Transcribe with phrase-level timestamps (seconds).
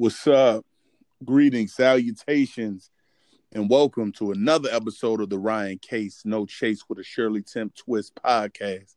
[0.00, 0.64] What's up?
[1.26, 2.88] Greetings, salutations,
[3.52, 7.74] and welcome to another episode of the Ryan Case No Chase with a Shirley Temp
[7.74, 8.94] Twist podcast.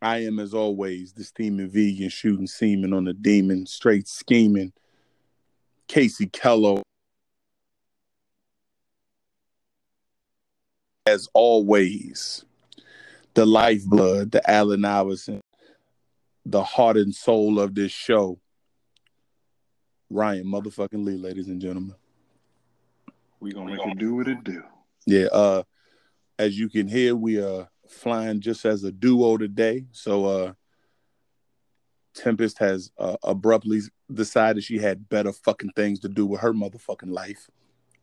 [0.00, 4.72] I am, as always, the steaming vegan shooting semen on the demon, straight scheming,
[5.88, 6.80] Casey Kello.
[11.04, 12.46] As always,
[13.34, 15.42] the lifeblood, the Allen Iverson,
[16.46, 18.38] the heart and soul of this show,
[20.10, 21.94] Ryan motherfucking Lee, ladies and gentlemen.
[23.40, 24.62] We gonna make it do what it do.
[25.06, 25.62] Yeah, uh
[26.38, 29.86] as you can hear, we are flying just as a duo today.
[29.92, 30.52] So uh
[32.14, 33.80] Tempest has uh, abruptly
[34.12, 37.48] decided she had better fucking things to do with her motherfucking life.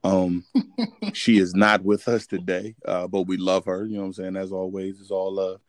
[0.04, 0.46] Um
[1.14, 4.14] she is not with us today, uh, but we love her, you know what I'm
[4.14, 4.36] saying?
[4.38, 5.62] As always, it's all love.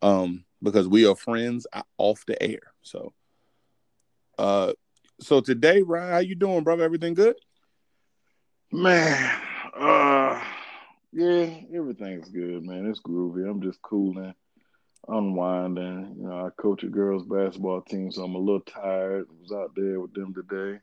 [0.00, 1.66] Um, because we are friends
[1.98, 2.72] off the air.
[2.82, 3.12] So
[4.38, 4.72] uh
[5.20, 6.84] so today, Ryan, how you doing, brother?
[6.84, 7.36] Everything good?
[8.70, 9.40] Man,
[9.74, 10.42] uh
[11.12, 12.86] yeah, everything's good, man.
[12.86, 13.48] It's groovy.
[13.48, 14.34] I'm just cooling,
[15.08, 16.16] unwinding.
[16.18, 19.26] You know, I coach a girls basketball team, so I'm a little tired.
[19.30, 20.80] I was out there with them today.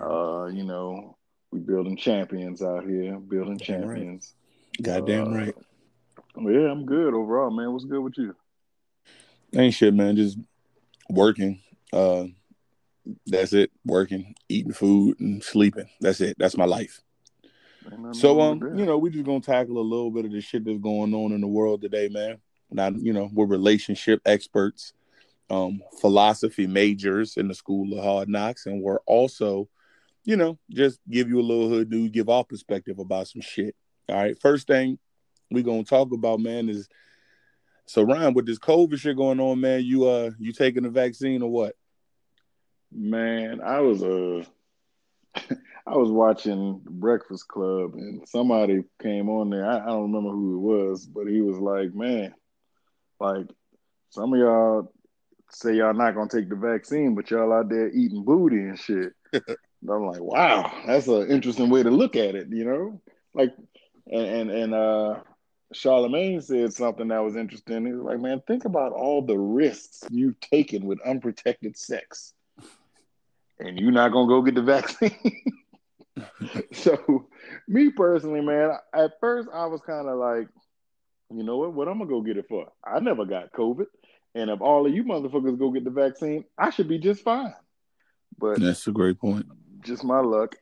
[0.00, 1.16] Uh, you know,
[1.52, 4.34] we building champions out here, building Damn champions.
[4.80, 4.84] Right.
[4.84, 5.54] Goddamn uh, right.
[6.38, 7.72] Yeah, I'm good overall, man.
[7.72, 8.34] What's good with you?
[9.54, 10.16] Ain't shit, man.
[10.16, 10.38] Just
[11.08, 11.60] working.
[11.92, 12.24] Uh
[13.26, 13.70] that's it.
[13.84, 15.88] Working, eating food, and sleeping.
[16.00, 16.36] That's it.
[16.38, 17.00] That's my life.
[18.12, 20.78] So um, you know, we just gonna tackle a little bit of the shit that's
[20.78, 22.38] going on in the world today, man.
[22.70, 24.92] Now, you know, we're relationship experts,
[25.50, 29.68] um, philosophy majors in the school of hard knocks, and we're also,
[30.24, 33.76] you know, just give you a little hood news, give our perspective about some shit.
[34.08, 34.40] All right.
[34.40, 34.98] First thing
[35.50, 36.88] we gonna talk about, man, is
[37.86, 41.42] so Ryan, with this COVID shit going on, man, you uh you taking the vaccine
[41.42, 41.76] or what?
[42.92, 44.44] Man, I was uh
[45.86, 49.66] I was watching Breakfast Club and somebody came on there.
[49.66, 52.34] I, I, don't remember who it was, but he was like, "Man,
[53.20, 53.46] like
[54.10, 54.92] some of y'all
[55.50, 59.12] say y'all not gonna take the vaccine, but y'all out there eating booty and shit."
[59.32, 63.00] and I'm like, "Wow, that's an interesting way to look at it," you know?
[63.34, 63.54] Like,
[64.10, 65.20] and and, and uh,
[65.72, 67.86] Charlemagne said something that was interesting.
[67.86, 72.32] He was like, "Man, think about all the risks you've taken with unprotected sex."
[73.58, 75.52] And you're not gonna go get the vaccine.
[76.72, 77.28] so,
[77.68, 80.48] me personally, man, at first I was kind of like,
[81.30, 81.72] you know what?
[81.72, 82.70] What I'm gonna go get it for?
[82.84, 83.86] I never got COVID,
[84.34, 87.54] and if all of you motherfuckers go get the vaccine, I should be just fine.
[88.38, 89.46] But that's a great point.
[89.80, 90.56] Just my luck.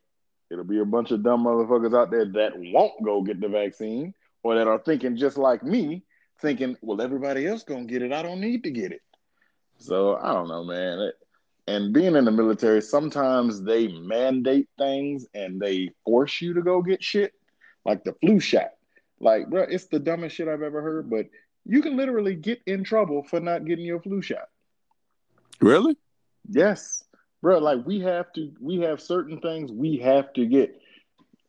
[0.50, 4.14] It'll be a bunch of dumb motherfuckers out there that won't go get the vaccine,
[4.42, 6.04] or that are thinking just like me,
[6.40, 8.12] thinking, well, everybody else gonna get it.
[8.12, 9.02] I don't need to get it.
[9.78, 11.10] So I don't know, man
[11.66, 16.82] and being in the military, sometimes they mandate things and they force you to go
[16.82, 17.32] get shit,
[17.84, 18.70] like the flu shot.
[19.20, 21.26] Like, bro, it's the dumbest shit I've ever heard, but
[21.64, 24.48] you can literally get in trouble for not getting your flu shot.
[25.60, 25.96] Really?
[26.50, 27.04] Yes,
[27.40, 27.58] bro.
[27.58, 30.78] Like we have to, we have certain things we have to get.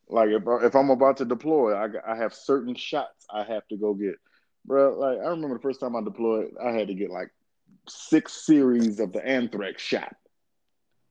[0.08, 3.76] Like if if I'm about to deploy, I I have certain shots I have to
[3.76, 4.14] go get,
[4.64, 4.96] bro.
[4.98, 7.30] Like I remember the first time I deployed, I had to get like
[7.88, 10.14] six series of the anthrax shot.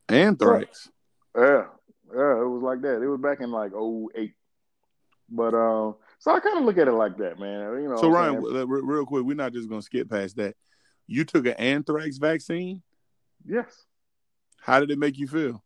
[0.09, 0.89] Anthrax.
[1.35, 1.65] Yeah,
[2.13, 3.01] yeah, it was like that.
[3.01, 4.33] It was back in like 08.
[5.29, 7.81] But uh, so I kind of look at it like that, man.
[7.81, 7.97] You know.
[7.97, 10.55] So Ryan, real quick, we're not just gonna skip past that.
[11.07, 12.81] You took an anthrax vaccine.
[13.45, 13.85] Yes.
[14.59, 15.63] How did it make you feel?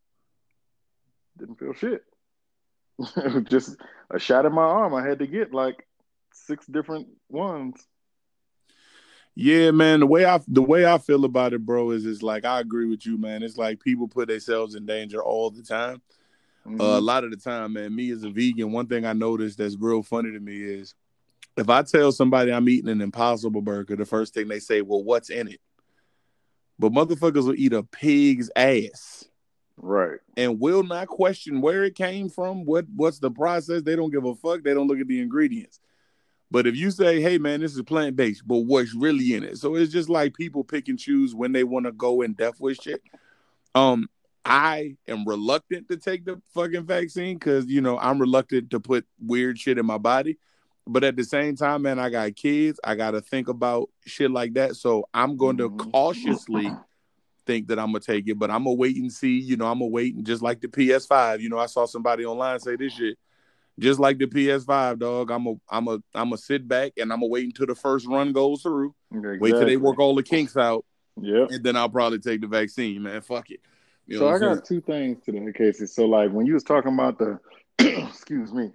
[1.38, 2.04] Didn't feel shit.
[3.50, 3.78] just
[4.12, 4.94] a shot in my arm.
[4.94, 5.88] I had to get like
[6.34, 7.86] six different ones.
[9.42, 10.02] Yeah, man.
[10.02, 12.88] The way I the way I feel about it, bro, is it's like I agree
[12.88, 13.42] with you, man.
[13.42, 16.02] It's like people put themselves in danger all the time.
[16.68, 16.82] Mm-hmm.
[16.82, 17.96] Uh, a lot of the time, man.
[17.96, 20.94] Me as a vegan, one thing I noticed that's real funny to me is
[21.56, 25.06] if I tell somebody I'm eating an Impossible Burger, the first thing they say, "Well,
[25.06, 25.62] what's in it?"
[26.78, 29.24] But motherfuckers will eat a pig's ass,
[29.78, 30.20] right?
[30.36, 33.84] And will not question where it came from, what what's the process.
[33.84, 34.64] They don't give a fuck.
[34.64, 35.80] They don't look at the ingredients.
[36.52, 39.58] But if you say, hey man, this is plant based, but what's really in it?
[39.58, 42.60] So it's just like people pick and choose when they want to go in depth
[42.60, 43.02] with shit.
[43.76, 44.10] Um,
[44.44, 49.06] I am reluctant to take the fucking vaccine because you know I'm reluctant to put
[49.20, 50.38] weird shit in my body.
[50.88, 52.80] But at the same time, man, I got kids.
[52.84, 54.76] I gotta think about shit like that.
[54.76, 55.92] So I'm going to mm-hmm.
[55.92, 56.72] cautiously
[57.46, 59.38] think that I'm gonna take it, but I'm gonna wait and see.
[59.38, 61.42] You know, I'm gonna wait and just like the PS5.
[61.42, 63.20] You know, I saw somebody online say this shit
[63.80, 65.32] just like the PS5, dog.
[65.32, 68.08] I'm a I'm a I'm a sit back and I'm gonna wait until the first
[68.08, 68.94] run goes through.
[69.12, 69.40] Exactly.
[69.40, 70.86] Wait till they work all the kinks out.
[71.22, 71.48] Yeah.
[71.50, 73.22] And then I'll probably take the vaccine, man.
[73.22, 73.62] Fuck it.
[74.06, 75.86] You so I got two things to the Casey.
[75.86, 77.40] So like when you was talking about the,
[77.80, 78.72] excuse me,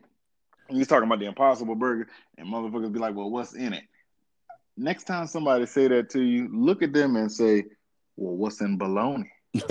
[0.71, 2.09] you was talking about the Impossible Burger,
[2.39, 3.85] and motherfuckers be like, "Well, what's in it?"
[4.77, 7.65] Next time somebody say that to you, look at them and say,
[8.17, 9.31] "Well, what's in bologna?"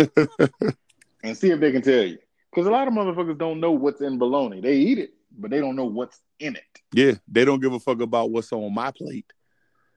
[1.24, 2.18] and see if they can tell you.
[2.52, 4.62] Because a lot of motherfuckers don't know what's in bologna.
[4.62, 6.82] They eat it, but they don't know what's in it.
[6.94, 9.32] Yeah, they don't give a fuck about what's on my plate.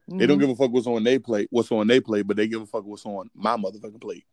[0.09, 0.17] Mm-hmm.
[0.19, 0.47] They don't mm-hmm.
[0.47, 2.65] give a fuck what's on their plate, what's on their plate, but they give a
[2.65, 4.25] fuck what's on my motherfucking plate.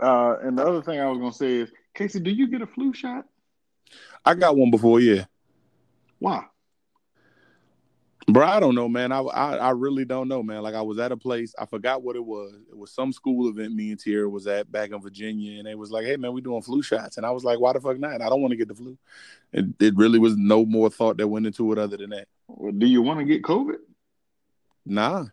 [0.00, 2.66] Uh, and the other thing I was gonna say is, Casey, do you get a
[2.66, 3.24] flu shot?
[4.24, 5.24] I got one before, yeah.
[6.18, 6.44] Why?
[8.28, 9.10] Bro, I don't know, man.
[9.10, 10.62] I, I, I really don't know, man.
[10.62, 12.52] Like I was at a place, I forgot what it was.
[12.70, 15.74] It was some school event me and Tierra was at back in Virginia, and they
[15.74, 17.98] was like, "Hey, man, we doing flu shots," and I was like, "Why the fuck
[17.98, 18.20] not?
[18.20, 18.98] I don't want to get the flu."
[19.54, 22.28] And it really was no more thought that went into it other than that.
[22.48, 23.78] Well, do you want to get COVID?
[24.84, 25.26] Nah.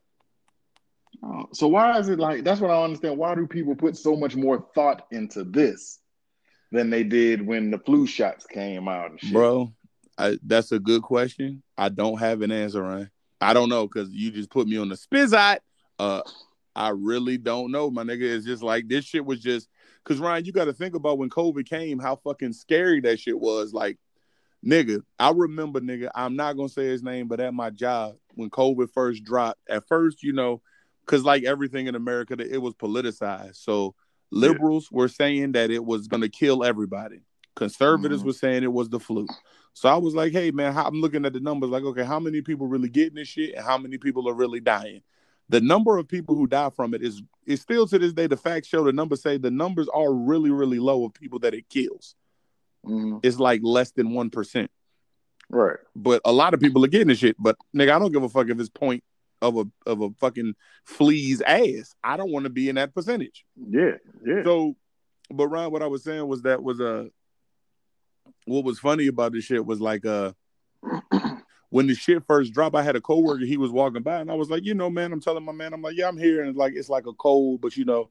[1.22, 3.18] Oh, so why is it like that's what I understand?
[3.18, 6.00] Why do people put so much more thought into this
[6.72, 9.20] than they did when the flu shots came out?
[9.34, 9.74] Bro,
[10.18, 11.62] I, that's a good question.
[11.78, 13.12] I don't have an answer, Ryan.
[13.42, 15.58] I don't know because you just put me on the spizot.
[16.00, 16.22] Uh,
[16.76, 18.22] I really don't know, my nigga.
[18.22, 19.70] It's just like this shit was just
[20.04, 23.40] because Ryan, you got to think about when COVID came, how fucking scary that shit
[23.40, 23.74] was.
[23.74, 23.98] Like,
[24.66, 26.10] nigga, I remember, nigga.
[26.14, 29.88] I'm not gonna say his name, but at my job when COVID first dropped, at
[29.88, 30.62] first, you know,
[31.06, 33.58] because like everything in America, it was politicized.
[33.58, 33.96] So
[34.32, 34.98] liberals yeah.
[34.98, 37.22] were saying that it was gonna kill everybody.
[37.56, 38.28] Conservatives mm-hmm.
[38.28, 39.28] were saying it was the flu.
[39.76, 42.42] So I was like, hey man, I'm looking at the numbers like, okay, how many
[42.42, 45.02] people really getting this shit and how many people are really dying?
[45.50, 48.38] The number of people who die from it is is still to this day the
[48.38, 51.68] facts show the numbers say the numbers are really really low of people that it
[51.68, 52.16] kills.
[52.86, 53.18] Mm-hmm.
[53.22, 54.72] It's like less than one percent.
[55.50, 55.78] Right.
[55.94, 57.36] But a lot of people are getting this shit.
[57.38, 59.04] But nigga, I don't give a fuck if it's point
[59.42, 60.56] of a of a fucking
[60.86, 61.94] flea's ass.
[62.02, 63.46] I don't want to be in that percentage.
[63.58, 64.42] Yeah, yeah.
[64.46, 64.78] So,
[65.30, 67.10] but Ron, what I was saying was that was a
[68.46, 70.32] what was funny about this shit was like uh
[71.70, 74.36] when the shit first dropped, I had a coworker, he was walking by, and I
[74.36, 76.50] was like, you know, man, I'm telling my man, I'm like, yeah, I'm here, and
[76.50, 78.10] it's like it's like a cold, but you know,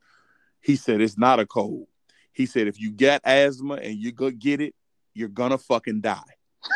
[0.60, 1.86] he said it's not a cold.
[2.32, 4.74] He said if you get asthma and you go get it,
[5.14, 6.20] you're gonna fucking die.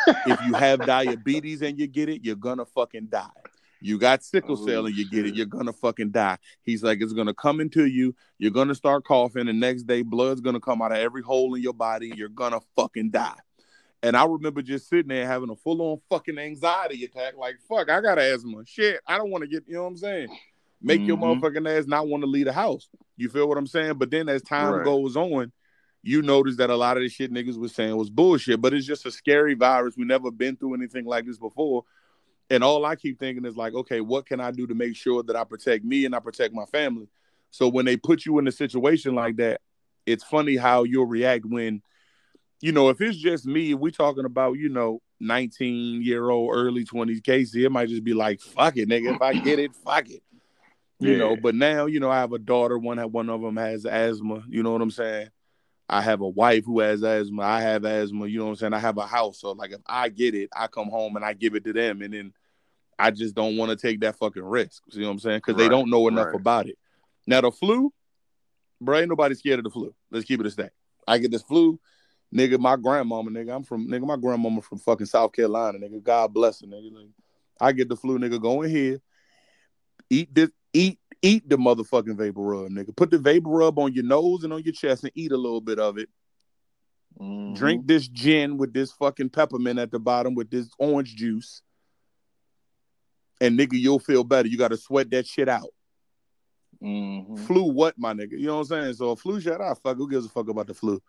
[0.06, 3.26] if you have diabetes and you get it, you're gonna fucking die.
[3.80, 6.38] You got sickle oh, cell and you get it, you're gonna fucking die.
[6.62, 8.14] He's like, it's gonna come into you.
[8.38, 9.46] You're gonna start coughing.
[9.46, 12.12] The next day, blood's gonna come out of every hole in your body.
[12.16, 13.38] You're gonna fucking die.
[14.03, 17.36] And I remember just sitting there having a full on fucking anxiety attack.
[17.36, 18.64] Like, fuck, I got asthma.
[18.64, 20.38] Shit, I don't want to get, you know what I'm saying?
[20.81, 21.08] Make mm-hmm.
[21.08, 22.88] your motherfucking ass not want to leave the house.
[23.17, 23.94] You feel what I'm saying?
[23.94, 24.84] But then as time right.
[24.84, 25.53] goes on,
[26.03, 28.60] you notice that a lot of the shit niggas was saying was bullshit.
[28.60, 29.96] But it's just a scary virus.
[29.96, 31.82] We never been through anything like this before.
[32.50, 35.22] And all I keep thinking is like, okay, what can I do to make sure
[35.22, 37.08] that I protect me and I protect my family?
[37.50, 39.60] So when they put you in a situation like that,
[40.06, 41.82] it's funny how you'll react when,
[42.60, 46.84] you know, if it's just me, we talking about, you know, 19 year old, early
[46.84, 49.14] 20s Casey, it might just be like, fuck it, nigga.
[49.14, 50.22] If I get it, fuck it.
[51.00, 51.19] You yeah.
[51.19, 54.43] know, but now, you know, I have a daughter, one one of them has asthma,
[54.48, 55.28] you know what I'm saying?
[55.88, 57.42] I have a wife who has asthma.
[57.42, 58.26] I have asthma.
[58.26, 58.74] You know what I'm saying?
[58.74, 59.40] I have a house.
[59.40, 62.02] So like if I get it, I come home and I give it to them.
[62.02, 62.32] And then
[62.98, 64.82] I just don't want to take that fucking risk.
[64.90, 65.38] You know what I'm saying?
[65.38, 66.34] Because right, they don't know enough right.
[66.34, 66.76] about it.
[67.26, 67.92] Now the flu,
[68.80, 69.94] bro, ain't nobody scared of the flu.
[70.10, 70.72] Let's keep it a stack.
[71.06, 71.80] I get this flu,
[72.34, 72.58] nigga.
[72.58, 73.54] My grandmama, nigga.
[73.54, 74.06] I'm from nigga.
[74.06, 76.02] My grandmama from fucking South Carolina, nigga.
[76.02, 76.92] God bless her, nigga.
[76.92, 77.08] Like,
[77.60, 78.40] I get the flu, nigga.
[78.40, 79.00] Go in here,
[80.10, 82.94] eat this, eat, eat the motherfucking vapor rub, nigga.
[82.96, 85.60] Put the vapor rub on your nose and on your chest and eat a little
[85.60, 86.08] bit of it.
[87.20, 87.55] Mm-hmm.
[87.55, 91.63] Drink this gin with this fucking peppermint at the bottom with this orange juice
[93.41, 94.48] and nigga, you'll feel better.
[94.48, 95.72] You got to sweat that shit out.
[96.82, 97.37] Mm-hmm.
[97.37, 98.32] Flu, what, my nigga?
[98.32, 98.94] You know what I'm saying?
[98.94, 99.96] So a flu shot, I fuck.
[99.96, 101.01] Who gives a fuck about the flu?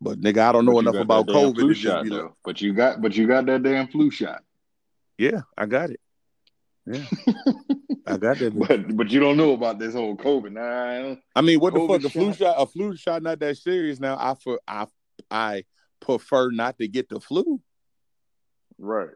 [0.00, 1.56] But nigga, I don't know enough about COVID.
[1.56, 4.42] Flu shot, like, but you got, but you got that damn flu shot.
[5.16, 6.00] Yeah, I got it.
[6.86, 7.04] Yeah,
[8.08, 8.58] I got that.
[8.58, 10.52] But but you don't know about this whole COVID.
[10.52, 12.22] Nah, I mean, what COVID the fuck?
[12.22, 14.00] A flu shot, a flu shot, not that serious.
[14.00, 14.86] Now, I for I
[15.30, 15.64] I
[16.00, 17.60] prefer not to get the flu.
[18.78, 19.10] Right.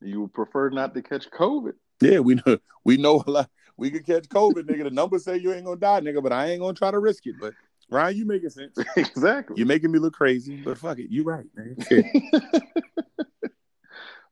[0.00, 1.72] You would prefer not to catch COVID.
[2.00, 3.50] Yeah, we know we know a lot.
[3.76, 4.84] We could catch COVID, nigga.
[4.84, 7.26] The numbers say you ain't gonna die, nigga, but I ain't gonna try to risk
[7.26, 7.36] it.
[7.40, 7.54] But
[7.90, 8.76] Ryan, you making sense.
[8.96, 9.56] exactly.
[9.56, 11.10] You're making me look crazy, but fuck it.
[11.10, 11.76] You right, man.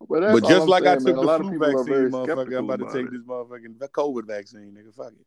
[0.09, 2.93] but, but just like saying, I took man, the flu vaccine, motherfucker, I'm about to
[2.93, 3.13] take it.
[3.13, 4.95] this motherfucking COVID vaccine, nigga.
[4.95, 5.27] Fuck it.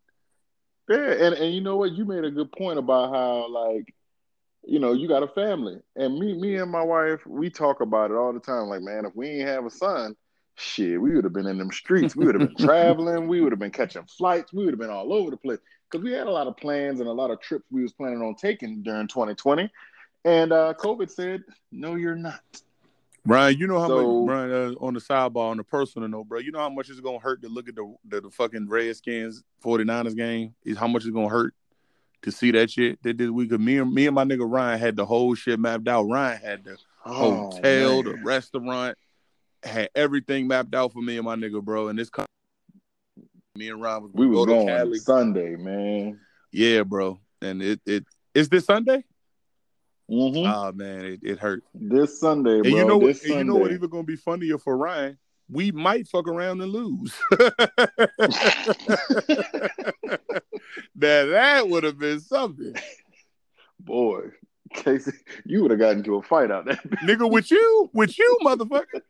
[0.90, 1.92] Yeah, and, and you know what?
[1.92, 3.94] You made a good point about how like
[4.68, 5.78] you know, you got a family.
[5.96, 8.68] And me, me and my wife, we talk about it all the time.
[8.68, 10.16] Like, man, if we ain't have a son,
[10.56, 12.16] shit, we would have been in them streets.
[12.16, 13.28] We would have been traveling.
[13.28, 14.52] We would have been catching flights.
[14.52, 15.60] We would have been all over the place.
[15.90, 18.22] because we had a lot of plans and a lot of trips we was planning
[18.22, 19.72] on taking during 2020,
[20.26, 22.42] and uh, COVID said, "No, you're not."
[23.28, 26.28] Brian, you know how So- much Brian uh, on the sidebar on the personal note,
[26.30, 26.40] bro.
[26.40, 29.44] You know how much it's gonna hurt to look at the the, the fucking Redskins
[29.64, 30.56] 49ers game?
[30.64, 31.54] Is how much it's gonna hurt
[32.24, 33.52] to see that shit that this week.
[33.52, 36.04] Me and me and my nigga Ryan had the whole shit mapped out.
[36.04, 38.98] Ryan had the Oh, hotel, the restaurant,
[39.64, 41.88] had everything mapped out for me and my nigga, bro.
[41.90, 42.26] And this com-
[43.56, 44.96] me and Ryan was we was go going.
[44.96, 46.20] Sunday, man.
[46.52, 47.20] Yeah, bro.
[47.42, 49.04] And it it is this Sunday?
[50.10, 51.64] Hmm Oh man, it, it hurt.
[51.74, 52.70] this Sunday, bro.
[52.70, 53.08] And you know what?
[53.08, 53.72] this you know what?
[53.72, 55.18] Even gonna be funnier for Ryan.
[55.50, 57.16] We might fuck around and lose.
[57.32, 57.38] now
[60.96, 62.76] that would have been something,
[63.80, 64.32] Boy,
[64.74, 65.14] Casey,
[65.46, 66.76] you would have gotten into a fight out there.
[67.04, 67.30] nigga.
[67.30, 69.02] With you, with you, motherfucker.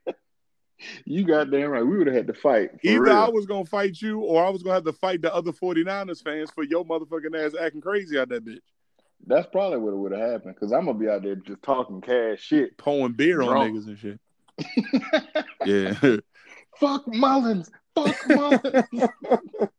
[1.05, 1.85] you got damn right.
[1.85, 2.71] We would have had to fight.
[2.83, 3.13] Either real.
[3.13, 6.23] I was gonna fight you, or I was gonna have to fight the other 49ers
[6.23, 8.59] fans for your motherfucking ass acting crazy out that bitch,
[9.27, 12.39] That's probably what would have happened because I'm gonna be out there just talking cash
[12.41, 12.77] shit.
[12.77, 13.75] pouring beer on Drunk.
[13.77, 14.19] niggas and shit.
[15.65, 15.93] Yeah.
[16.79, 17.69] Fuck Mullens.
[17.95, 19.09] Fuck Mullens.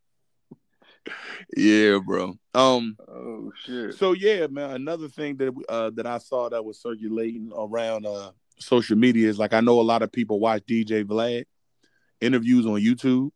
[1.57, 2.35] yeah, bro.
[2.55, 2.97] Um.
[3.09, 3.95] oh shit.
[3.95, 4.71] So yeah, man.
[4.73, 9.39] Another thing that uh, that I saw that was circulating around uh, social media is
[9.39, 11.45] like I know a lot of people watch DJ Vlad
[12.21, 13.31] interviews on YouTube.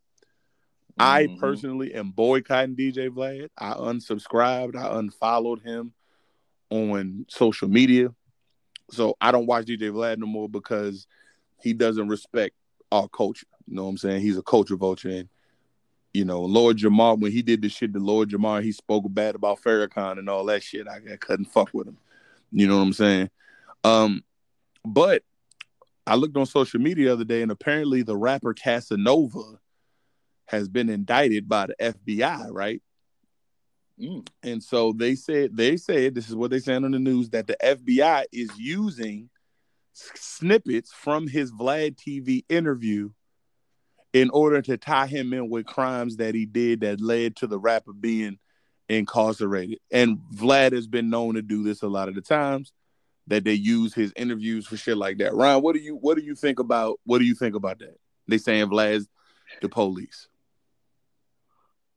[0.99, 1.39] I Mhm.
[1.39, 3.49] personally am boycotting DJ Vlad.
[3.57, 4.77] I unsubscribed.
[4.77, 5.95] I unfollowed him
[6.73, 8.09] on social media.
[8.91, 11.07] So I don't watch DJ Vlad no more because
[11.61, 12.55] he doesn't respect
[12.91, 13.47] our culture.
[13.67, 14.23] You know what I'm saying?
[14.23, 15.11] He's a culture vulture.
[15.11, 15.29] And,
[16.13, 19.35] you know, Lord Jamar, when he did the shit to Lord Jamar, he spoke bad
[19.35, 20.89] about Farrakhan and all that shit.
[20.89, 21.99] I, I couldn't fuck with him.
[22.51, 23.31] You know what I'm saying?
[23.85, 24.25] Um,
[24.85, 25.23] but
[26.07, 29.59] I looked on social media the other day, and apparently the rapper Casanova
[30.47, 32.83] has been indicted by the FBI, right?
[34.03, 34.27] Mm.
[34.43, 37.47] And so they said they said this is what they said on the news that
[37.47, 39.31] the FBI is using
[39.93, 43.11] snippets from his Vlad TV interview
[44.13, 47.59] in order to tie him in with crimes that he did that led to the
[47.59, 48.39] rapper being
[48.89, 49.79] incarcerated.
[49.91, 52.73] And Vlad has been known to do this a lot of the times
[53.29, 55.35] that they use his interviews for shit like that.
[55.35, 57.97] Ryan, what do you what do you think about what do you think about that?
[58.27, 59.09] They saying Vlad's
[59.61, 60.29] the police.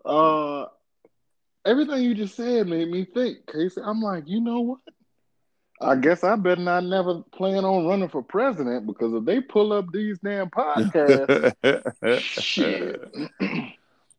[0.03, 0.65] Uh,
[1.65, 3.81] everything you just said made me think, Casey.
[3.83, 4.79] I'm like, you know what?
[5.81, 9.73] I guess I better not never plan on running for president because if they pull
[9.73, 13.03] up these damn podcasts, shit.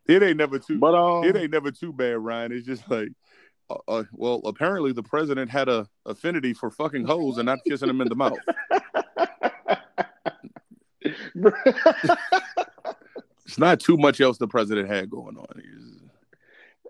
[0.08, 2.52] It ain't never too But um, it ain't never too bad, Ryan.
[2.52, 3.08] It's just like,
[3.68, 7.88] uh, uh, well, apparently the president had a affinity for fucking hoes and not kissing
[7.88, 8.38] them in the mouth.
[13.46, 15.62] It's not too much else the president had going on.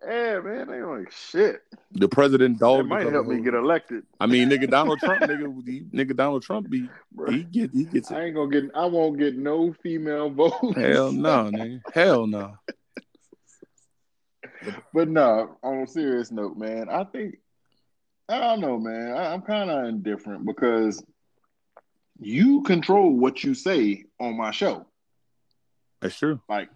[0.06, 1.62] Yeah, man, they like shit.
[1.92, 2.88] The president That dogged.
[2.88, 4.04] might help me get elected.
[4.20, 7.30] I mean, nigga, Donald Trump, nigga, nigga, Donald Trump, be bro.
[7.30, 8.16] he get he gets it.
[8.16, 8.70] I ain't gonna get.
[8.75, 10.76] I won't get no female votes.
[10.76, 11.80] Hell no, nigga.
[11.92, 12.56] Hell no.
[14.92, 17.36] But no, on a serious note, man, I think
[18.28, 19.16] I don't know, man.
[19.16, 21.04] I, I'm kind of indifferent because
[22.18, 24.86] you control what you say on my show.
[26.00, 26.40] That's true.
[26.48, 26.68] Like,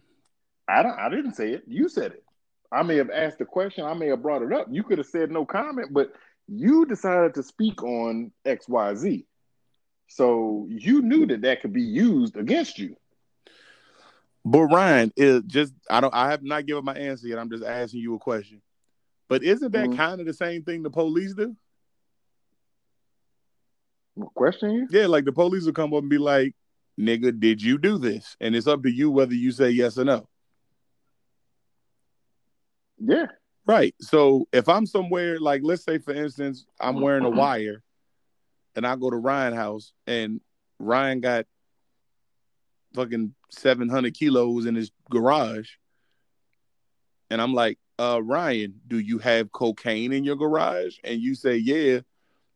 [0.68, 0.98] I don't.
[0.98, 1.64] I didn't say it.
[1.66, 2.24] You said it.
[2.72, 3.84] I may have asked the question.
[3.84, 4.68] I may have brought it up.
[4.70, 6.12] You could have said no comment, but
[6.46, 9.26] you decided to speak on X, Y, Z.
[10.08, 12.96] So you knew that that could be used against you.
[14.44, 17.38] But Ryan, is just I don't I have not given my answer yet.
[17.38, 18.62] I'm just asking you a question.
[19.28, 19.96] But isn't that Mhm.
[19.96, 21.56] kind of the same thing the police do?
[24.34, 24.88] Question you?
[24.90, 26.54] Yeah, like the police will come up and be like,
[26.98, 28.36] nigga, did you do this?
[28.40, 30.28] And it's up to you whether you say yes or no.
[33.00, 33.26] Yeah.
[33.66, 33.94] Right.
[34.00, 37.82] So if I'm somewhere, like let's say for instance, I'm wearing a wire
[38.76, 40.40] and I go to Ryan house and
[40.78, 41.46] Ryan got
[42.94, 45.70] fucking 700 kilos in his garage.
[47.30, 50.96] And I'm like, uh, Ryan, do you have cocaine in your garage?
[51.04, 52.00] And you say, yeah.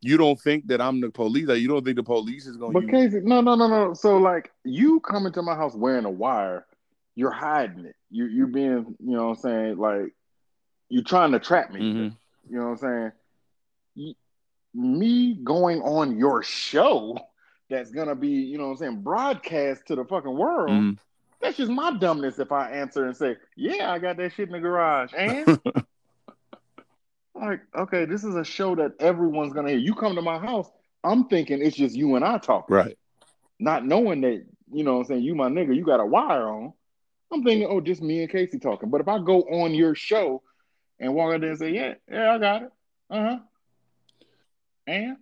[0.01, 1.49] You don't think that I'm the police?
[1.49, 3.69] Or you don't think the police is going But to use Casey, no, no, no,
[3.69, 3.95] no.
[3.95, 6.67] So like you come into my house wearing a wire,
[7.15, 7.97] you're hiding it.
[8.11, 10.15] You you're being, you know what I'm saying, like
[10.89, 11.81] you're trying to trap me.
[11.81, 12.17] Mhm.
[12.49, 13.13] You know what I'm
[13.97, 14.15] saying?
[14.75, 17.17] Me going on your show
[17.71, 20.71] that's gonna be, you know what I'm saying, broadcast to the fucking world.
[20.71, 20.99] Mhm.
[21.41, 24.53] That's just my dumbness if I answer and say, Yeah, I got that shit in
[24.53, 25.13] the garage.
[25.17, 25.59] And
[27.35, 29.79] like, okay, this is a show that everyone's gonna hear.
[29.79, 30.71] You come to my house,
[31.03, 32.99] I'm thinking it's just you and I talking Right.
[33.59, 36.49] not knowing that, you know what I'm saying, you my nigga, you got a wire
[36.49, 36.73] on.
[37.33, 38.91] I'm thinking, oh, just me and Casey talking.
[38.91, 40.43] But if I go on your show
[40.99, 42.73] and walk out there and say, "Yeah, yeah, I got it."
[43.11, 43.39] Uh huh.
[44.87, 45.17] And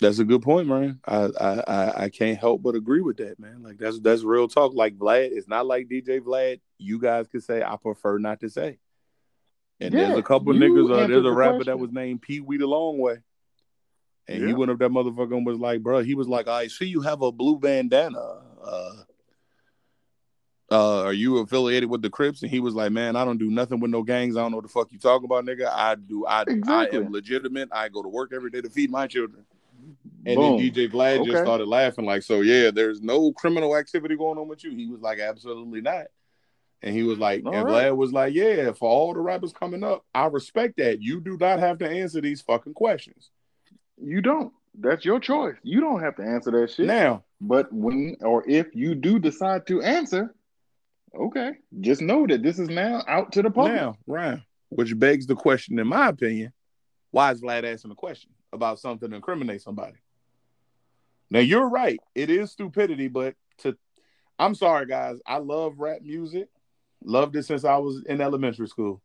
[0.00, 1.00] that's a good point, man.
[1.06, 3.62] I, I I can't help but agree with that, man.
[3.62, 4.74] Like that's that's real talk.
[4.74, 6.60] Like Vlad, it's not like DJ Vlad.
[6.78, 8.78] You guys could say I prefer not to say.
[9.80, 10.90] And yeah, there's a couple niggas.
[10.90, 11.66] Uh, there's a rapper question.
[11.72, 13.18] that was named Pee Wee the Long Way,
[14.28, 14.46] and yeah.
[14.48, 17.00] he went up that motherfucker and was like, "Bro," he was like, "I see you
[17.00, 18.42] have a blue bandana.
[18.62, 18.92] Uh,
[20.74, 23.50] uh, are you affiliated with the Crips?" And he was like, "Man, I don't do
[23.50, 24.36] nothing with no gangs.
[24.36, 25.70] I don't know what the fuck you talking about, nigga.
[25.72, 26.26] I do.
[26.26, 26.98] I exactly.
[26.98, 27.68] I am legitimate.
[27.72, 29.44] I go to work every day to feed my children."
[30.26, 30.56] And Boom.
[30.56, 31.30] then DJ Vlad okay.
[31.30, 34.74] just started laughing, like, so yeah, there's no criminal activity going on with you.
[34.74, 36.06] He was like, absolutely not.
[36.82, 37.90] And he was like, all and right.
[37.90, 41.02] Vlad was like, yeah, for all the rappers coming up, I respect that.
[41.02, 43.30] You do not have to answer these fucking questions.
[44.02, 44.52] You don't.
[44.78, 45.56] That's your choice.
[45.62, 46.86] You don't have to answer that shit.
[46.86, 50.34] Now, but when or if you do decide to answer,
[51.18, 53.74] okay, just know that this is now out to the public.
[53.74, 56.52] Now, Ryan, which begs the question, in my opinion,
[57.10, 58.30] why is Vlad asking a question?
[58.54, 59.96] about something to incriminate somebody.
[61.30, 62.00] Now you're right.
[62.14, 63.76] It is stupidity, but to
[64.38, 65.18] I'm sorry, guys.
[65.26, 66.48] I love rap music.
[67.04, 69.02] Loved it since I was in elementary school.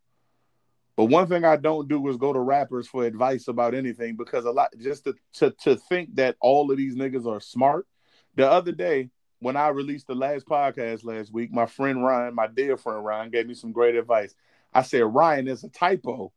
[0.95, 4.45] But one thing I don't do is go to rappers for advice about anything because
[4.45, 7.87] a lot just to, to, to think that all of these niggas are smart.
[8.35, 12.47] The other day, when I released the last podcast last week, my friend Ryan, my
[12.47, 14.35] dear friend Ryan, gave me some great advice.
[14.73, 16.31] I said, Ryan, there's a typo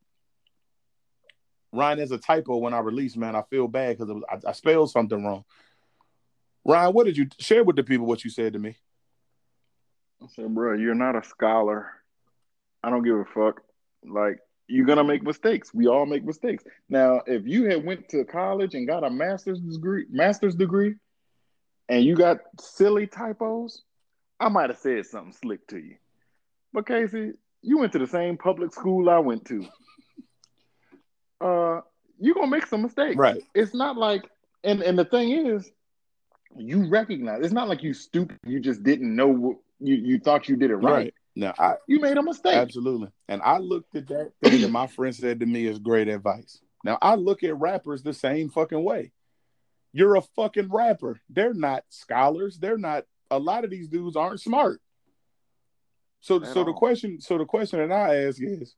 [1.73, 3.35] Ryan, there's a typo when I release, man.
[3.35, 5.43] I feel bad because I, I, spelled something wrong.
[6.63, 8.77] Ryan, what did you share with the people what you said to me?
[10.21, 11.89] I said, bro, you're not a scholar.
[12.83, 13.61] I don't give a fuck.
[14.05, 14.37] Like,
[14.67, 15.73] you're gonna make mistakes.
[15.73, 16.63] We all make mistakes.
[16.89, 20.95] Now, if you had went to college and got a master's degree, master's degree,
[21.89, 23.83] and you got silly typos,
[24.39, 25.95] I might have said something slick to you.
[26.71, 29.65] But Casey, you went to the same public school I went to
[31.43, 31.81] uh,
[32.19, 33.17] you're gonna make some mistakes.
[33.17, 33.41] Right.
[33.53, 34.23] It's not like,
[34.63, 35.69] and and the thing is,
[36.55, 37.43] you recognize.
[37.43, 38.39] It's not like you stupid.
[38.45, 40.93] You just didn't know what you you thought you did it right.
[40.93, 41.13] right.
[41.35, 42.55] Now, I, you made a mistake.
[42.55, 43.09] Absolutely.
[43.27, 46.61] And I looked at that thing that my friend said to me is great advice.
[46.83, 49.11] Now I look at rappers the same fucking way.
[49.93, 51.21] You're a fucking rapper.
[51.29, 52.57] They're not scholars.
[52.57, 53.05] They're not.
[53.31, 54.81] A lot of these dudes aren't smart.
[56.19, 56.65] So, At so all.
[56.65, 58.75] the question, so the question that I ask is,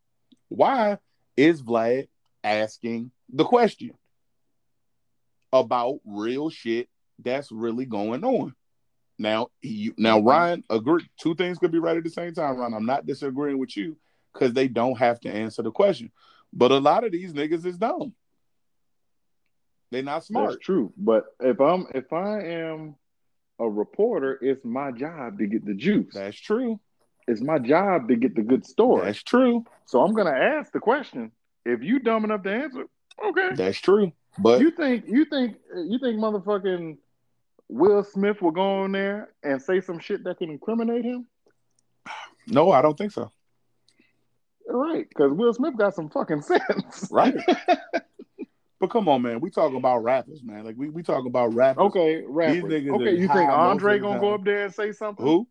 [0.49, 0.97] why
[1.37, 2.07] is Vlad
[2.43, 3.91] asking the question
[5.51, 8.53] about real shit that's really going on.
[9.17, 10.27] Now, you, now mm-hmm.
[10.27, 11.07] Ryan, agree.
[11.19, 12.73] Two things could be right at the same time, Ryan.
[12.73, 13.97] I'm not disagreeing with you
[14.33, 16.11] because they don't have to answer the question.
[16.51, 18.13] But a lot of these niggas is dumb.
[19.95, 20.49] They're not smart.
[20.49, 20.91] That's true.
[20.97, 22.95] But if I'm if I am
[23.59, 26.13] a reporter, it's my job to get the juice.
[26.13, 26.81] That's true.
[27.29, 29.05] It's my job to get the good story.
[29.05, 29.63] That's true.
[29.85, 31.31] So I'm gonna ask the question
[31.65, 32.83] if you dumb enough to answer,
[33.25, 34.11] okay, that's true.
[34.37, 36.97] But you think you think you think motherfucking
[37.69, 41.25] Will Smith will go on there and say some shit that can incriminate him?
[42.47, 43.31] No, I don't think so.
[44.67, 47.07] Right, because Will Smith got some fucking sense.
[47.09, 47.33] Right.
[48.85, 49.39] but come on, man.
[49.39, 50.63] We talking about rappers, man.
[50.63, 51.81] Like we, we talking about rappers.
[51.85, 52.71] Okay, rappers.
[52.71, 55.25] Okay, you think Andre gonna go up there and say something?
[55.25, 55.47] Who?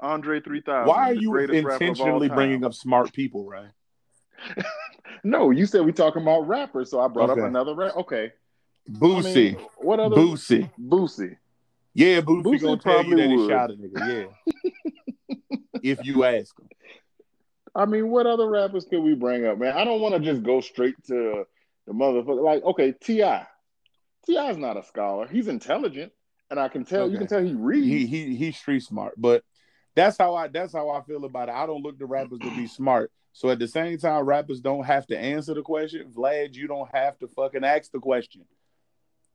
[0.00, 0.88] Andre three thousand.
[0.88, 3.70] Why are you intentionally bringing up smart people, right?
[5.24, 7.40] no, you said we talking about rappers, so I brought okay.
[7.40, 7.96] up another rap.
[7.96, 8.32] Okay,
[8.90, 9.54] Boosie.
[9.54, 10.70] I mean, what other Boosie?
[10.80, 11.36] Boosie.
[11.94, 13.38] Yeah, Boosie, Boosie gonna tell you that would.
[13.38, 14.28] he shot a nigga.
[15.28, 15.34] Yeah,
[15.82, 16.68] if you ask him.
[17.76, 19.76] I mean, what other rappers could we bring up, man?
[19.76, 21.44] I don't want to just go straight to
[21.88, 22.44] the motherfucker.
[22.44, 23.46] Like, okay, T.I.
[24.26, 24.50] T.I.
[24.50, 25.26] is not a scholar.
[25.26, 26.12] He's intelligent,
[26.50, 27.04] and I can tell.
[27.04, 27.12] Okay.
[27.12, 27.86] You can tell he reads.
[27.86, 29.42] He he he's street smart, but
[29.96, 31.54] that's how I that's how I feel about it.
[31.54, 33.10] I don't look to rappers to be smart.
[33.32, 36.12] So at the same time, rappers don't have to answer the question.
[36.14, 38.44] Vlad, you don't have to fucking ask the question.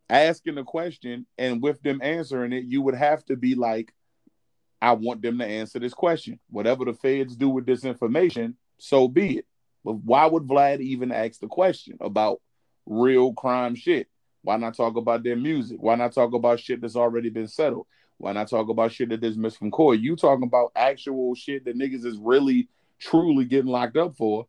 [0.09, 3.93] Asking the question and with them answering it, you would have to be like,
[4.81, 6.39] I want them to answer this question.
[6.49, 9.45] Whatever the feds do with this information, so be it.
[9.83, 12.41] But why would Vlad even ask the question about
[12.85, 14.07] real crime shit?
[14.41, 15.77] Why not talk about their music?
[15.81, 17.87] Why not talk about shit that's already been settled?
[18.17, 19.99] Why not talk about shit that is missed from court?
[19.99, 22.67] You talking about actual shit that niggas is really
[22.99, 24.47] truly getting locked up for,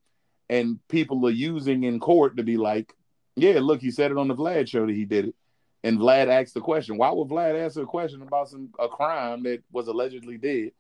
[0.49, 2.93] and people are using in court to be like,
[3.37, 5.35] yeah, look, he said it on the Vlad show that he did it.
[5.83, 6.97] And Vlad asked the question.
[6.97, 10.71] Why would Vlad answer a question about some a crime that was allegedly dead?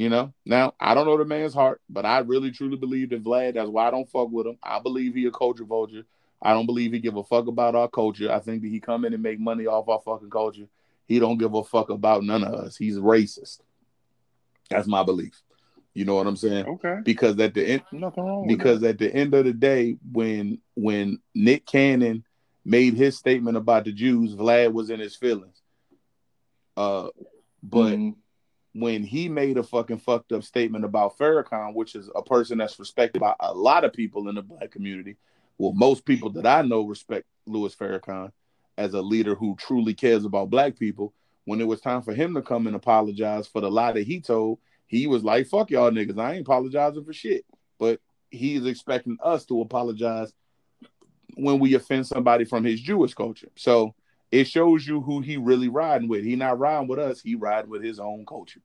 [0.00, 3.22] You know, now I don't know the man's heart, but I really truly believe that
[3.22, 3.52] Vlad.
[3.52, 4.56] That's why I don't fuck with him.
[4.62, 6.04] I believe he a culture vulture.
[6.40, 8.32] I don't believe he give a fuck about our culture.
[8.32, 10.68] I think that he come in and make money off our fucking culture.
[11.06, 12.78] He don't give a fuck about none of us.
[12.78, 13.60] He's racist.
[14.70, 15.38] That's my belief.
[15.92, 16.64] You know what I'm saying?
[16.64, 17.00] Okay.
[17.04, 18.46] Because at the end, Nothing wrong.
[18.46, 22.24] because at the end of the day, when when Nick Cannon
[22.64, 25.60] made his statement about the Jews, Vlad was in his feelings.
[26.74, 27.08] Uh,
[27.62, 28.14] but Mhm.
[28.72, 32.78] When he made a fucking fucked up statement about Farrakhan, which is a person that's
[32.78, 35.16] respected by a lot of people in the black community,
[35.58, 38.30] well, most people that I know respect Louis Farrakhan
[38.78, 41.12] as a leader who truly cares about black people.
[41.44, 44.20] When it was time for him to come and apologize for the lie that he
[44.20, 47.44] told, he was like, "Fuck y'all niggas, I ain't apologizing for shit."
[47.78, 50.32] But he's expecting us to apologize
[51.34, 53.50] when we offend somebody from his Jewish culture.
[53.56, 53.94] So
[54.30, 56.24] it shows you who he really riding with.
[56.24, 58.60] He not riding with us, he riding with his own culture.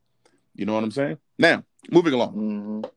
[0.54, 1.18] You know what I'm saying?
[1.38, 2.92] Now, moving along Mhm.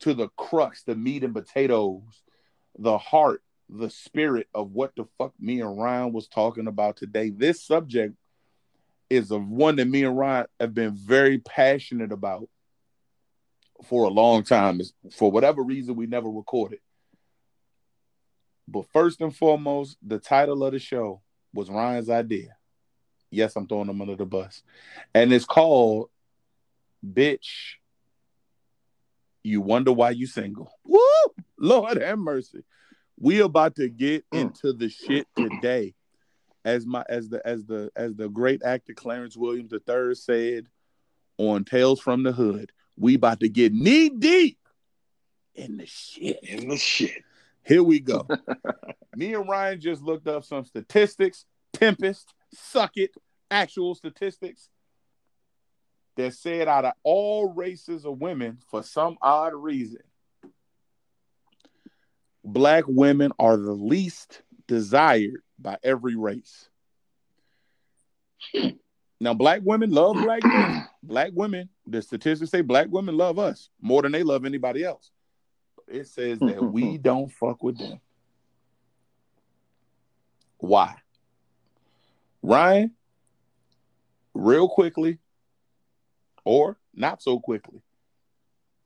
[0.00, 2.22] to the crux, the meat and potatoes,
[2.78, 7.30] the heart, the spirit of what the fuck me and Ryan was talking about today.
[7.30, 8.16] This subject
[9.08, 12.48] is of one that me and Ryan have been very passionate about
[13.84, 14.80] for a long time.
[14.80, 16.80] Is for whatever reason we never recorded.
[18.66, 22.56] But first and foremost, the title of the show was Ryan's idea.
[23.30, 24.62] Yes, I'm throwing him under the bus.
[25.14, 26.10] And it's called
[27.04, 27.76] Bitch
[29.42, 30.70] you wonder why you single.
[30.84, 31.00] Woo!
[31.58, 32.62] Lord have mercy.
[33.18, 34.42] We about to get Mm.
[34.42, 35.94] into the shit today.
[36.64, 40.66] As my as the as the as the great actor Clarence Williams III said
[41.38, 44.58] on Tales from the Hood, we about to get knee deep
[45.54, 46.38] in the shit.
[46.42, 47.24] In the shit.
[47.70, 48.26] Here we go.
[49.14, 53.12] Me and Ryan just looked up some statistics, Tempest, Suck It,
[53.48, 54.68] actual statistics
[56.16, 60.00] that said out of all races of women, for some odd reason,
[62.42, 66.68] black women are the least desired by every race.
[69.20, 70.88] Now, black women love black men.
[71.02, 75.10] Black women, the statistics say black women love us more than they love anybody else.
[75.90, 78.00] It says that we don't fuck with them.
[80.58, 80.94] Why?
[82.42, 82.92] Ryan,
[84.34, 85.18] real quickly,
[86.44, 87.82] or not so quickly,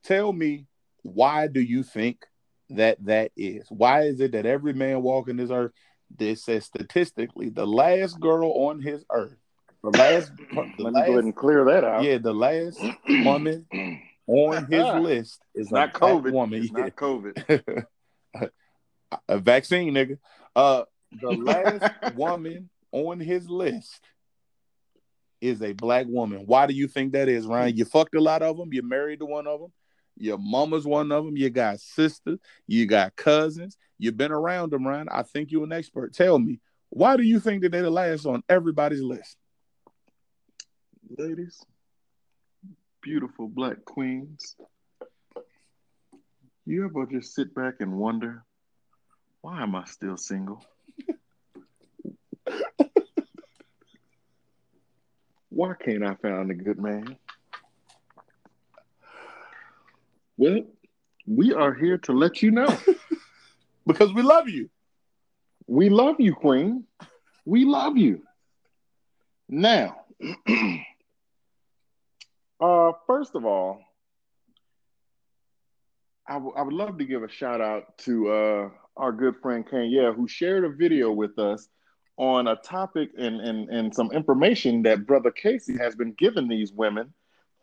[0.02, 0.66] tell me
[1.02, 2.24] why do you think
[2.70, 3.66] that that is?
[3.68, 5.72] Why is it that every man walking this earth,
[6.16, 9.36] this says statistically, the last girl on his earth,
[9.82, 12.02] the last, the Let me go ahead and clear that out.
[12.02, 13.66] yeah, the last woman
[14.26, 16.32] on his list is not COVID.
[16.32, 16.62] woman.
[16.62, 17.84] It's not COVID.
[19.28, 20.18] a vaccine, nigga.
[20.54, 20.84] Uh,
[21.20, 24.00] the last woman on his list
[25.40, 26.44] is a black woman.
[26.46, 27.76] Why do you think that is, Ryan?
[27.76, 28.72] You fucked a lot of them.
[28.72, 29.72] You married to one of them.
[30.16, 31.36] Your mama's one of them.
[31.36, 32.38] You got sisters.
[32.66, 33.76] You got cousins.
[33.98, 35.08] You've been around them, Ryan.
[35.10, 36.14] I think you're an expert.
[36.14, 36.60] Tell me,
[36.90, 39.36] why do you think that they're the last on everybody's list?
[41.18, 41.60] Ladies,
[43.04, 44.56] beautiful black queens,
[46.64, 48.42] you ever just sit back and wonder,
[49.42, 50.64] why am I still single?
[55.50, 57.18] why can't I find a good man?
[60.38, 60.62] Well,
[61.26, 62.74] we are here to let you know.
[63.86, 64.70] Because we love you.
[65.66, 66.84] We love you, Queen.
[67.44, 68.22] We love you.
[69.46, 69.96] Now,
[72.60, 73.80] uh, first of all,
[76.26, 79.66] I, w- I would love to give a shout out to uh, our good friend
[79.66, 81.68] Kanye, who shared a video with us
[82.16, 86.72] on a topic and, and, and some information that Brother Casey has been giving these
[86.72, 87.12] women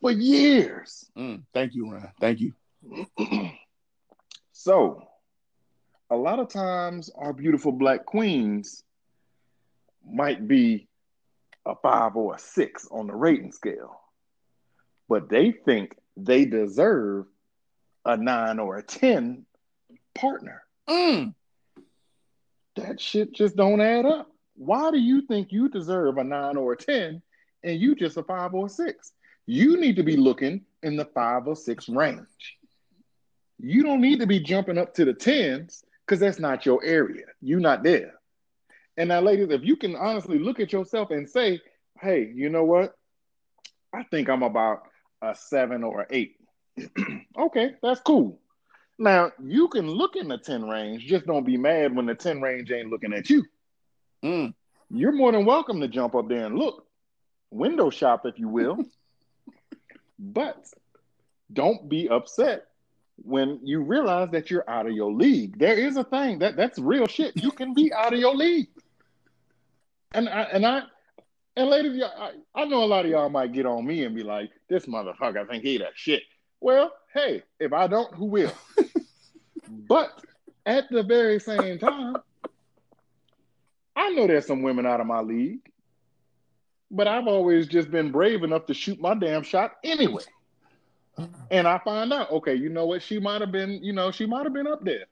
[0.01, 1.09] for years.
[1.17, 2.11] Mm, thank you, Ryan.
[2.19, 2.53] Thank you.
[4.51, 5.03] so,
[6.09, 8.83] a lot of times our beautiful black queens
[10.05, 10.87] might be
[11.65, 14.00] a five or a six on the rating scale,
[15.11, 17.25] but they think they deserve
[18.05, 19.45] a nine or a 10
[20.15, 20.63] partner.
[20.89, 21.35] Mm.
[22.77, 24.31] That shit just don't add up.
[24.55, 27.21] Why do you think you deserve a nine or a 10
[27.61, 29.11] and you just a five or a six?
[29.45, 32.57] You need to be looking in the five or six range.
[33.59, 37.25] You don't need to be jumping up to the tens because that's not your area.
[37.41, 38.13] You're not there.
[38.95, 41.59] And now, ladies, if you can honestly look at yourself and say,
[41.99, 42.95] hey, you know what?
[43.93, 44.83] I think I'm about
[45.21, 46.37] a seven or an eight.
[47.37, 48.39] okay, that's cool.
[48.97, 52.41] Now, you can look in the 10 range, just don't be mad when the 10
[52.41, 53.43] range ain't looking at you.
[54.23, 54.53] Mm.
[54.91, 56.85] You're more than welcome to jump up there and look,
[57.49, 58.77] window shop, if you will.
[60.19, 60.67] but
[61.51, 62.67] don't be upset
[63.23, 65.57] when you realize that you're out of your league.
[65.57, 67.41] There is a thing that that's real shit.
[67.41, 68.69] You can be out of your league.
[70.13, 70.83] And I and I
[71.55, 74.15] and ladies, y'all, I, I know a lot of y'all might get on me and
[74.15, 76.23] be like, "This motherfucker I think he that shit."
[76.59, 78.53] Well, hey, if I don't, who will?
[79.69, 80.23] but
[80.65, 82.17] at the very same time,
[83.95, 85.71] I know there's some women out of my league,
[86.89, 90.23] but I've always just been brave enough to shoot my damn shot anyway.
[91.17, 91.27] Uh-uh.
[91.49, 93.01] And I find out, okay, you know what?
[93.01, 95.05] She might have been, you know, she might have been up there.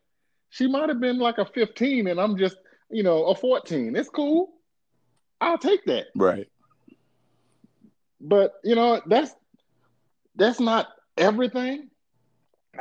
[0.50, 2.58] She might have been like a 15, and I'm just,
[2.90, 3.96] you know, a 14.
[3.96, 4.54] It's cool.
[5.42, 6.08] I'll take that.
[6.16, 6.48] Right.
[8.22, 9.34] But you know, that's
[10.36, 11.90] that's not everything.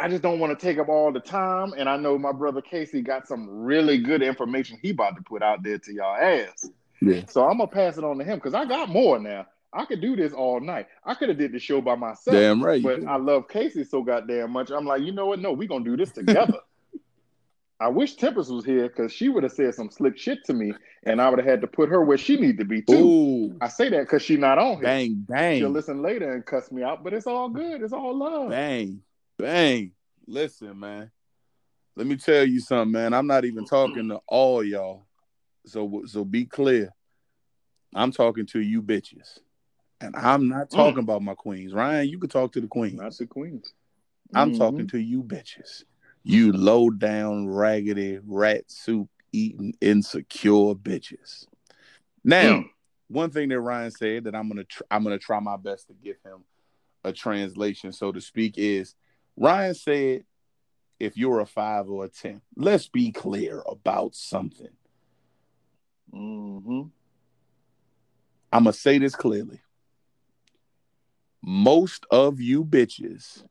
[0.00, 1.72] I just don't want to take up all the time.
[1.76, 5.42] And I know my brother Casey got some really good information he about to put
[5.42, 6.68] out there to y'all ass.
[7.00, 7.22] Yeah.
[7.28, 9.46] So I'm gonna pass it on to him because I got more now.
[9.72, 10.86] I could do this all night.
[11.04, 12.34] I could have did the show by myself.
[12.34, 12.82] Damn right.
[12.82, 14.70] But I love Casey so goddamn much.
[14.70, 15.40] I'm like, you know what?
[15.40, 16.58] No, we gonna do this together.
[17.80, 20.72] I wish Tempest was here because she would have said some slick shit to me,
[21.04, 22.94] and I would have had to put her where she need to be too.
[22.94, 23.56] Ooh.
[23.60, 24.82] I say that because she's not on here.
[24.82, 25.60] Bang, bang.
[25.60, 27.82] She'll listen later and cuss me out, but it's all good.
[27.82, 28.50] It's all love.
[28.50, 29.02] Bang,
[29.38, 29.92] bang.
[30.26, 31.10] Listen, man.
[31.94, 33.14] Let me tell you something, man.
[33.14, 35.06] I'm not even talking to all y'all.
[35.66, 36.92] So so be clear.
[37.94, 39.38] I'm talking to you bitches.
[40.00, 41.72] And I'm not talking about my queens.
[41.74, 43.00] Ryan, you could talk to the queens.
[43.00, 43.72] Not the queens.
[44.34, 44.58] I'm Mhm.
[44.58, 45.84] talking to you bitches.
[46.30, 51.46] You low down, raggedy, rat soup eating, insecure bitches.
[52.22, 52.70] Now, Mm.
[53.08, 55.94] one thing that Ryan said that I'm gonna tr- I'm gonna try my best to
[55.94, 56.44] give him
[57.02, 58.94] a translation, so to speak, is
[59.38, 60.26] Ryan said,
[61.00, 64.76] if you're a five or a ten, let's be clear about something.
[66.10, 66.82] hmm
[68.52, 69.62] I'm gonna say this clearly.
[71.42, 73.44] Most of you bitches,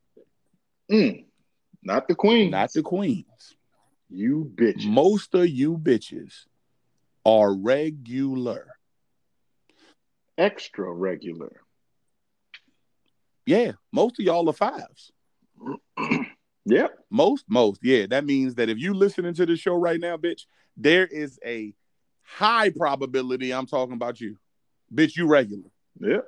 [0.91, 1.26] Mm.
[1.83, 2.51] Not the queens.
[2.51, 3.55] not the queens,
[4.09, 4.85] you bitches.
[4.85, 6.45] most of you bitches
[7.25, 8.67] are regular.
[10.37, 11.61] extra regular.
[13.45, 15.11] Yeah, most of y'all are fives.
[16.69, 16.97] Yep.
[17.09, 18.07] Most, most, yeah.
[18.07, 20.41] That means that if you listening to the show right now, bitch,
[20.75, 21.73] there is a
[22.23, 24.35] high probability I'm talking about you.
[24.93, 25.69] Bitch, you regular.
[26.01, 26.27] Yep.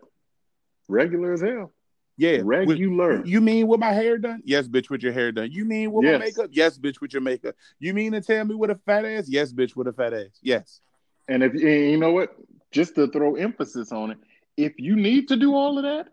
[0.87, 1.73] Regular as hell.
[2.19, 2.41] Yeah.
[2.41, 3.25] with- Regular.
[3.25, 4.41] you mean with my hair done?
[4.43, 5.49] Yes, bitch, with your hair done.
[5.51, 6.19] You mean with Yes.
[6.19, 6.49] my makeup?
[6.51, 7.55] Yes, bitch, with your makeup.
[7.79, 9.29] You mean to tell me with a fat ass?
[9.29, 10.37] Yes, bitch, with a fat ass.
[10.41, 10.81] Yes.
[11.29, 12.35] And if and you know what,
[12.71, 14.17] just to throw emphasis on it,
[14.57, 16.09] if you need to do all of that,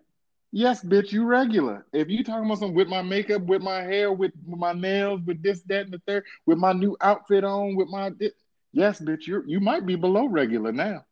[0.52, 1.84] yes, bitch, you regular.
[1.92, 5.22] If you talking about something with my makeup, with my hair, with, with my nails,
[5.26, 8.30] with this, that, and the third, with my new outfit on, with my thi-
[8.72, 11.04] yes, bitch, you you might be below regular now.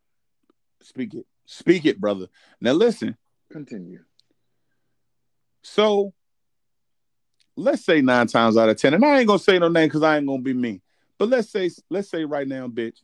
[0.83, 1.27] Speak it.
[1.47, 2.29] Speak it, brother.
[2.61, 3.17] Now listen.
[3.51, 4.01] Continue.
[5.65, 6.13] So
[7.57, 10.03] let's say nine times out of ten, and I ain't gonna say no name because
[10.03, 10.81] I ain't gonna be mean.
[11.19, 12.99] But let's say let's say right now, bitch,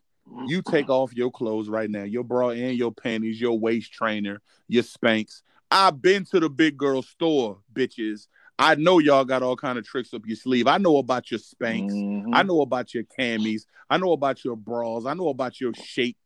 [0.46, 4.40] you take off your clothes right now, your bra and your panties, your waist trainer,
[4.68, 5.42] your Spanx.
[5.70, 8.26] I've been to the big girl store, bitches.
[8.58, 10.66] I know y'all got all kind of tricks up your sleeve.
[10.66, 11.90] I know about your Spanx.
[11.92, 12.30] Mhm.
[12.34, 13.62] I know about your camis.
[13.88, 15.06] I know about your bras.
[15.06, 16.18] I know about your shape,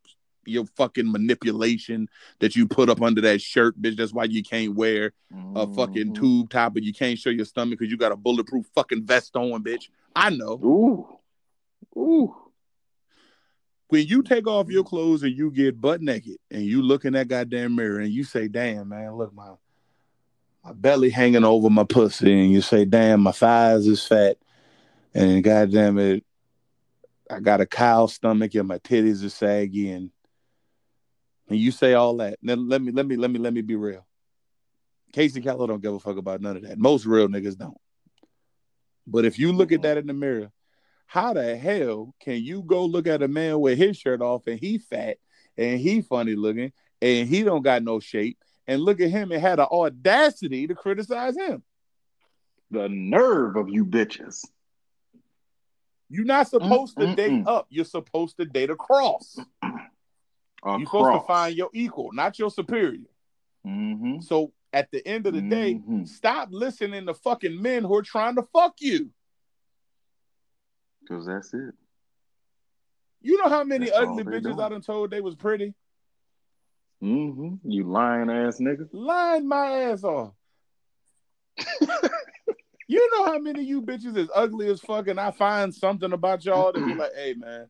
[0.47, 2.09] your fucking manipulation
[2.41, 3.97] that you put up under that shirt, bitch.
[3.97, 5.13] That's why you can't wear
[5.57, 6.15] a fucking Mhm.
[6.15, 9.37] tube top, but you can't show your stomach because you got a bulletproof fucking vest
[9.37, 9.89] on, bitch.
[10.17, 10.61] I know.
[10.65, 12.01] Ooh.
[12.01, 12.35] Ooh.
[13.89, 17.13] When you take off your clothes and you get butt naked and you look in
[17.13, 19.53] that goddamn mirror and you say, damn, man, look, my
[20.65, 24.39] my belly hanging over my pussy, and you say, damn, my thighs is fat,
[25.13, 26.25] and goddamn it,
[27.31, 30.11] I got a cow stomach and my titties are saggy, and
[31.49, 32.39] and you say all that.
[32.43, 34.07] Now let me let me let me let me be real.
[35.13, 36.79] Casey Keller don't give a fuck about none of that.
[36.79, 37.77] Most real niggas don't.
[39.07, 40.51] But if you look at that in the mirror,
[41.07, 44.59] how the hell can you go look at a man with his shirt off and
[44.59, 45.19] he fat
[45.57, 49.41] and he funny looking and he don't got no shape and look at him and
[49.41, 51.63] had the audacity to criticize him?
[52.71, 54.45] The nerve of you bitches.
[56.09, 57.67] You're not supposed to Mm, mm, date up.
[57.71, 59.39] You're supposed to date across.
[60.65, 63.07] You're supposed to find your equal, not your superior.
[63.65, 66.09] hmm So at the end of the day, Mhm.
[66.09, 69.11] stop listening to fucking men who are trying to fuck you.
[71.01, 71.75] Because that's it.
[73.21, 74.61] You know how many That's ugly bitches doing.
[74.61, 75.75] I done told they was pretty?
[77.03, 77.71] Mm-hmm.
[77.71, 78.89] You lying ass nigga.
[78.93, 80.35] Lying my ass off.
[82.89, 86.13] you know how many of you bitches is ugly as fuck, and I find something
[86.13, 87.69] about y'all to be like, hey man,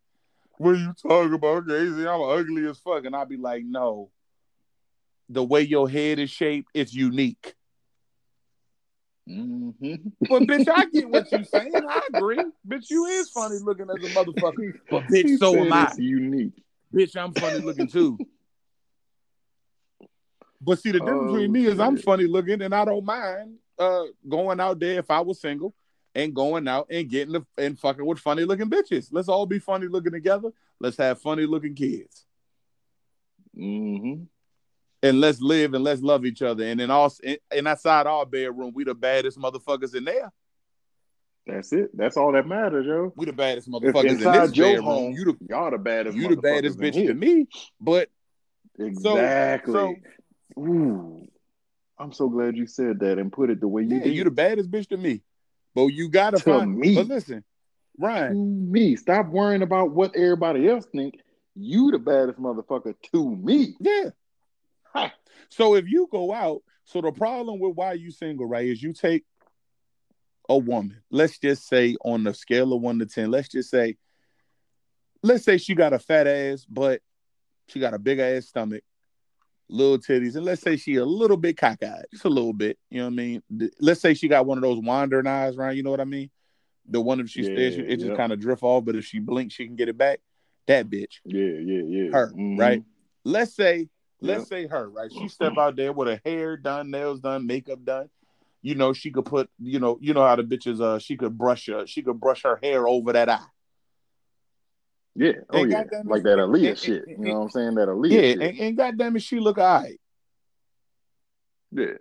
[0.58, 2.06] what are you talking about, Casey?
[2.06, 3.04] I'm ugly as fuck.
[3.04, 4.10] And I'll be like, no.
[5.28, 7.54] The way your head is shaped, it's unique.
[9.26, 9.70] hmm
[10.28, 11.72] But bitch, I get what you're saying.
[11.88, 12.44] I agree.
[12.66, 14.74] Bitch, you is funny looking as a motherfucker.
[14.90, 15.92] But bitch, He so am I.
[15.96, 16.62] Unique.
[16.94, 18.18] Bitch, I'm funny looking too.
[20.60, 23.56] But see, the difference Oh, between me is I'm funny looking and I don't mind
[23.78, 25.74] uh going out there if I was single
[26.14, 29.08] and going out and getting the, and fucking with funny looking bitches.
[29.10, 30.50] Let's all be funny looking together.
[30.80, 32.24] Let's have funny looking kids.
[33.56, 34.24] Mm-hmm.
[35.02, 36.64] And let's live and let's love each other.
[36.64, 40.32] And then also and outside our bedroom, we the baddest motherfuckers in there.
[41.46, 41.90] That's it.
[41.94, 43.12] That's all that matters, yo.
[43.16, 46.16] We the baddest motherfuckers in this your home, you the y'all the baddest.
[46.16, 47.08] you the baddest bitch here.
[47.08, 47.46] to me.
[47.80, 48.08] But
[48.78, 49.74] Exactly.
[49.74, 49.94] so-
[50.58, 51.26] Ooh,
[51.98, 54.14] I'm so glad you said that and put it the way you yeah, did.
[54.14, 55.22] you the baddest bitch to me.
[55.74, 56.94] But you gotta To find me.
[56.94, 57.44] But listen,
[57.98, 58.96] Ryan, to me.
[58.96, 61.20] Stop worrying about what everybody else think.
[61.54, 63.76] You the baddest motherfucker to me.
[63.80, 64.10] yeah.
[64.92, 65.12] Ha.
[65.48, 68.92] So if you go out, so the problem with why you single, right, is you
[68.92, 69.24] take
[70.48, 73.96] a woman, let's just say on the scale of one to ten, let's just say,
[75.22, 77.00] let's say she got a fat ass, but
[77.68, 78.82] she got a big ass stomach,
[79.68, 82.78] little titties, and let's say she a little bit cockeyed, just a little bit.
[82.90, 83.42] You know what I mean?
[83.80, 85.76] Let's say she got one of those wandering eyes, right?
[85.76, 86.30] You know what I mean?
[86.88, 89.18] The one if she stares, Yeah, it just kind of drift off, but if she
[89.18, 90.20] blinks, she can get it back.
[90.66, 91.20] That bitch.
[91.24, 92.10] Yeah, yeah, yeah.
[92.10, 92.58] Her, Mhm.
[92.58, 92.82] right?
[93.24, 93.88] Let's say,
[94.20, 94.48] let's Yep.
[94.48, 95.10] say her, right?
[95.12, 98.10] She step out there with her hair done, nails done, makeup done.
[98.62, 101.36] You know, she could put, you know, you know how the bitches uh she could
[101.36, 103.40] brush her, she could brush her hair over that eye.
[105.16, 105.32] Yeah.
[105.50, 105.80] Oh And yeah.
[105.82, 107.06] it, Like that Aaliyah and- shit.
[107.06, 107.74] and- You know what I'm saying?
[107.74, 108.40] That Aaliyah Yeah, shit.
[108.40, 110.00] and, and goddamn it, she look alright.
[111.70, 111.92] yeah.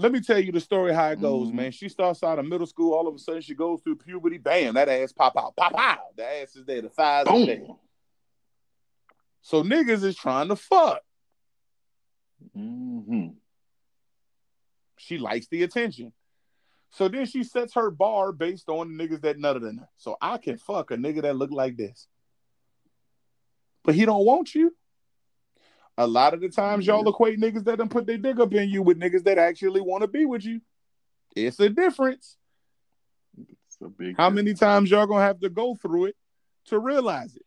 [0.00, 1.54] Let me tell you the story how it goes, Mhm.
[1.54, 1.70] man.
[1.72, 4.74] She starts out of middle school, all of a sudden she goes through puberty, bam,
[4.74, 6.16] that ass pop out, pop out.
[6.16, 7.62] The ass is there, the thighs is there.
[9.42, 11.00] So niggas is trying to fuck.
[12.56, 13.30] Mm-hmm.
[14.98, 16.12] She likes the attention.
[16.90, 19.88] So then she sets her bar based on the niggas that nutted in her.
[19.96, 22.06] So I can fuck a nigga that look like this.
[23.84, 24.74] But he don't want you.
[25.96, 27.08] A lot of the times y'all mm-hmm.
[27.08, 30.02] equate niggas that done put their dick up in you with niggas that actually want
[30.02, 30.60] to be with you.
[31.34, 32.36] It's a difference.
[33.36, 34.16] It's a big.
[34.16, 36.16] How many times y'all gonna have to go through it
[36.66, 37.44] to realize it?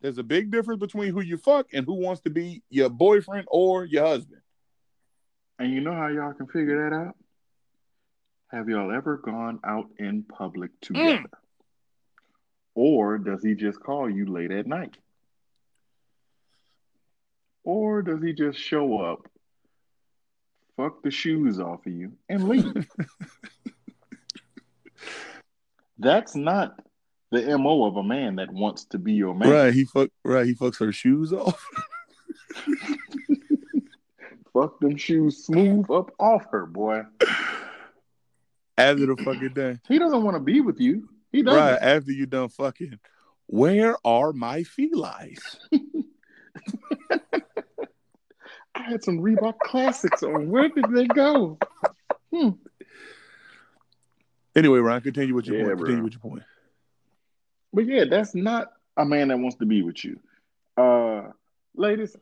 [0.00, 3.46] There's a big difference between who you fuck and who wants to be your boyfriend
[3.50, 4.40] or your husband.
[5.58, 7.16] And you know how y'all can figure that out?
[8.50, 10.80] Have y'all ever gone out in public mm.
[10.80, 11.30] together?
[12.74, 14.96] Or does he just call you late at night?
[17.64, 19.28] Or does he just show up,
[20.76, 22.72] fuck the shoes off of you, and leave?
[25.98, 26.80] That's not
[27.30, 29.50] the MO of a man that wants to be your man.
[29.50, 31.62] Right, he fuck right, he fucks her shoes off.
[34.58, 37.02] Fuck them shoes smooth up off her, boy.
[38.78, 39.78] After the fucking day.
[39.88, 41.08] He doesn't want to be with you.
[41.32, 41.58] He doesn't.
[41.60, 42.98] Right, after you done fucking.
[43.46, 45.58] Where are my felines?
[48.74, 50.48] I had some Reebok classics on.
[50.48, 51.58] Where did they go?
[52.32, 52.50] Hmm.
[54.54, 55.78] Anyway, Ryan, continue with your Yeah, point.
[55.78, 55.84] bro.
[55.86, 56.42] Continue with your point.
[57.72, 60.20] But yeah, that's not a man that wants to be with you.
[60.76, 61.30] Uh,
[61.74, 62.16] ladies,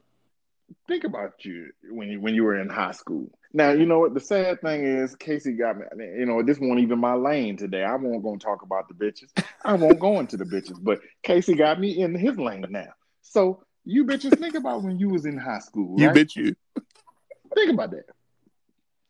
[0.89, 3.31] think about you when you when you were in high school.
[3.53, 5.15] Now you know what the sad thing is.
[5.17, 5.85] Casey got me.
[6.19, 7.85] You know this won't even my lane today.
[7.85, 9.31] I won't go and talk about the bitches.
[9.65, 10.79] I won't go into the bitches.
[10.81, 12.93] But Casey got me in his lane now.
[13.23, 15.99] So you bitches think about when you was in high school.
[15.99, 16.17] You right?
[16.17, 16.55] bitch you.
[17.55, 18.05] Think about that.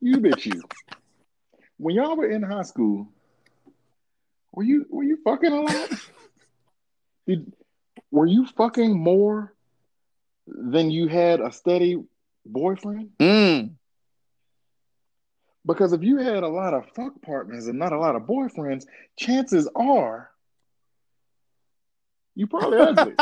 [0.01, 0.63] You bitch you.
[1.79, 3.09] When y'all were in high school,
[4.53, 5.91] were you were you fucking a lot?
[7.27, 7.53] Did,
[8.11, 9.56] were you fucking more
[10.47, 12.03] than you had a steady
[12.45, 13.11] boyfriend?
[13.19, 13.75] Mm.
[15.65, 18.87] Because if you had a lot of fuck partners and not a lot of boyfriends,
[19.17, 20.31] chances are
[22.37, 23.15] you probably ugly.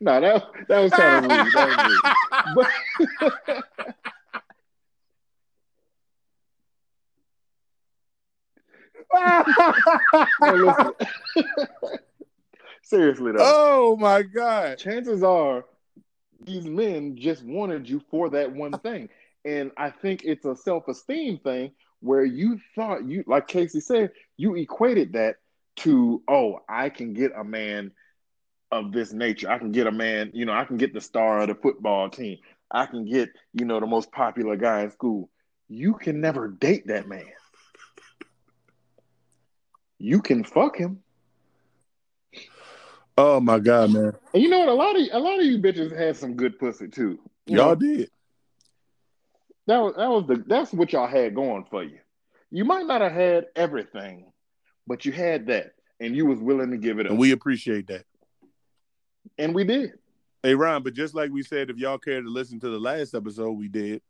[0.00, 1.52] no, that that was kind of rude.
[1.54, 1.68] That
[2.54, 2.66] was
[3.48, 3.62] rude.
[3.64, 3.64] But
[10.40, 10.92] No, listen.
[12.86, 14.78] Seriously though, oh my god.
[14.78, 15.64] chances are
[16.44, 19.08] these men just wanted you for that one thing.
[19.44, 24.54] And I think it's a self-esteem thing where you thought you like Casey said, you
[24.54, 25.38] equated that
[25.78, 27.90] to, oh, I can get a man
[28.70, 29.50] of this nature.
[29.50, 32.08] I can get a man, you know, I can get the star of the football
[32.08, 32.38] team.
[32.70, 35.28] I can get, you know, the most popular guy in school.
[35.68, 37.26] You can never date that man.
[39.98, 41.02] You can fuck him.
[43.18, 44.12] Oh my god, man.
[44.34, 44.68] And you know what?
[44.68, 47.18] A lot of a lot of you bitches had some good pussy too.
[47.46, 48.10] Y'all know, did.
[49.66, 51.98] that was that was the that's what y'all had going for you.
[52.50, 54.26] You might not have had everything,
[54.86, 57.86] but you had that, and you was willing to give it up, And we appreciate
[57.88, 58.04] that.
[59.38, 59.92] and we did.
[60.42, 63.14] Hey Ron, but just like we said, if y'all care to listen to the last
[63.14, 64.00] episode we did,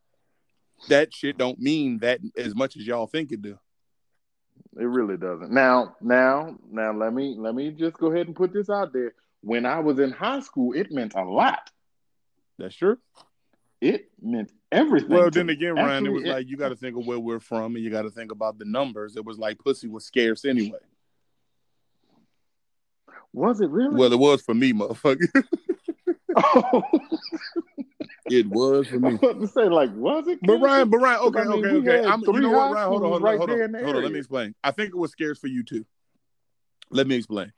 [0.88, 3.58] that shit don't mean that as much as y'all think it do.
[4.78, 5.50] It really doesn't.
[5.50, 9.14] Now, now, now let me let me just go ahead and put this out there.
[9.40, 11.70] When I was in high school, it meant a lot.
[12.58, 12.98] That's true.
[13.80, 15.10] It meant everything.
[15.10, 17.40] Well, then again, Ryan, Actually, it was like you got to think of where we're
[17.40, 19.16] from, and you got to think about the numbers.
[19.16, 20.78] It was like pussy was scarce anyway.
[23.32, 23.96] was it really?
[23.96, 25.44] Well, it was for me, motherfucker.
[26.36, 26.82] oh,
[28.26, 29.10] it was for I me.
[29.10, 30.38] was about to say, like, was it?
[30.42, 30.58] But?
[30.58, 32.08] Ryan, but Ryan, okay, I mean, okay, okay.
[32.08, 32.88] I'm, you know what, Ryan?
[32.88, 33.74] Hold on, hold on, right hold on.
[33.84, 34.54] Hold on, let me explain.
[34.62, 35.84] I think it was scarce for you too.
[36.90, 37.52] Let me explain.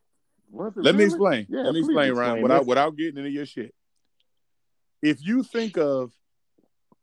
[0.50, 1.46] Was it Let me explain.
[1.48, 3.74] Yeah, Let me please explain, Ryan, explain without without getting into your shit.
[5.02, 6.12] If you think of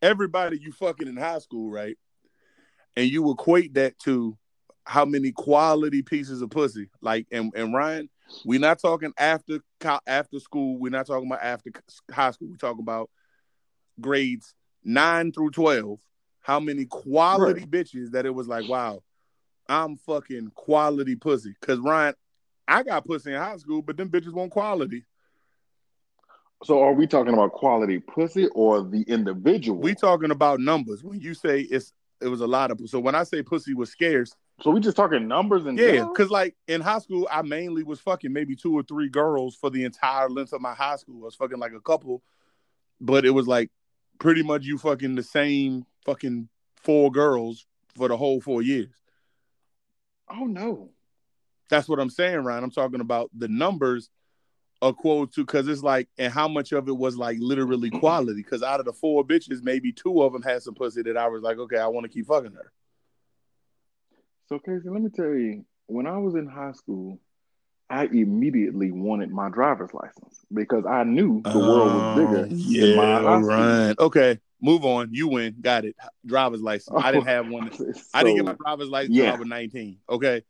[0.01, 1.97] everybody you fucking in high school, right?
[2.95, 4.37] And you equate that to
[4.85, 6.89] how many quality pieces of pussy.
[7.01, 8.09] Like and, and Ryan,
[8.45, 9.59] we're not talking after
[10.07, 10.79] after school.
[10.79, 11.71] We're not talking about after
[12.11, 12.49] high school.
[12.49, 13.09] We're talking about
[13.99, 15.99] grades nine through twelve.
[16.41, 19.01] How many quality bitches that it was like, wow,
[19.67, 21.55] I'm fucking quality pussy.
[21.61, 22.13] Cause Ryan,
[22.67, 25.03] I got pussy in high school, but them bitches want quality.
[26.63, 29.79] So, are we talking about quality pussy or the individual?
[29.79, 31.03] We talking about numbers.
[31.03, 31.91] When you say it's
[32.21, 34.95] it was a lot of so when I say pussy was scarce, so we just
[34.95, 38.73] talking numbers and yeah, because like in high school, I mainly was fucking maybe two
[38.73, 41.21] or three girls for the entire length of my high school.
[41.21, 42.23] I was fucking like a couple,
[43.01, 43.69] but it was like
[44.19, 48.93] pretty much you fucking the same fucking four girls for the whole four years.
[50.29, 50.89] oh no,
[51.69, 52.63] That's what I'm saying, Ryan.
[52.63, 54.09] I'm talking about the numbers
[54.81, 58.43] are quote to because it's like, and how much of it was like literally quality?
[58.43, 61.27] Because out of the four bitches, maybe two of them had some pussy that I
[61.27, 62.71] was like, okay, I want to keep fucking her.
[64.47, 67.19] So, Casey, let me tell you, when I was in high school,
[67.89, 72.81] I immediately wanted my driver's license because I knew the world was bigger Oh, yeah,
[72.81, 73.41] than my high
[73.93, 74.05] school.
[74.07, 75.09] Okay, move on.
[75.13, 75.55] You win.
[75.61, 75.95] Got it.
[76.25, 76.95] Driver's license.
[76.99, 77.69] I didn't have one.
[78.13, 79.33] I didn't get my driver's license yeah.
[79.33, 79.99] I was 19.
[80.09, 80.41] Okay.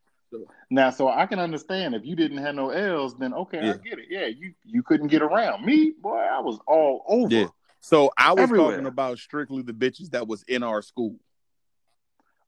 [0.70, 3.74] now, so I can understand if you didn't have no L's, then okay, Yeah.
[3.74, 4.06] I get it.
[4.10, 6.18] Yeah, you you couldn't get around me, boy.
[6.18, 7.34] I was all over.
[7.34, 7.48] Yeah.
[7.82, 8.72] So I was Everywhere.
[8.72, 11.18] talking about strictly the bitches that was in our school.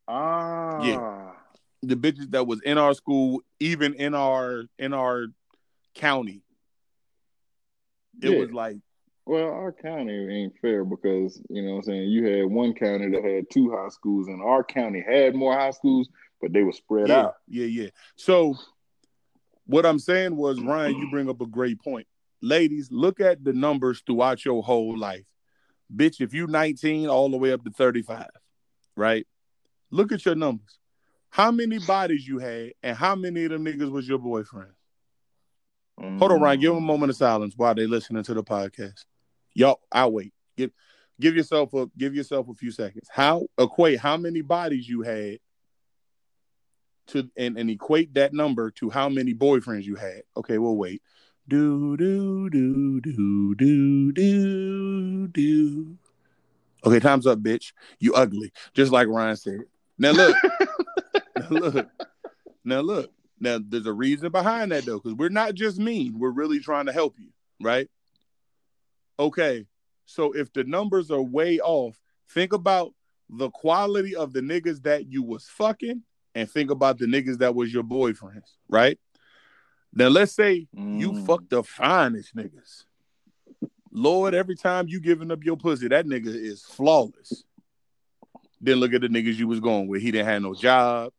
[0.07, 1.35] Ah,
[1.87, 5.27] The bitches that was in our school, even in our in our
[5.95, 6.43] county.
[8.21, 8.39] It Yeah.
[8.39, 8.77] was like
[9.25, 13.09] Well, our county ain't fair because you know what I'm saying you had one county
[13.09, 16.09] that had two high schools, and our county had more high schools,
[16.41, 17.35] but they were spread yeah, out.
[17.47, 17.89] yeah, yeah.
[18.15, 18.55] So
[19.65, 22.07] what I'm saying was, Ryan, you bring up a great point.
[22.41, 25.25] Ladies, look at the numbers throughout your whole life.
[25.93, 28.27] Bitch, if you 19 all the way up to 35,
[28.95, 29.27] right?
[29.91, 30.79] Look at your numbers.
[31.37, 34.71] How many bodies you had, and how many of them niggas was your boyfriend?
[35.99, 36.59] Hold on, Ryan.
[36.59, 39.05] Give them a um, moment of silence while they listening to the podcast.
[39.53, 40.33] Y'all, I'll wait.
[40.55, 40.71] Give
[41.19, 43.07] give yourself a give yourself a few seconds.
[43.11, 45.37] How equate how many bodies you had
[47.09, 50.23] to and, and equate that number to how many boyfriends you had.
[50.37, 51.03] Okay, we'll wait.
[51.47, 55.97] Do do do do do do do.
[56.83, 57.73] Okay, time's up, bitch.
[57.99, 59.59] You ugly, just like Ryan said.
[59.99, 60.35] Now look,
[61.37, 61.87] now look,
[62.63, 63.11] now look.
[63.39, 66.17] Now there's a reason behind that though, because we're not just mean.
[66.17, 67.29] We're really trying to help you,
[67.61, 67.87] right?
[69.19, 69.65] Okay,
[70.05, 72.93] so if the numbers are way off, think about
[73.29, 76.03] the quality of the niggas that you was fucking,
[76.35, 78.99] and think about the niggas that was your boyfriends, right?
[79.93, 81.25] Now let's say you Mm.
[81.25, 82.85] fuck the finest niggas.
[83.91, 87.43] Lord, every time you giving up your pussy, that nigga is flawless.
[88.61, 90.01] Then look at the niggas you was going with.
[90.01, 91.11] He didn't have no job.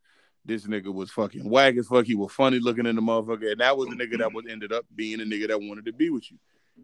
[0.49, 2.07] This nigga was fucking whack as fuck.
[2.07, 3.53] He was funny looking in the motherfucker.
[3.53, 5.93] And that was the nigga that was ended up being a nigga that wanted to
[5.93, 6.39] be with you.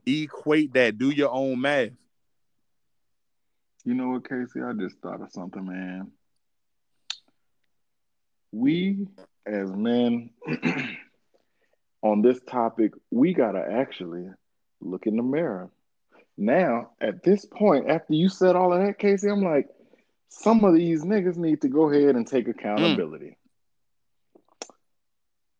[0.05, 0.99] Equate that.
[0.99, 1.93] Do your own math.
[3.87, 4.61] You know what, Casey?
[4.61, 6.13] I just thought of something, man.
[8.53, 9.07] We
[9.47, 10.29] as men
[12.03, 14.29] on this topic, we gotta actually
[14.83, 15.71] look in the mirror.
[16.37, 19.69] Now, at this point, after you said all of that, Casey, I'm like,
[20.29, 22.51] some of these niggas need to go ahead and take mm.
[22.51, 23.39] accountability.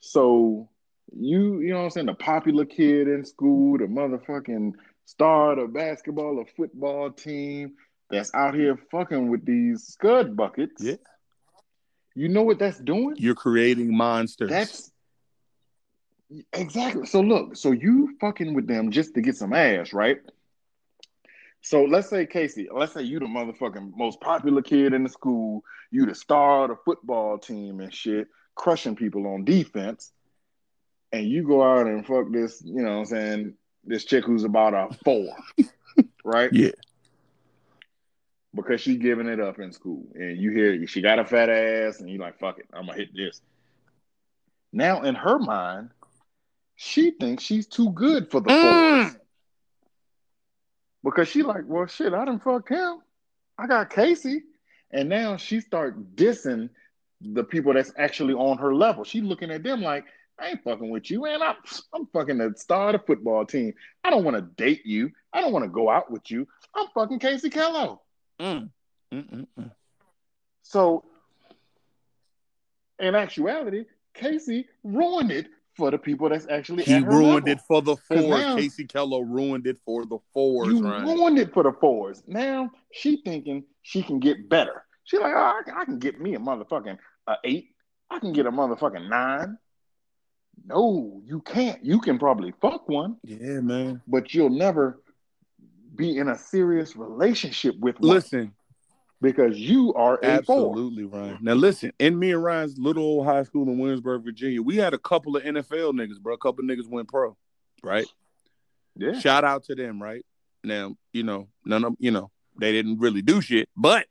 [0.05, 0.69] So
[1.17, 4.73] you, you know what I'm saying, the popular kid in school, the motherfucking
[5.07, 7.73] star of the basketball or football team
[8.11, 10.83] that's out here fucking with these scud buckets.
[10.83, 10.97] Yeah.
[12.15, 13.15] You know what that's doing?
[13.17, 14.51] You're creating monsters.
[14.51, 14.93] That's
[16.53, 17.07] exactly.
[17.07, 20.19] So look, so you fucking with them just to get some ass, right?
[21.63, 25.65] So let's say Casey, let's say you the motherfucking most popular kid in the school,
[25.91, 30.13] you the star of the football team and shit, crushing people on defense,
[31.13, 34.45] and you go out and fuck this, you know what I'm saying, this chick who's
[34.45, 35.37] about a four,
[36.25, 36.53] right?
[36.53, 36.71] Yeah.
[38.55, 42.01] Because she giving it up in school, and you hear she got a fat ass,
[42.01, 43.41] and you like, fuck it, I'm gonna hit this.
[44.73, 45.91] Now in her mind,
[46.77, 48.61] she thinks she's too good for the Mm.
[48.61, 49.17] fours.
[51.05, 53.01] Because she like, well, shit, I done fucked him.
[53.59, 54.43] I got Casey.
[54.91, 56.71] And now she start dissing
[57.33, 59.05] the people that's actually on her level.
[59.05, 60.05] She looking at them like,
[60.39, 61.43] I ain't fucking with you, man.
[61.43, 61.57] I'm,
[61.95, 63.73] I'm fucking the star of the football team.
[64.03, 65.11] I don't want to date you.
[65.33, 66.47] I don't want to go out with you.
[66.75, 68.01] I'm fucking Casey Kello.
[68.41, 68.69] Mm,
[69.13, 69.71] mm, mm, mm.
[70.63, 71.05] So,
[72.99, 75.47] in actuality, Casey ruined it
[75.77, 77.49] for the people that's actually He ruined level.
[77.51, 78.25] it for the fours.
[78.29, 81.07] now- Casey Kello ruined it for the fours, You Ryan.
[81.07, 82.23] ruined it for the fours.
[82.27, 84.85] Now she thinking she can get better.
[85.05, 86.97] She like, oh, I, can- I can get me a motherfucking
[87.27, 87.71] uh, eight.
[88.11, 89.59] I can get a motherfucking nine.
[90.67, 91.85] No, you can't.
[91.85, 94.01] You can probably fuck one, Yeah, man.
[94.07, 95.01] but you'll never
[95.95, 98.53] be in a serious relationship with one Listen,
[99.21, 100.69] because you are a four.
[100.71, 101.39] absolutely, Ryan.
[101.43, 104.95] Now listen, in me and Ryan's little old high school in Williamsburg, Virginia, we had
[104.95, 106.35] a couple of NFL niggas, bro.
[106.35, 107.37] A couple of niggas went pro,
[107.83, 108.07] right?
[108.97, 109.19] Yeah.
[109.19, 110.25] Shout out to them, right?
[110.63, 114.07] Now, you know, none of you know, they didn't really do shit, but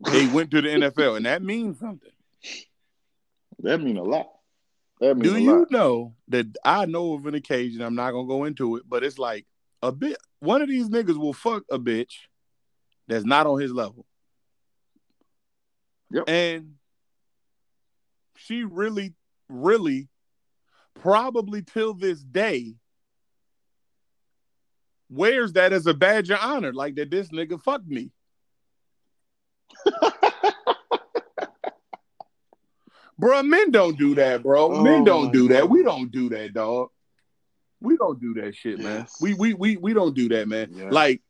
[0.00, 2.10] they went to the NFL, and that means something.
[3.60, 4.28] That mean a lot.
[5.00, 5.70] That mean Do you lot.
[5.70, 7.82] know that I know of an occasion?
[7.82, 9.46] I'm not gonna go into it, but it's like
[9.82, 10.16] a bit.
[10.40, 12.14] One of these niggas will fuck a bitch
[13.08, 14.06] that's not on his level.
[16.10, 16.24] Yep.
[16.28, 16.74] And
[18.36, 19.14] she really,
[19.48, 20.08] really,
[20.94, 22.74] probably till this day,
[25.08, 28.10] wears that as a badge of honor, like that this nigga fucked me.
[33.18, 34.72] Bro, men don't do that, bro.
[34.72, 35.62] Oh men don't do that.
[35.62, 35.70] God.
[35.70, 36.90] We don't do that, dog.
[37.80, 39.06] We don't do that shit, man.
[39.20, 40.70] We we we we don't do that, man.
[40.72, 40.90] Yeah.
[40.90, 41.22] Like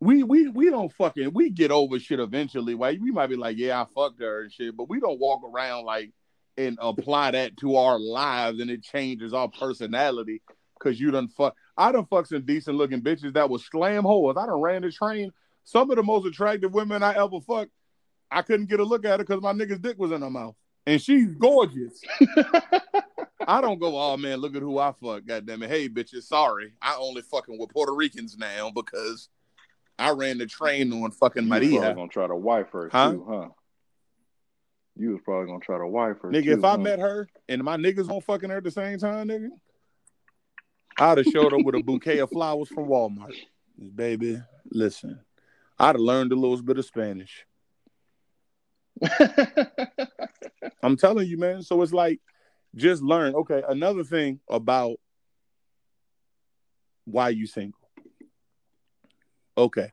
[0.00, 2.74] we we we don't fucking we get over shit eventually.
[2.74, 5.42] Like we might be like, yeah, I fucked her and shit, but we don't walk
[5.44, 6.12] around like
[6.56, 10.42] and apply that to our lives and it changes our personality
[10.78, 11.54] because you done fuck.
[11.76, 14.36] I done fuck some decent looking bitches that was slam holes.
[14.36, 15.32] I done ran the train.
[15.68, 17.72] Some of the most attractive women I ever fucked,
[18.30, 20.54] I couldn't get a look at her because my nigga's dick was in her mouth.
[20.86, 22.00] And she's gorgeous.
[23.46, 25.26] I don't go, oh man, look at who I fuck.
[25.26, 25.68] God damn it.
[25.68, 26.72] Hey, bitches, sorry.
[26.80, 29.28] I only fucking with Puerto Ricans now because
[29.98, 31.94] I ran the train on fucking You was probably Maria.
[31.94, 33.10] gonna try to wife her Huh?
[33.12, 33.48] too, huh?
[34.96, 36.30] You was probably gonna try to wife her.
[36.32, 38.98] Nigga, too, if I met her and my niggas won't fucking her at the same
[38.98, 39.50] time, nigga,
[40.98, 43.34] I'd have showed up with a bouquet of flowers from Walmart.
[43.94, 44.40] Baby,
[44.70, 45.20] listen,
[45.78, 47.46] I'd have learned a little bit of Spanish.
[50.82, 51.62] I'm telling you, man.
[51.62, 52.20] So it's like,
[52.74, 53.34] just learn.
[53.34, 54.96] Okay, another thing about
[57.04, 57.78] why you single.
[59.56, 59.92] Okay.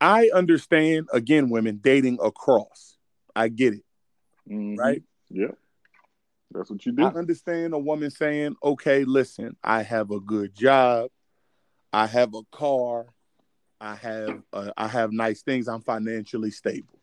[0.00, 2.96] I understand, again, women dating across.
[3.34, 3.84] I get it,
[4.48, 4.78] Mhm.
[4.78, 5.02] right?
[5.30, 5.52] Yeah.
[6.50, 7.04] That's what you do.
[7.04, 11.10] I understand a woman saying, okay, listen, I have a good job.
[11.92, 13.06] I have a car.
[13.80, 15.68] I have uh, I have nice things.
[15.68, 16.98] I'm financially stable.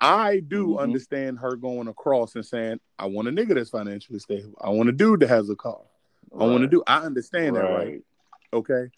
[0.00, 0.80] I do Mhm.
[0.80, 4.54] understand her going across and saying, I want a nigga that's financially stable.
[4.60, 5.82] I want a dude that has a car.
[6.32, 6.82] I want to do.
[6.86, 8.02] I understand that, right?
[8.52, 8.90] Okay.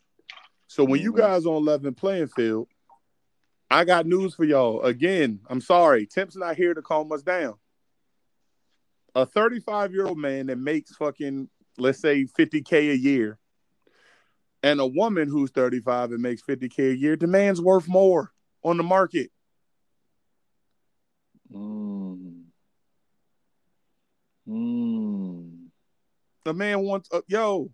[0.69, 1.17] So when you Mhm.
[1.17, 2.69] guys on level playing field,
[3.71, 4.83] I got news for y'all.
[4.83, 7.59] Again, I'm sorry, Temp's not here to calm us down.
[9.15, 13.39] A 35 year old man that makes fucking let's say 50k a year,
[14.63, 18.33] and a woman who's 35 and makes 50k a year, the man's worth more
[18.63, 19.31] on the market.
[21.53, 22.45] Mm.
[24.49, 25.67] Mm.
[26.45, 27.71] The man wants, uh, yo,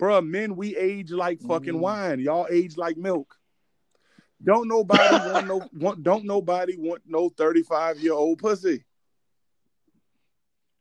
[0.00, 1.80] bruh, men, we age like fucking Mhm.
[1.80, 2.20] wine.
[2.20, 3.34] Y'all age like milk.
[4.42, 4.98] Don't nobody
[5.32, 8.84] want no want, don't nobody want no 35 year old pussy.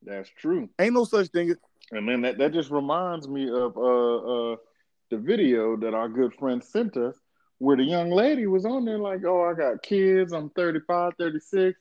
[0.04, 0.70] That's true.
[0.80, 1.56] Ain't no such thing.
[1.92, 4.56] And then that, that just reminds me of uh, uh,
[5.10, 7.16] the video that our good friend sent us
[7.60, 10.32] where the young lady was on there like, oh, I got kids.
[10.34, 11.80] I'm 35, 36.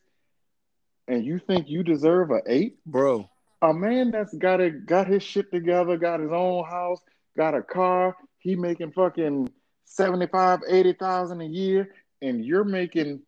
[1.09, 2.79] And you think you deserve an eight?
[2.87, 3.29] Bro.
[3.63, 7.01] A man that's got it, got his shit together, got his own house,
[7.37, 8.17] got a car.
[8.39, 9.51] He making fucking
[9.85, 11.91] 75, 80,000 a year.
[12.23, 13.21] And you're making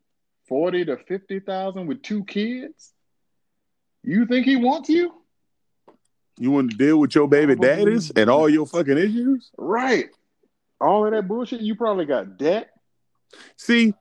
[0.49, 2.93] 40 to 50,000 with two kids?
[4.03, 5.12] You think he wants you?
[6.39, 9.51] You want to deal with your baby daddies and all your fucking issues?
[9.59, 10.07] Right.
[10.80, 11.61] All of that bullshit.
[11.61, 12.70] You probably got debt.
[13.57, 13.93] See,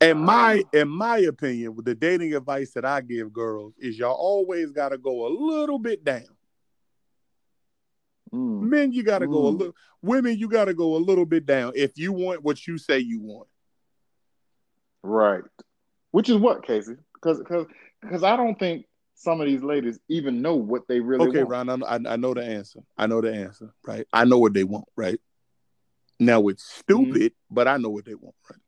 [0.00, 4.14] in my in my opinion, with the dating advice that I give girls is y'all
[4.14, 6.28] always gotta go a little bit down.
[8.32, 8.60] Mm.
[8.62, 9.32] Men, you got to mm.
[9.32, 9.58] go a mm.
[9.58, 9.74] little.
[10.02, 12.98] Women, you got to go a little bit down if you want what you say
[12.98, 13.48] you want.
[15.02, 15.42] Right.
[16.10, 16.96] Which is what, Casey?
[17.14, 17.66] Because because
[18.02, 18.86] because I don't think
[19.18, 21.68] some of these ladies even know what they really okay, want.
[21.68, 22.80] Okay, Ron, I, I know the answer.
[22.96, 24.06] I know the answer, right?
[24.12, 25.20] I know what they want, right?
[26.20, 27.54] Now it's stupid, mm-hmm.
[27.54, 28.60] but I know what they want, right?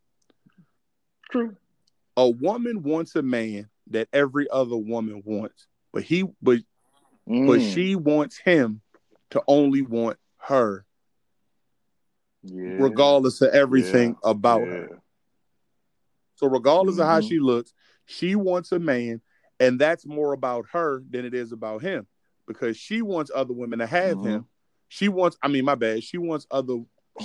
[1.30, 1.56] True.
[2.16, 6.58] A woman wants a man that every other woman wants, but he but
[7.28, 7.46] mm.
[7.46, 8.80] but she wants him
[9.30, 10.84] to only want her.
[12.42, 12.76] Yeah.
[12.78, 14.30] Regardless of everything yeah.
[14.30, 14.66] about yeah.
[14.66, 15.02] her.
[16.34, 17.02] So regardless mm-hmm.
[17.02, 17.28] of how mm-hmm.
[17.28, 17.72] she looks,
[18.06, 19.20] she wants a man,
[19.60, 22.06] and that's more about her than it is about him.
[22.48, 24.28] Because she wants other women to have mm-hmm.
[24.28, 24.46] him.
[24.88, 26.02] She wants, I mean, my bad.
[26.02, 26.78] She wants other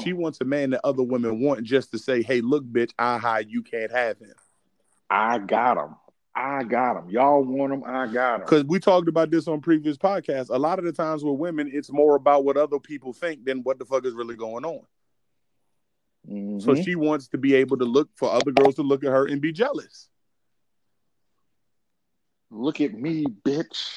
[0.04, 3.18] she wants a man that other women want just to say, hey, look, bitch, I
[3.18, 4.34] hide, you can't have him.
[5.10, 5.96] I got him.
[6.36, 7.10] I got him.
[7.10, 7.84] Y'all want him.
[7.86, 8.42] I got him.
[8.42, 10.50] Because we talked about this on previous podcasts.
[10.50, 13.60] A lot of the times with women, it's more about what other people think than
[13.60, 14.82] what the fuck is really going on.
[16.30, 16.60] Mm-hmm.
[16.60, 19.26] So she wants to be able to look for other girls to look at her
[19.26, 20.10] and be jealous.
[22.52, 23.90] Look at me, bitch.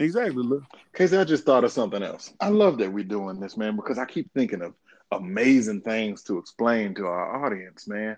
[0.00, 0.60] Exactly.
[0.92, 2.32] Cause I just thought of something else.
[2.40, 4.74] I love that we're doing this, man, because I keep thinking of
[5.10, 8.16] amazing things to explain to our audience, man.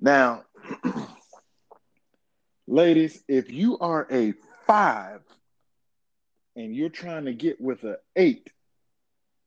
[0.00, 0.44] Now,
[2.66, 4.34] ladies, if you are a
[4.66, 5.20] five
[6.56, 8.50] and you're trying to get with an eight,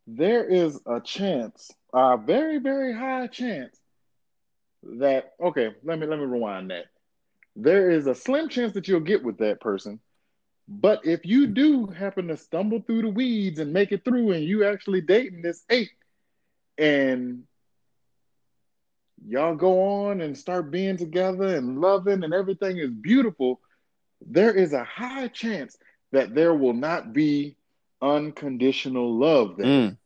[0.07, 3.78] there is a chance, a very, very high chance
[4.84, 6.86] that okay, let me let me rewind that.
[7.62, 9.99] There is a slim chance that you'll get with that person.
[10.68, 14.43] But if you do happen to stumble through the weeds and make it through and
[14.43, 15.91] you actually dating this eight,
[16.78, 17.43] and
[19.28, 23.60] y'all go on and start being together and loving and everything is beautiful,
[24.26, 25.76] there is a high chance
[26.12, 27.57] that there will not be
[28.01, 29.66] unconditional love there.
[29.66, 29.97] Mm.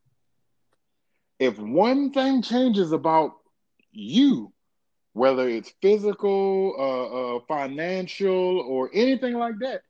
[1.40, 3.34] If one thing changes about
[3.92, 4.54] you,
[5.14, 9.82] whether it's physical, uh, uh, financial, or anything like that,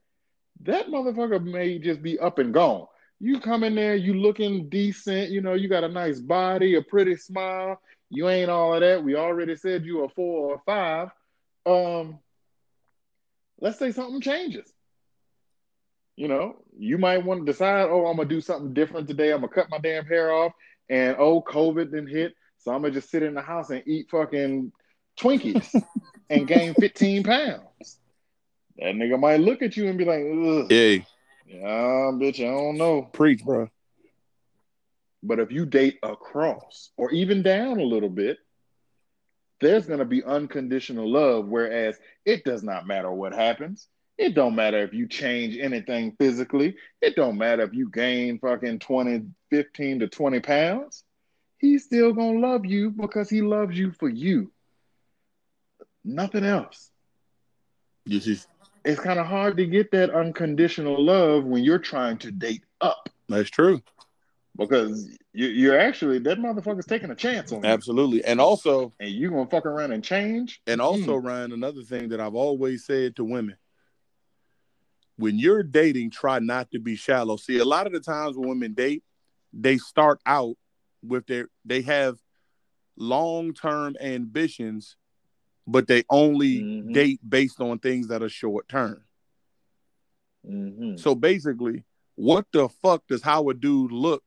[0.61, 2.87] that motherfucker may just be up and gone
[3.23, 6.81] you come in there, you looking decent, you know, you got a nice body, a
[6.81, 7.79] pretty smile.
[8.09, 9.01] You ain't all of that.
[9.01, 11.07] We already said you a four or five.
[11.65, 12.19] Um,
[13.61, 14.69] let's say something changes.
[16.17, 19.31] You know, you might want to decide, oh, I'm gonna do something different today.
[19.31, 20.51] I'm gonna cut my damn hair off,
[20.89, 24.09] and oh, COVID didn't hit, so I'm gonna just sit in the house and eat
[24.11, 24.73] fucking
[25.19, 25.83] Twinkies
[26.29, 27.99] and gain 15 pounds.
[28.77, 30.67] That nigga might look at you and be like, Ugh.
[30.69, 31.05] hey,
[31.45, 33.03] yeah, bitch, I don't know.
[33.03, 33.69] Preach, bro.
[35.21, 38.37] But if you date across or even down a little bit,
[39.61, 41.47] there's going to be unconditional love.
[41.47, 43.87] Whereas it does not matter what happens.
[44.17, 46.75] It don't matter if you change anything physically.
[47.01, 51.03] It don't matter if you gain fucking 20, 15 to 20 pounds.
[51.57, 54.51] He's still going to love you because he loves you for you.
[56.03, 56.91] Nothing else.
[58.05, 58.47] This is
[58.85, 63.09] it's kind of hard to get that unconditional love when you're trying to date up.
[63.29, 63.81] That's true.
[64.57, 67.69] Because you, are actually that motherfucker's taking a chance on you.
[67.69, 70.61] Absolutely, and also, and you gonna fuck around and change.
[70.67, 71.25] And also, mm.
[71.25, 73.57] Ryan, another thing that I've always said to women:
[75.15, 77.37] when you're dating, try not to be shallow.
[77.37, 79.03] See, a lot of the times when women date,
[79.53, 80.55] they start out
[81.01, 82.19] with their they have
[82.95, 84.97] long term ambitions
[85.65, 86.91] but they only mm-hmm.
[86.91, 89.03] date based on things that are short term.
[90.47, 90.97] Mm-hmm.
[90.97, 91.83] So basically,
[92.15, 94.23] what the fuck does how a dude look,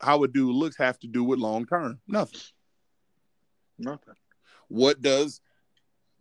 [0.00, 2.00] how a dude looks have to do with long term?
[2.06, 2.40] Nothing.
[3.78, 4.14] Nothing.
[4.68, 5.40] What does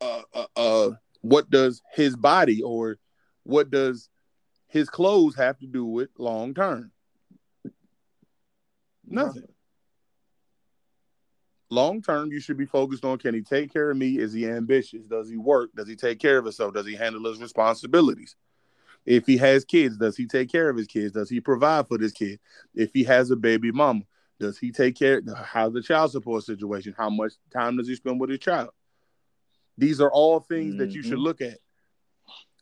[0.01, 0.89] uh, uh uh
[1.21, 2.97] what does his body or
[3.43, 4.09] what does
[4.67, 6.91] his clothes have to do with long term?
[9.05, 9.47] Nothing
[11.69, 14.17] long term, you should be focused on can he take care of me?
[14.17, 15.05] Is he ambitious?
[15.05, 15.71] Does he work?
[15.75, 16.73] Does he take care of himself?
[16.73, 18.35] Does he handle his responsibilities?
[19.05, 21.13] If he has kids, does he take care of his kids?
[21.13, 22.39] Does he provide for this kid?
[22.75, 24.01] If he has a baby mama,
[24.39, 25.21] does he take care?
[25.45, 26.93] How's the child support situation?
[26.97, 28.69] How much time does he spend with his child?
[29.77, 30.79] These are all things mm-hmm.
[30.79, 31.21] that you should mm-hmm.
[31.21, 31.59] look at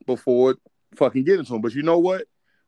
[0.05, 0.55] before
[0.95, 1.61] fucking getting to them.
[1.61, 2.25] But you know what?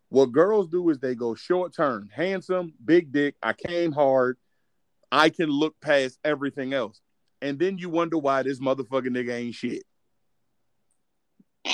[0.10, 3.36] What girls do is they go short term, handsome, big dick.
[3.44, 4.38] I came hard.
[5.12, 7.02] I can look past everything else.
[7.42, 9.84] And then you wonder why this motherfucking nigga ain't shit.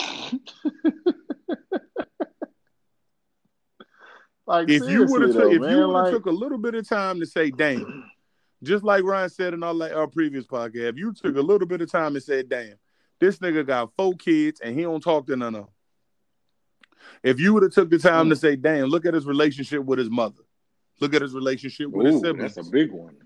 [4.46, 6.12] like if you would have took, if man, you would have like...
[6.12, 8.10] took a little bit of time to say, damn,
[8.62, 11.68] just like Ryan said in our, like our previous podcast, if you took a little
[11.68, 12.76] bit of time and said, damn,
[13.20, 15.74] this nigga got four kids and he don't talk to none of them.
[17.22, 18.30] If you would have took the time mm.
[18.30, 20.42] to say, damn, look at his relationship with his mother.
[21.00, 22.56] Look at his relationship with Ooh, his siblings.
[22.56, 23.18] That's a big one.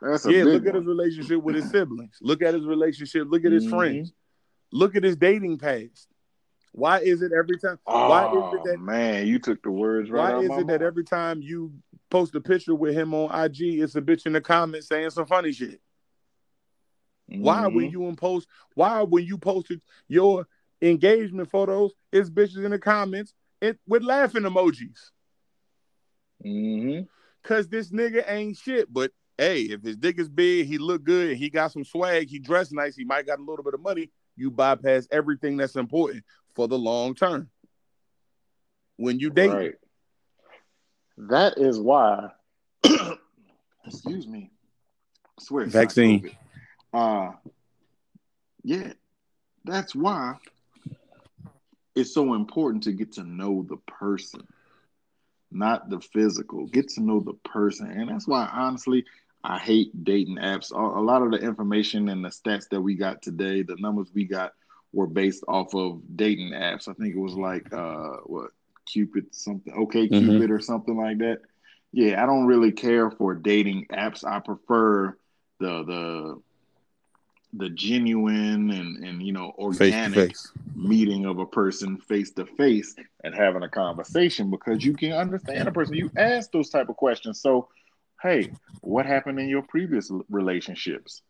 [0.00, 0.44] That's a yeah.
[0.44, 0.68] look one.
[0.68, 2.18] at his relationship with his siblings.
[2.20, 3.26] Look at his relationship.
[3.28, 3.76] Look at his mm-hmm.
[3.76, 4.12] friends.
[4.72, 6.08] Look at his dating past.
[6.72, 7.78] Why is it every time?
[7.86, 9.26] Oh, why is it that man?
[9.26, 10.34] You took the words right.
[10.34, 10.66] Why is it mouth.
[10.68, 11.72] that every time you
[12.10, 15.26] post a picture with him on IG, it's a bitch in the comments saying some
[15.26, 15.80] funny shit?
[17.30, 17.42] Mm-hmm.
[17.42, 18.46] Why when you post?
[18.74, 20.46] Why when you posted your
[20.80, 25.10] engagement photos, it's bitches in the comments it, with laughing emojis?
[26.44, 27.02] Mm-hmm.
[27.42, 28.92] Cause this nigga ain't shit.
[28.92, 32.38] But hey, if his dick is big, he look good, he got some swag, he
[32.38, 34.10] dressed nice, he might got a little bit of money.
[34.36, 36.24] You bypass everything that's important
[36.54, 37.48] for the long term.
[38.96, 39.74] When you date, right.
[41.16, 42.30] that is why.
[43.86, 44.50] excuse me.
[45.38, 46.30] I swear, vaccine.
[46.92, 47.32] Uh
[48.64, 48.92] yeah,
[49.64, 50.36] that's why
[51.94, 54.46] it's so important to get to know the person
[55.50, 56.66] not the physical.
[56.66, 57.90] Get to know the person.
[57.90, 59.04] And that's why, honestly,
[59.44, 60.72] I hate dating apps.
[60.72, 64.24] A lot of the information and the stats that we got today, the numbers we
[64.24, 64.52] got,
[64.92, 66.88] were based off of dating apps.
[66.88, 68.50] I think it was like, uh, what,
[68.86, 70.30] Cupid something, okay, mm-hmm.
[70.30, 71.40] Cupid or something like that.
[71.92, 74.24] Yeah, I don't really care for dating apps.
[74.24, 75.16] I prefer
[75.60, 76.42] the the
[77.58, 80.34] the genuine and and you know organic
[80.74, 82.94] meeting of a person face to face
[83.24, 85.94] and having a conversation because you can understand a person.
[85.94, 87.40] You ask those type of questions.
[87.40, 87.68] So
[88.22, 91.22] hey what happened in your previous relationships?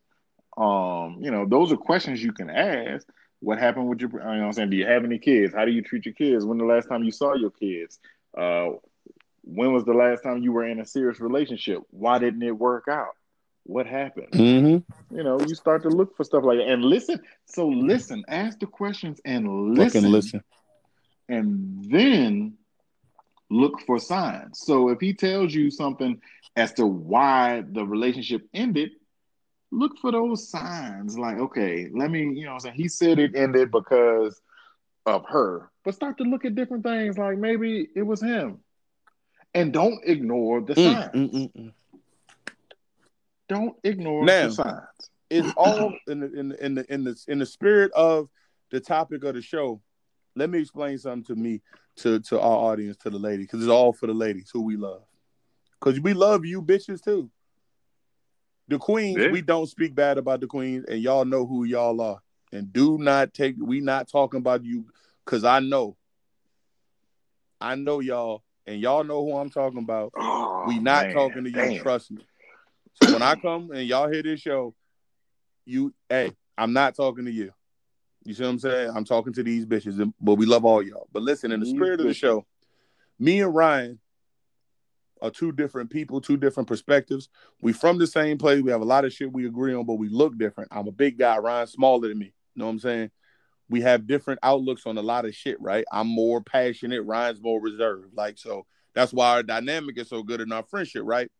[0.56, 3.06] Um you know those are questions you can ask.
[3.40, 4.70] What happened with your you know i'm saying?
[4.70, 5.54] Do you have any kids?
[5.54, 6.44] How do you treat your kids?
[6.44, 7.98] When the last time you saw your kids?
[8.36, 8.70] Uh
[9.42, 11.78] when was the last time you were in a serious relationship?
[11.90, 13.14] Why didn't it work out
[13.68, 14.32] what happened?
[14.32, 15.16] Mm-hmm.
[15.16, 17.20] You know, you start to look for stuff like that and listen.
[17.44, 20.00] So listen, ask the questions and listen.
[20.00, 20.42] Fucking listen.
[21.28, 22.54] And then
[23.50, 24.60] look for signs.
[24.60, 26.20] So if he tells you something
[26.56, 28.90] as to why the relationship ended,
[29.70, 31.18] look for those signs.
[31.18, 32.74] Like, okay, let me, you know I'm saying?
[32.74, 34.40] He said it ended because
[35.04, 35.70] of her.
[35.84, 38.60] But start to look at different things like maybe it was him.
[39.52, 41.10] And don't ignore the mm, signs.
[41.12, 41.72] Mm, mm, mm.
[43.49, 45.11] Don't ignore now, the signs.
[45.30, 48.28] It's all in the, in the in the in the in the spirit of
[48.70, 49.80] the topic of the show.
[50.36, 51.61] Let me explain something to me
[51.96, 54.76] to to our audience to the lady because it's all for the ladies who we
[54.76, 55.03] love.
[55.80, 57.30] Because we love you bitches too.
[58.68, 59.30] The queens, yeah.
[59.30, 62.20] we don't speak bad about the queens, and y'all know who y'all are.
[62.53, 64.86] And do not take we not talking about you
[65.24, 65.96] because I know.
[67.61, 70.12] I know y'all, and y'all know who I'm talking about.
[70.16, 71.82] Oh, we not man, talking to you, damn.
[71.82, 72.22] trust me.
[73.03, 74.74] So when I come and y'all hear this show,
[75.64, 77.53] you hey, I'm not talking to you.
[78.24, 78.92] You see what I'm saying?
[78.94, 81.09] I'm talking to these bitches, but we love all y'all.
[81.12, 82.44] But listen, in the spirit of the show,
[83.18, 84.01] me and Ryan
[85.22, 87.28] are two different people, two different perspectives.
[87.61, 88.62] We from the same place.
[88.62, 90.70] We have a lot of shit we agree on, but we look different.
[90.72, 91.38] I'm a big guy.
[91.38, 92.26] Ryan's smaller than me.
[92.26, 93.11] You know what I'm saying?
[93.70, 95.84] We have different outlooks on a lot of shit, right?
[95.92, 97.03] I'm more passionate.
[97.03, 98.14] Ryan's more reserved.
[98.14, 101.30] Like so, that's why our dynamic is so good in our friendship, right?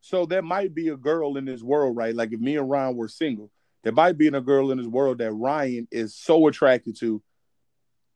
[0.00, 2.14] So there might be a girl in this world, right?
[2.14, 3.50] Like if me and Ryan were single,
[3.82, 7.22] there might be a girl in this world that Ryan is so attracted to,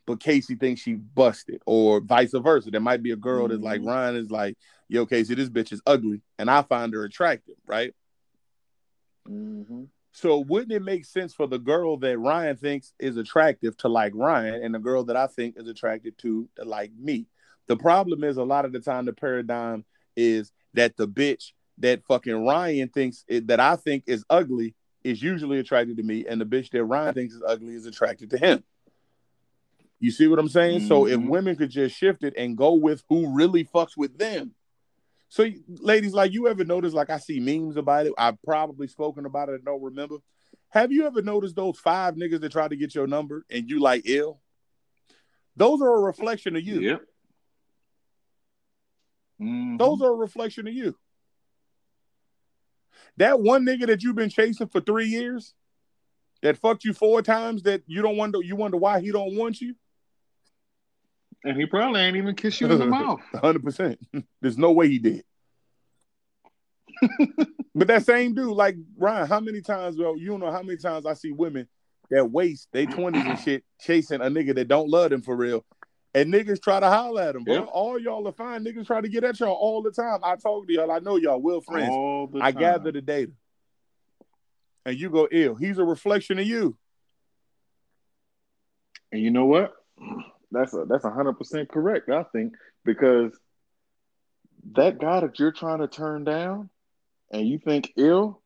[0.07, 2.71] but Casey thinks she busted, or vice versa.
[2.71, 3.89] There might be a girl that's like mm-hmm.
[3.89, 4.57] Ryan is like,
[4.89, 7.95] yo, Casey, this bitch is ugly, and I find her attractive, right?
[9.29, 9.85] Mm-hmm.
[10.13, 14.13] So wouldn't it make sense for the girl that Ryan thinks is attractive to like
[14.15, 17.27] Ryan, and the girl that I think is attracted to to like me?
[17.67, 19.85] The problem is a lot of the time the paradigm
[20.17, 25.23] is that the bitch that fucking Ryan thinks it, that I think is ugly is
[25.23, 28.39] usually attracted to me, and the bitch that Ryan thinks is ugly is attracted to
[28.39, 28.65] him.
[30.01, 30.81] You see what I'm saying?
[30.81, 30.89] Mm-hmm.
[30.89, 31.29] So if mm-hmm.
[31.29, 34.53] women could just shift it and go with who really fucks with them.
[35.29, 38.13] So, ladies, like you ever notice, like I see memes about it.
[38.17, 39.61] I've probably spoken about it.
[39.63, 40.17] I don't remember.
[40.69, 43.81] Have you ever noticed those five niggas that try to get your number and you
[43.81, 44.41] like ill?
[45.57, 46.81] Those are a reflection of you.
[46.81, 47.01] Yep.
[49.41, 49.77] Mm-hmm.
[49.77, 50.97] Those are a reflection of you.
[53.17, 55.55] That one nigga that you've been chasing for three years,
[56.43, 59.61] that fucked you four times, that you don't wonder you wonder why he don't want
[59.61, 59.75] you.
[61.45, 63.21] And he probably ain't even kiss you in the mouth.
[63.35, 63.99] Hundred percent.
[64.41, 65.25] There's no way he did.
[67.75, 70.79] but that same dude, like Ryan, how many times, well, you don't know how many
[70.79, 71.69] times I see women
[72.11, 75.65] that waste they twenties and shit chasing a nigga that don't love them for real,
[76.15, 77.55] and niggas try to holler at them, bro.
[77.55, 77.69] Yep.
[77.73, 78.65] All y'all are fine.
[78.65, 80.21] Niggas try to get at y'all all the time.
[80.23, 80.91] I talk to y'all.
[80.91, 81.93] I know y'all will friends.
[82.41, 83.33] I gather the data.
[84.87, 85.55] And you go ill.
[85.55, 86.77] He's a reflection of you.
[89.11, 89.73] And you know what?
[90.51, 92.55] That's a that's hundred percent correct, I think,
[92.85, 93.33] because
[94.73, 96.71] that guy that you're trying to turn down
[97.33, 98.41] and you think ill,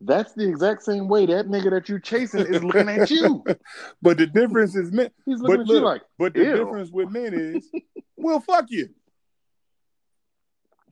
[0.00, 3.44] that's the exact same way that nigga that you're chasing is looking at you.
[4.02, 5.10] but the difference is men.
[5.26, 6.56] He's looking But at you look, like, but the Ew.
[6.56, 7.70] difference with men is,
[8.16, 8.88] well, fuck you.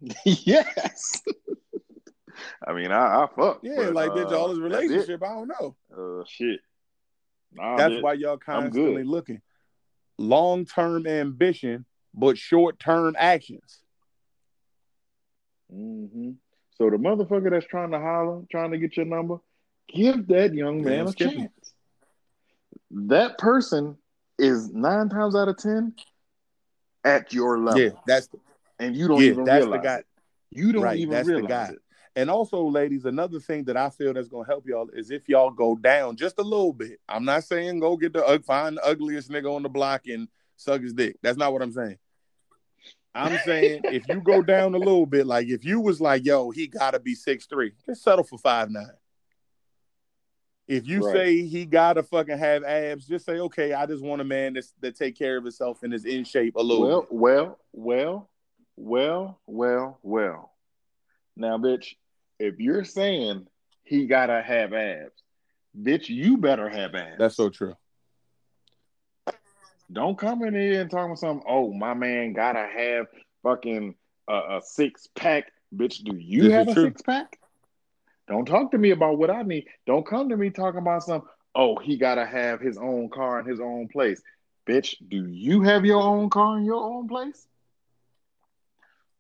[0.24, 1.22] yes.
[2.66, 3.60] I mean, I, I fuck.
[3.62, 4.80] Yeah, but, like bitch, uh, all his that's it.
[4.80, 5.22] relationship.
[5.22, 5.76] I don't know.
[5.96, 6.60] Uh, shit.
[7.52, 8.02] Nah, That's bitch.
[8.02, 9.40] why y'all constantly looking.
[10.18, 13.80] Long term ambition, but short term actions.
[15.70, 16.32] hmm
[16.78, 19.38] So the motherfucker that's trying to holler, trying to get your number,
[19.88, 21.52] give that young man Damn a chance.
[22.90, 23.96] That person
[24.38, 25.94] is nine times out of ten
[27.04, 28.38] at your level, Yeah, that's the,
[28.78, 29.96] and you don't yeah, even that's the realize guy.
[29.96, 30.06] it.
[30.50, 31.72] You don't Right, even that's the realize guy.
[31.72, 31.78] it.
[32.16, 35.50] And also, ladies, another thing that I feel that's gonna help y'all is if y'all
[35.50, 36.98] go down just a little bit.
[37.08, 40.28] I'm not saying go get the ug- find the ugliest nigga on the block and
[40.56, 41.16] suck his dick.
[41.22, 41.98] That's not what I'm saying.
[43.14, 46.50] I'm saying if you go down a little bit, like if you was like, yo,
[46.50, 48.86] he gotta be six three, just settle for five nine.
[50.68, 51.14] If you Right.
[51.14, 54.74] say he gotta fucking have abs, just say, okay, I just want a man that's
[54.80, 57.12] that take care of himself and is in shape a little Well, bit.
[57.12, 58.30] well, well,
[58.76, 60.52] well, well, well.
[61.36, 61.94] Now, bitch,
[62.38, 63.46] if you're saying
[63.82, 65.22] he gotta have abs,
[65.80, 67.18] bitch, you better have abs.
[67.18, 67.74] That's so true.
[69.90, 71.46] Don't come in here and talk about something.
[71.48, 73.06] Oh, my man gotta have
[73.42, 73.94] fucking
[74.30, 75.50] uh, a six pack.
[75.74, 77.38] Bitch, do you This have a six pack?
[78.28, 79.66] Don't talk to me about what I need.
[79.86, 81.22] Don't come to me talking about some.
[81.54, 84.20] Oh, he gotta have his own car and his own place.
[84.68, 87.46] Bitch, do you have your own car and your own place?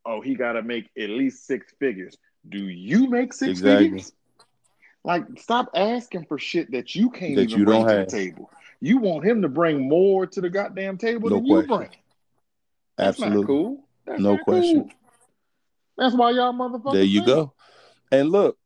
[0.04, 2.16] Oh, he gotta make at least six figures.
[2.48, 3.84] Do you make six Exactly.
[3.86, 4.12] figures?
[5.04, 8.06] Like, stop asking for shit that you can't That even you bring don't to have.
[8.06, 8.50] the table.
[8.80, 11.76] You want him to bring more to the goddamn table No than you question.
[11.76, 11.90] bring.
[12.96, 13.40] That's Absolutely.
[13.40, 13.84] not cool.
[14.06, 14.80] That's No not question.
[14.82, 14.90] cool.
[15.96, 16.92] That's why y'all motherfuckers.
[16.92, 17.46] There you single.
[17.46, 17.54] go.
[18.12, 18.56] And look,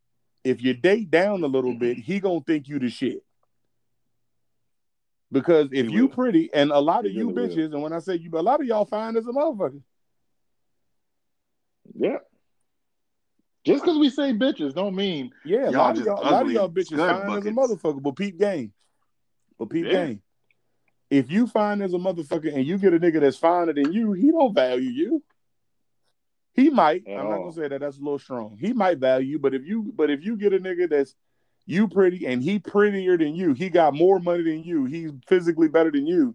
[0.44, 3.22] if you date down a little bit, he gonna think you the shit.
[5.30, 7.56] Because if you pretty, and a lot of you really will.
[7.56, 9.80] bitches, and when I say you, but a lot of y'all fine as a motherfucker.
[11.94, 12.18] Yeah.
[13.64, 16.52] Just because we say bitches don't mean Yeah, a lot of y'all, a lot of
[16.52, 18.72] y'all bitches scud fine as a motherfucker, but peep game.
[19.62, 20.14] But peep Yeah.
[21.08, 24.12] If you find as a motherfucker and you get a nigga that's finer than you,
[24.12, 25.22] he don't value you.
[26.52, 27.06] He might.
[27.06, 27.80] At I'm not gonna say that.
[27.80, 28.56] That's a little strong.
[28.60, 31.14] He might value you, but if you, but if you get a nigga that's
[31.64, 35.68] you pretty and he prettier than you, he got more money than you, he's physically
[35.68, 36.34] better than you.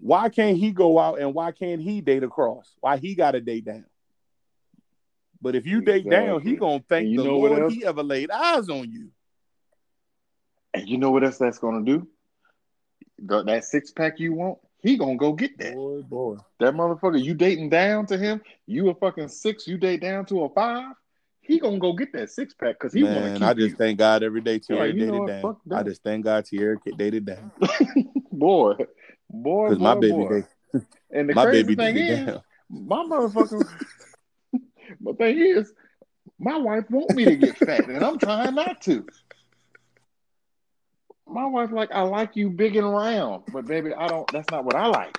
[0.00, 2.74] Why can't he go out and why can't he date across?
[2.80, 3.86] Why he got to date down?
[5.40, 7.74] But if you date down, he gonna thank And you the know what Lord else?
[7.74, 9.10] he ever laid eyes on you.
[10.72, 12.08] and you know what else that's gonna do?
[13.18, 15.74] The- that six pack you want, he gonna go get that.
[15.74, 16.36] Boy, boy.
[16.60, 20.44] That motherfucker, you dating down to him, you a fucking six, you date down to
[20.44, 20.94] a five,
[21.40, 23.76] he gonna go get that six pack because he wanna Man, keep I just you.
[23.76, 25.56] thank God every day You're Tierra like, you know dated down.
[25.78, 27.52] I just thank God Tierra dated down.
[28.32, 28.74] boy,
[29.30, 30.28] boy, Because boy, my baby boy.
[30.28, 30.46] date,
[31.10, 32.42] And the my crazy baby thing is, down.
[32.70, 33.68] my motherfucker.
[35.00, 35.72] but thing is,
[36.38, 39.06] my wife want me to get fat, and I'm trying not to.
[41.26, 44.30] My wife like, I like you big and round, but baby, I don't.
[44.32, 45.18] That's not what I like.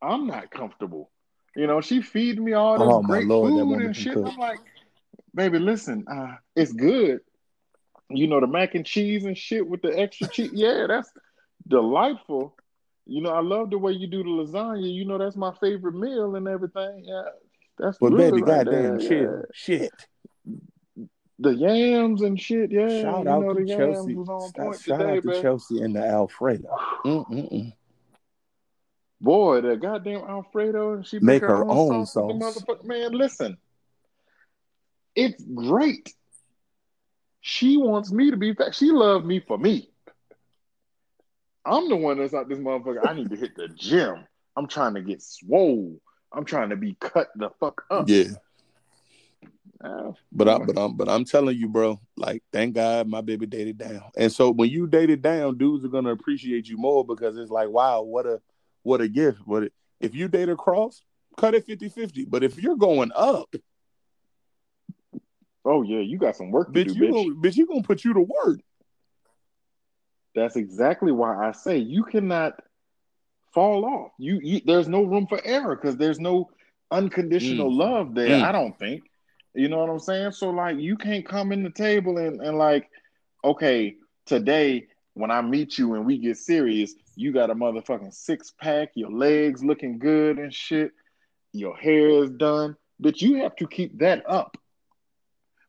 [0.00, 1.10] I'm not comfortable.
[1.56, 4.14] You know, she feed me all this Oh great lord, food and shit.
[4.14, 4.26] cook.
[4.26, 4.58] I'm like,
[5.34, 7.20] baby, listen, uh, it's good.
[8.10, 10.50] You know, the mac and cheese and shit with the extra cheese.
[10.54, 11.10] Yeah, that's
[11.66, 12.56] delightful.
[13.06, 14.92] You know, I love the way you do the lasagna.
[14.92, 17.04] You know, that's my favorite meal and everything.
[17.06, 17.22] Yeah,
[17.78, 19.90] that's But baby, right goddamn, chill, shit.
[21.40, 22.72] The yams and shit.
[22.72, 24.14] Yeah, Shout out know to the yams Chelsea.
[24.14, 25.42] Shout, today, out to man.
[25.42, 26.68] Chelsea and the Alfredo.
[27.04, 27.72] Mm-mm-mm.
[29.20, 32.12] Boy, the goddamn Alfredo, and she make, Make her, her own, own sauce,
[32.42, 32.62] sauce.
[32.66, 32.84] motherfucker.
[32.84, 33.56] Man, listen,
[35.14, 36.12] it's great.
[37.40, 38.74] She wants me to be fat.
[38.74, 39.90] She loved me for me.
[41.64, 43.06] I'm the one that's like this motherfucker.
[43.08, 44.24] I need to hit the gym.
[44.56, 46.00] I'm trying to get swole.
[46.32, 48.08] I'm trying to be cut the fuck up.
[48.08, 48.24] Yeah,
[49.82, 50.64] Uh, but I, boy.
[50.66, 52.00] but I'm, but I'm telling you, bro.
[52.16, 54.02] Like, thank God my baby dated down.
[54.16, 57.68] And so when you dated down, dudes are gonna appreciate you more because it's like,
[57.68, 58.40] wow, what a,
[58.82, 59.40] what a gift.
[59.46, 59.70] But
[60.00, 61.02] if you date across,
[61.36, 62.28] cut it 50-50.
[62.28, 63.54] But if you're going up,
[65.64, 67.12] oh yeah, you got some work to bitch, do, you bitch.
[67.12, 68.60] gonna, bitch, you gonna put you to work.
[70.34, 72.60] That's exactly why I say you cannot
[73.52, 74.12] fall off.
[74.18, 76.50] You, you there's no room for error because there's no
[76.90, 77.78] unconditional Mm.
[77.78, 78.36] love there.
[78.36, 78.42] Mm.
[78.42, 79.02] I don't think.
[79.58, 80.30] You know what I'm saying?
[80.32, 82.88] So like you can't come in the table and, and like,
[83.44, 88.52] okay, today when I meet you and we get serious, you got a motherfucking six
[88.60, 90.92] pack, your legs looking good and shit.
[91.52, 94.56] your hair is done, but you have to keep that up.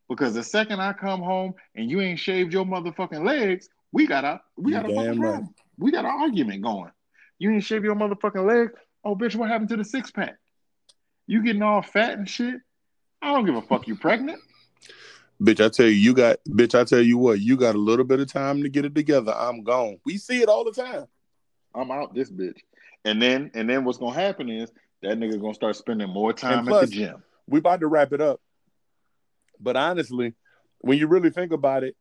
[0.07, 4.23] Because the second I come home and you ain't shaved your motherfucking legs, we got
[4.23, 5.55] a we got a fucking problem.
[5.79, 6.91] We got an argument going.
[7.39, 8.73] You ain't shave your motherfucking legs.
[9.03, 10.35] Oh, bitch, what happened to the six pack?
[11.25, 12.61] You getting all fat and shit?
[13.21, 13.87] I don't give a fuck.
[13.87, 14.41] You pregnant?
[15.41, 16.77] Bitch, I tell you, you got bitch.
[16.77, 19.33] I tell you what, you got a little bit of time to get it together.
[19.33, 19.97] I'm gone.
[20.05, 21.05] We see it all the time.
[21.73, 22.57] I'm out this bitch.
[23.05, 26.65] And then and then what's gonna happen is that nigga gonna start spending more time
[26.65, 27.23] plus, at the gym.
[27.47, 28.41] We about to wrap it up.
[29.61, 30.33] But honestly,
[30.79, 31.95] when you really think about it,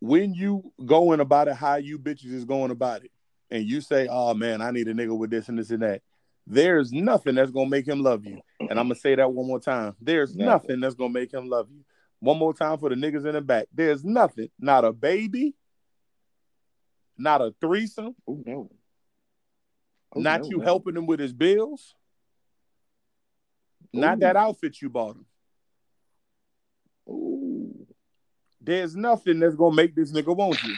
[0.00, 3.10] when you going about it how you bitches is going about it,
[3.50, 6.02] and you say, "Oh man, I need a nigga with this and this and that,"
[6.46, 8.40] there's nothing that's gonna make him love you.
[8.60, 9.94] And I'm gonna say that one more time.
[10.00, 11.84] There's nothing, nothing that's gonna make him love you.
[12.20, 13.66] One more time for the niggas in the back.
[13.72, 15.54] There's nothing, not a baby,
[17.16, 18.14] not a threesome.
[18.26, 18.70] Oh no.
[20.14, 20.64] Oh, not no, you no.
[20.64, 21.94] helping him with his bills.
[23.94, 24.00] Ooh.
[24.00, 25.26] Not that outfit you bought him.
[27.08, 27.86] Ooh.
[28.60, 30.74] There's nothing that's gonna make this nigga want you.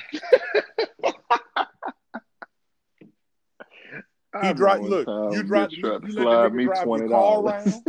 [4.42, 4.82] He dropped.
[4.82, 5.72] Look, you dropped.
[5.72, 7.82] You, you let the nigga drive your car around.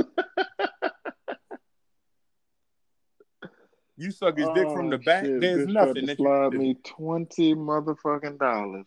[3.98, 5.26] You suck his oh, dick from oh, the back.
[5.26, 8.86] Shit, There's nothing that slide me twenty motherfucking dollars.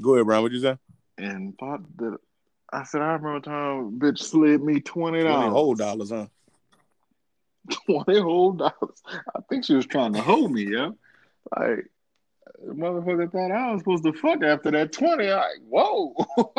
[0.00, 0.42] Go ahead, Brian.
[0.42, 0.76] What'd you say?
[1.18, 2.18] And thought that
[2.72, 5.52] I said I remember time bitch slid me twenty dollars.
[5.52, 6.26] whole dollars, huh?
[7.86, 9.02] Twenty whole dollars.
[9.06, 10.90] I think she was trying to hold me, yeah.
[11.56, 11.90] Like
[12.66, 15.28] motherfucker thought I was supposed to fuck after that twenty.
[15.28, 16.14] Like, whoa.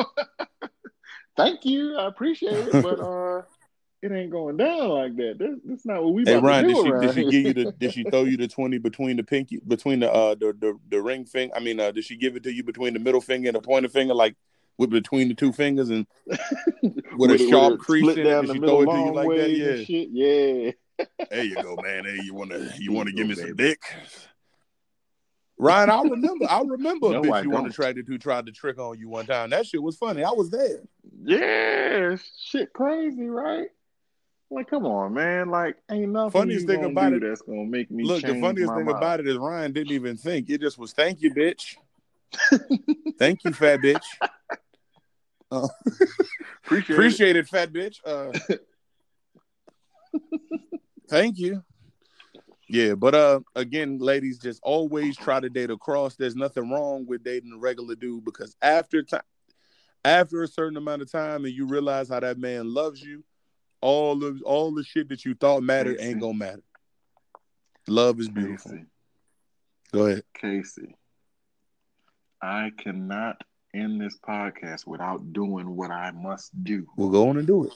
[1.37, 1.97] Thank you.
[1.97, 3.41] I appreciate it, but uh
[4.01, 5.35] it ain't going down like that.
[5.37, 6.23] That's, that's not what we.
[6.25, 8.79] Hey Ryan, did she did she give you the did she throw you the twenty
[8.79, 11.55] between the pinky between the uh the the, the ring finger?
[11.55, 13.61] I mean, uh, did she give it to you between the middle finger and the
[13.61, 14.35] pointer finger, like
[14.79, 16.07] with between the two fingers and
[17.15, 18.41] with, a sharp crease in it?
[18.41, 19.51] Did she throw it to you like that?
[19.51, 20.09] Yeah, shit.
[20.11, 20.71] yeah.
[21.29, 22.05] there you go, man.
[22.05, 23.81] Hey, you wanna you wanna give me some dick?
[25.61, 26.45] Ryan, I remember.
[26.49, 29.27] I remember no, a bitch I you unattracted who tried to trick on you one
[29.27, 29.51] time.
[29.51, 30.23] That shit was funny.
[30.23, 30.79] I was there.
[31.23, 33.67] Yeah, shit, crazy, right?
[34.49, 35.51] Like, come on, man.
[35.51, 36.31] Like, ain't nothing.
[36.31, 38.23] Funniest thing about it that's gonna make me look.
[38.23, 38.97] the funniest thing mind.
[38.97, 40.49] about it is Ryan didn't even think.
[40.49, 41.75] It just was, "Thank you, bitch.
[43.19, 44.03] Thank you, fat bitch.
[45.51, 45.67] Uh,
[46.65, 47.39] appreciate, appreciate it.
[47.41, 47.97] it, fat bitch.
[48.03, 48.57] Uh,
[51.07, 51.63] thank you.
[52.71, 56.15] Yeah, but uh, again, ladies, just always try to date across.
[56.15, 59.23] There's nothing wrong with dating a regular dude because after time,
[60.05, 63.25] after a certain amount of time, and you realize how that man loves you
[63.81, 66.11] all of all the shit that you thought mattered Casey.
[66.11, 66.63] ain't gonna matter.
[67.89, 68.71] Love is beautiful.
[68.71, 68.85] Casey.
[69.91, 70.23] Go ahead.
[70.33, 70.95] Casey.
[72.41, 73.41] I cannot
[73.73, 76.87] end this podcast without doing what I must do.
[76.95, 77.73] We'll go on and do it.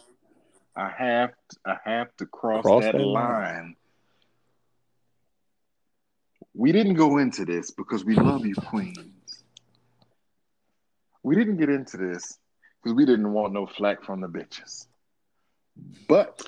[0.73, 3.41] I have to, I have to cross, cross that, that line.
[3.43, 3.75] line.
[6.57, 9.43] We didn't go into this because we love you, queens.
[11.21, 12.37] We didn't get into this
[12.81, 14.85] because we didn't want no flack from the bitches.
[16.07, 16.41] But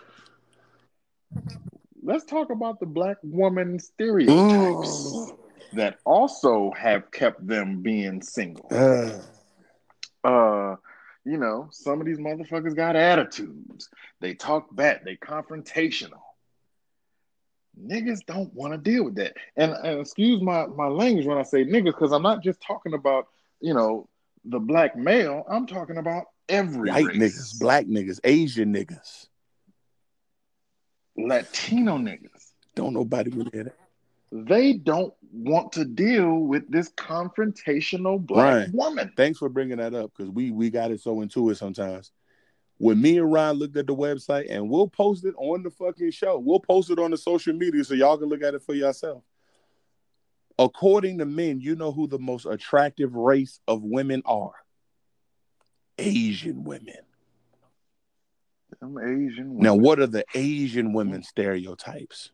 [2.01, 5.39] let's talk about the black woman stereotypes oh.
[5.73, 8.67] that also have kept them being single.
[8.71, 10.27] Uh.
[10.27, 10.75] uh,
[11.25, 13.89] you know, some of these motherfuckers got attitudes.
[14.21, 16.21] They talk back, they confrontational.
[17.85, 19.33] Niggas don't want to deal with that.
[19.55, 22.93] And, and excuse my, my language when I say niggas, because I'm not just talking
[22.93, 23.27] about,
[23.61, 24.07] you know,
[24.45, 25.43] the black male.
[25.49, 27.17] I'm talking about every white race.
[27.17, 29.27] niggas, black niggas, Asian niggas,
[31.17, 32.51] Latino niggas.
[32.75, 33.75] Don't nobody really that.
[34.31, 39.13] They don't want to deal with this confrontational black Ryan, woman.
[39.15, 42.11] Thanks for bringing that up because we we got it so into it sometimes.
[42.79, 46.11] When me and Ryan looked at the website, and we'll post it on the fucking
[46.11, 46.37] show.
[46.37, 49.23] We'll post it on the social media so y'all can look at it for yourself.
[50.59, 54.53] According to men, you know who the most attractive race of women are?
[55.97, 56.95] Asian women.
[58.79, 59.63] Them Asian women.
[59.63, 62.31] Now, what are the Asian women stereotypes?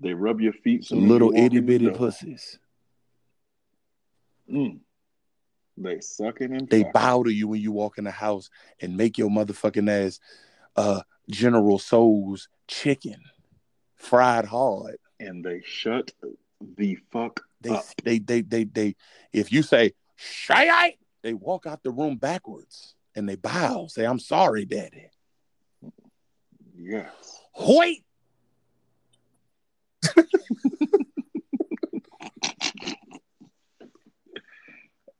[0.00, 0.84] They rub your feet.
[0.84, 2.58] Some little itty bitty pussies.
[4.52, 4.80] Mm.
[5.76, 8.48] They sucking and they bow to you when you walk in the house
[8.80, 10.20] and make your motherfucking ass
[10.76, 13.22] uh General Tso's chicken
[13.96, 14.98] fried hard.
[15.18, 16.12] And they shut
[16.76, 17.84] the fuck they, up.
[18.04, 18.96] They they they they
[19.32, 24.18] if you say shy they walk out the room backwards and they bow, say, I'm
[24.18, 25.08] sorry, daddy.
[26.76, 27.40] Yes.
[27.58, 28.04] Wait.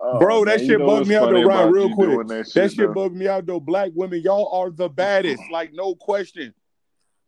[0.07, 2.11] Oh, Bro, that man, shit bugged me out though, Ryan, real quick.
[2.11, 3.59] That That shit, shit, bugged me out though.
[3.59, 6.53] Black women, y'all are the baddest, like no question.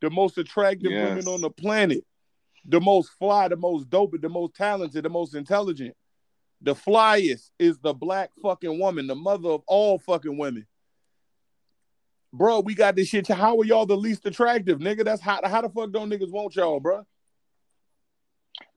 [0.03, 2.05] The most attractive women on the planet.
[2.67, 5.95] The most fly, the most dope, the most talented, the most intelligent.
[6.61, 10.67] The flyest is the black fucking woman, the mother of all fucking women.
[12.35, 13.27] Bro, we got this shit.
[13.27, 15.03] How are y'all the least attractive, nigga?
[15.03, 17.07] That's how how the fuck don't niggas want y'all, bro?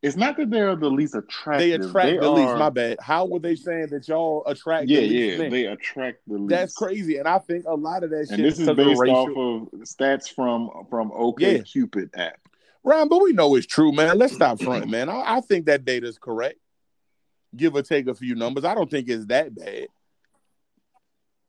[0.02, 1.60] It's not that they're the least attractive.
[1.60, 2.56] They attract They the least.
[2.58, 2.98] My bad.
[3.02, 5.52] How were they saying that y'all attract Yeah, the yeah, men?
[5.52, 6.50] they attract the least.
[6.50, 9.16] That's crazy, and I think a lot of that shit And this is based racial.
[9.16, 11.62] off of stats from from OK Yeah.
[11.64, 12.40] Cupid app.
[12.84, 14.18] Ryan, but we know it's true, man.
[14.18, 15.10] Let's stop fronting, man.
[15.10, 16.58] I, I think that data is correct.
[17.56, 18.64] Give or take a few numbers.
[18.64, 19.88] I don't think it's that bad.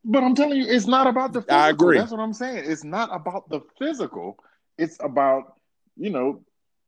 [0.04, 1.56] But I'm telling you, it's not about the physical.
[1.56, 1.98] I agree.
[1.98, 2.64] That's what I'm saying.
[2.66, 4.38] It's not about the physical.
[4.78, 5.54] It's about,
[5.96, 6.42] you know,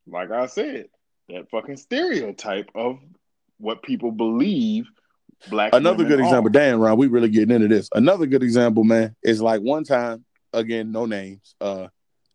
[0.07, 0.87] like I said,
[1.29, 2.99] that fucking stereotype of
[3.57, 4.87] what people believe
[5.49, 6.47] black Another good example.
[6.47, 6.51] are.
[6.51, 7.89] Damn, Ryan, we really getting into this.
[7.93, 11.55] Another good example, man, is like one time, again, no names.
[11.59, 11.87] Uh,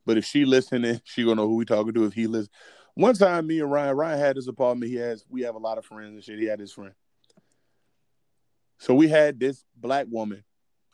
[0.06, 2.04] but if she listening, she gonna know who we talking to.
[2.04, 2.50] If he listen,
[2.94, 4.90] one time, me and Ryan, Ryan had his apartment.
[4.90, 6.38] He has, we have a lot of friends and shit.
[6.38, 6.94] He had his friend.
[8.78, 10.44] So we had this black woman.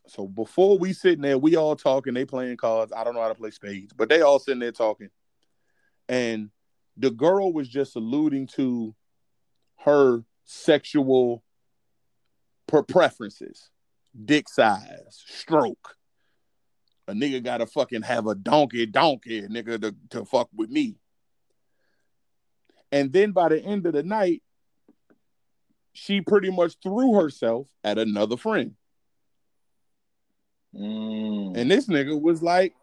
[0.07, 2.12] So before we sitting there, we all talking.
[2.12, 2.92] They playing cards.
[2.95, 5.09] I don't know how to play spades, but they all sitting there talking.
[6.09, 6.51] And
[6.97, 8.95] the girl was just alluding to
[9.80, 11.42] her sexual
[12.66, 13.70] per preferences,
[14.24, 15.97] dick size, stroke.
[17.07, 20.97] A nigga gotta fucking have a donkey, donkey, nigga, to, to fuck with me.
[22.90, 24.42] And then by the end of the night,
[25.92, 28.74] she pretty much threw herself at another friend.
[30.74, 31.57] Mm.
[31.57, 32.74] And this nigga was like,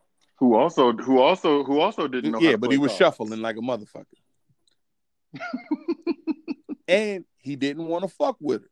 [0.42, 2.98] who also who also who also didn't know how yeah, but he was cards.
[2.98, 4.06] shuffling like a motherfucker.
[6.88, 8.70] and he didn't want to fuck with her.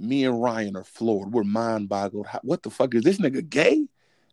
[0.00, 1.32] Me and Ryan are floored.
[1.32, 2.26] We're mind boggled.
[2.42, 3.86] What the fuck is this nigga gay?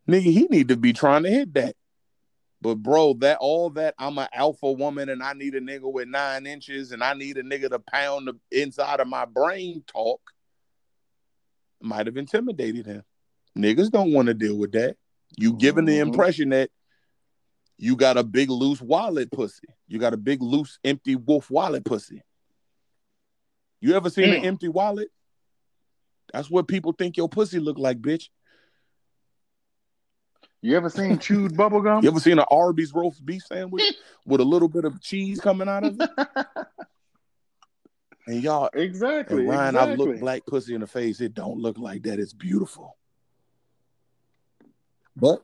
[0.08, 1.76] Nigga, he need to be trying to hit that.
[2.62, 6.08] But bro, that all that I'm an alpha woman and I need a nigga with
[6.08, 10.22] nine inches and I need a nigga to pound the inside of my brain talk
[11.82, 13.04] might have intimidated him.
[13.58, 14.96] Niggas don't want to deal with that.
[15.38, 16.08] You giving the Mhm.
[16.08, 16.70] impression that
[17.78, 19.68] you got a big loose wallet pussy.
[19.88, 22.22] You got a big loose empty wolf wallet pussy.
[23.80, 24.46] You ever seen an Mm.
[24.46, 25.10] empty wallet?
[26.34, 28.30] That's what people think your pussy look like, bitch.
[30.62, 32.04] You ever seen chewed bubble gum?
[32.04, 33.84] You ever seen an Arby's roast beef sandwich
[34.26, 36.10] with a little bit of cheese coming out of it?
[38.28, 39.40] And y'all, exactly.
[39.40, 39.94] and Ryan, exactly.
[39.94, 41.20] I've looked black pussy in the face.
[41.22, 42.20] It don't look like that.
[42.20, 42.96] It's beautiful.
[45.16, 45.44] But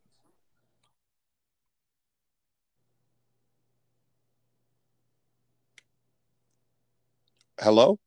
[7.60, 8.00] hello?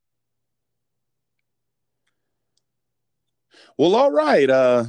[3.77, 4.49] Well, all right.
[4.49, 4.87] Uh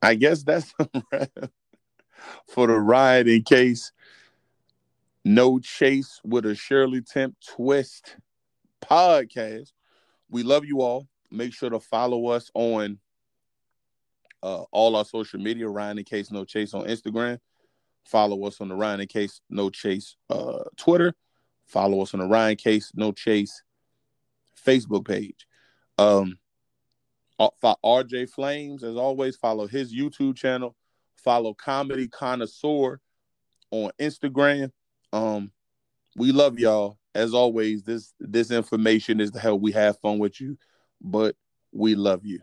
[0.00, 0.74] I guess that's
[2.48, 3.92] for the ride in case
[5.24, 8.16] no chase with a Shirley Temp twist
[8.80, 9.72] podcast.
[10.28, 11.06] We love you all.
[11.30, 12.98] Make sure to follow us on
[14.42, 17.38] uh, all our social media, Ryan in Case No Chase on Instagram.
[18.04, 21.14] Follow us on the Ryan in Case No Chase uh, Twitter.
[21.66, 23.62] Follow us on the Ryan Case No Chase
[24.66, 25.46] Facebook page.
[25.98, 26.38] Um,
[27.38, 30.76] uh, RJ Flames, as always, follow his YouTube channel.
[31.16, 33.00] Follow Comedy Connoisseur
[33.70, 34.70] on Instagram.
[35.12, 35.52] Um,
[36.16, 36.98] we love y'all.
[37.14, 40.56] As always, this this information is to help we have fun with you,
[41.00, 41.36] but
[41.72, 42.40] we love you.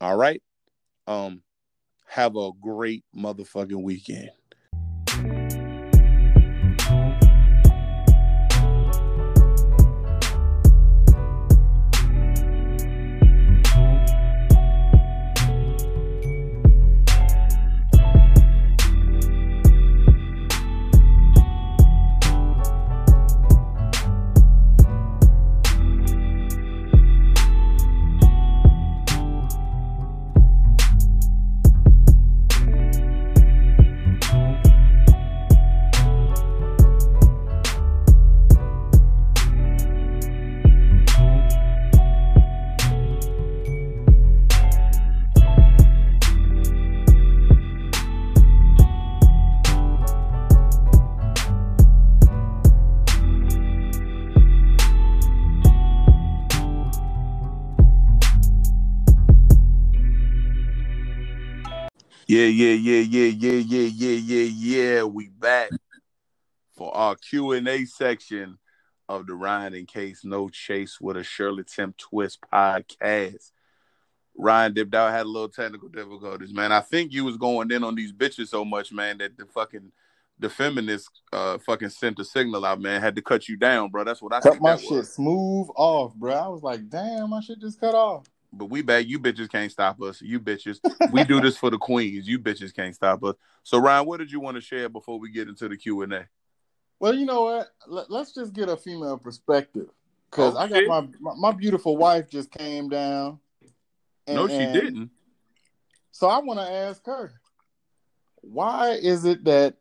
[0.00, 0.42] All right.
[1.08, 1.42] Um,
[2.06, 4.30] have a great motherfucking weekend.
[62.28, 65.02] Yeah, yeah, yeah, yeah, yeah, yeah, yeah, yeah, yeah.
[65.04, 65.70] We back
[66.76, 68.58] for our Q and A section
[69.08, 73.50] of the Ryan and Case No Chase with a Shirley Temp Twist podcast.
[74.36, 76.70] Ryan dipped out, had a little technical difficulties, man.
[76.70, 79.90] I think you was going in on these bitches so much, man, that the fucking
[80.38, 83.00] the feminists uh fucking sent a signal out, man.
[83.00, 84.04] Had to cut you down, bro.
[84.04, 85.14] That's what I cut my shit was.
[85.14, 86.34] smooth off, bro.
[86.34, 88.26] I was like, damn, my shit just cut off.
[88.52, 89.06] But we back.
[89.06, 90.22] You bitches can't stop us.
[90.22, 90.80] You bitches.
[91.12, 92.26] we do this for the queens.
[92.26, 93.34] You bitches can't stop us.
[93.62, 96.12] So Ryan, what did you want to share before we get into the Q and
[96.12, 96.28] A?
[97.00, 97.68] Well, you know what?
[97.86, 99.88] Let, us just get a female perspective
[100.30, 103.38] because oh, I got my, my, my beautiful wife just came down.
[104.26, 105.10] And, no, she didn't.
[106.10, 107.32] So I want to ask her,
[108.40, 109.76] why is it that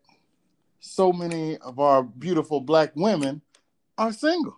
[0.80, 3.42] so many of our beautiful black women
[3.98, 4.56] are single?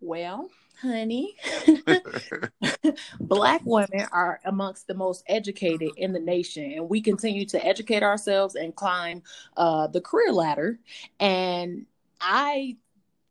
[0.00, 0.48] Well,
[0.84, 1.36] honey,
[3.20, 8.02] black women are amongst the most educated in the nation, and we continue to educate
[8.02, 9.22] ourselves and climb
[9.56, 10.78] uh, the career ladder.
[11.18, 11.86] And
[12.20, 12.76] I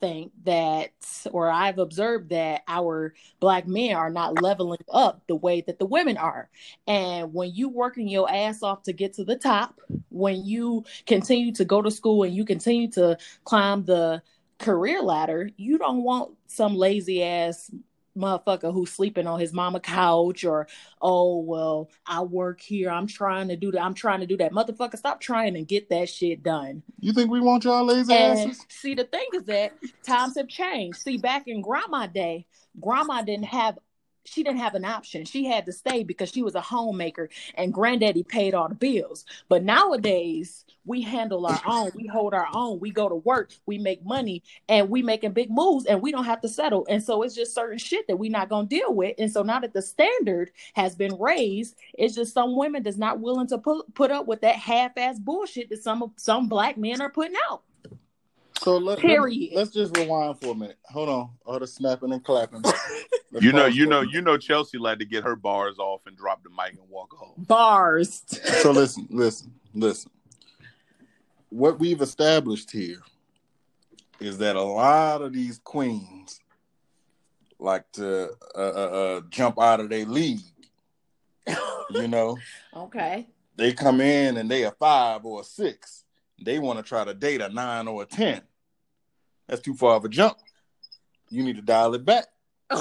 [0.02, 0.92] think that,
[1.32, 5.86] or I've observed that our black men are not leveling up the way that the
[5.86, 6.50] women are.
[6.88, 11.54] And when you working your ass off to get to the top, when you continue
[11.54, 14.22] to go to school and you continue to climb the
[14.60, 17.72] career ladder, you don't want some lazy ass
[18.16, 20.68] motherfucker who's sleeping on his mama couch or
[21.02, 22.92] oh well i work here.
[22.92, 23.82] I'm trying to do that.
[23.82, 24.52] I'm trying to do that.
[24.52, 26.84] Motherfucker stop trying and get that shit done.
[27.00, 28.66] You think we want y'all lazy and asses?
[28.70, 29.74] see the thing is that
[30.04, 31.00] times have changed.
[31.00, 32.46] See back in grandma day
[32.80, 33.78] grandma didn't have
[34.26, 35.26] she didn't have an option.
[35.26, 39.26] She had to stay because she was a homemaker and granddaddy paid all the bills.
[39.50, 43.78] But nowadays, we handle our own, we hold our own, we go to work, we
[43.78, 46.86] make money, and we making big moves and we don't have to settle.
[46.90, 49.16] And so it's just certain shit that we're not gonna deal with.
[49.18, 53.20] And so now that the standard has been raised, it's just some women that's not
[53.20, 57.10] willing to put put up with that half-ass bullshit that some some black men are
[57.10, 57.64] putting out.
[58.64, 59.52] So let, Period.
[59.54, 60.78] Let, us just rewind for a minute.
[60.86, 61.30] Hold on.
[61.46, 62.64] All the snapping and clapping.
[63.42, 66.44] you know, you know, you know, Chelsea like to get her bars off and drop
[66.44, 67.34] the mic and walk home.
[67.38, 68.24] Bars.
[68.62, 70.10] so listen, listen, listen.
[71.50, 73.02] What we've established here
[74.22, 76.40] is that a lot of these queens
[77.60, 80.40] like to uh, uh, uh, jump out of their league.
[81.92, 82.38] you know.
[82.76, 83.28] Okay.
[83.56, 86.06] They come in and they are five or a six.
[86.42, 88.42] They want to try to date a nine or a ten.
[89.48, 90.38] That's too far of a jump.
[91.30, 92.26] You need to dial it back.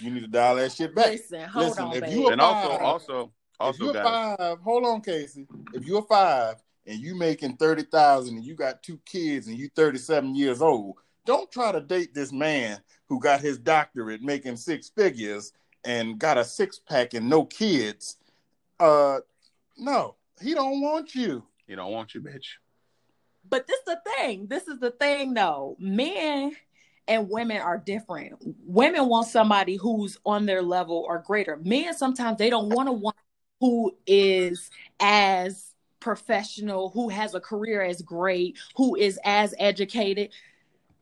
[0.00, 1.12] you need to dial that shit back.
[1.12, 2.12] Listen, hold Listen, on, if baby.
[2.12, 4.36] you and five, also, also, also, if you're guys.
[4.36, 5.46] five, hold on, Casey.
[5.72, 6.56] If you're five
[6.86, 10.62] and you making thirty thousand and you got two kids and you thirty seven years
[10.62, 15.52] old, don't try to date this man who got his doctorate making six figures
[15.84, 18.16] and got a six pack and no kids.
[18.78, 19.18] Uh,
[19.76, 21.42] no, he don't want you.
[21.66, 22.46] He don't want you, bitch.
[23.48, 24.46] But this is the thing.
[24.46, 25.76] This is the thing, though.
[25.78, 26.56] Men
[27.06, 28.34] and women are different.
[28.64, 31.58] Women want somebody who's on their level or greater.
[31.62, 33.16] Men sometimes they don't want to want
[33.60, 34.70] who is
[35.00, 40.30] as professional, who has a career as great, who is as educated.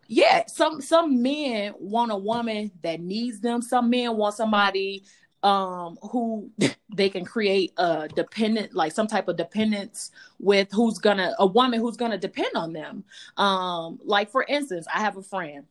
[0.08, 3.60] Yeah, some some men want a woman that needs them.
[3.60, 5.04] Some men want somebody
[5.46, 6.50] um who
[6.92, 10.10] they can create a dependent like some type of dependence
[10.40, 13.04] with who's gonna a woman who's gonna depend on them.
[13.36, 15.64] Um like for instance i have a friend.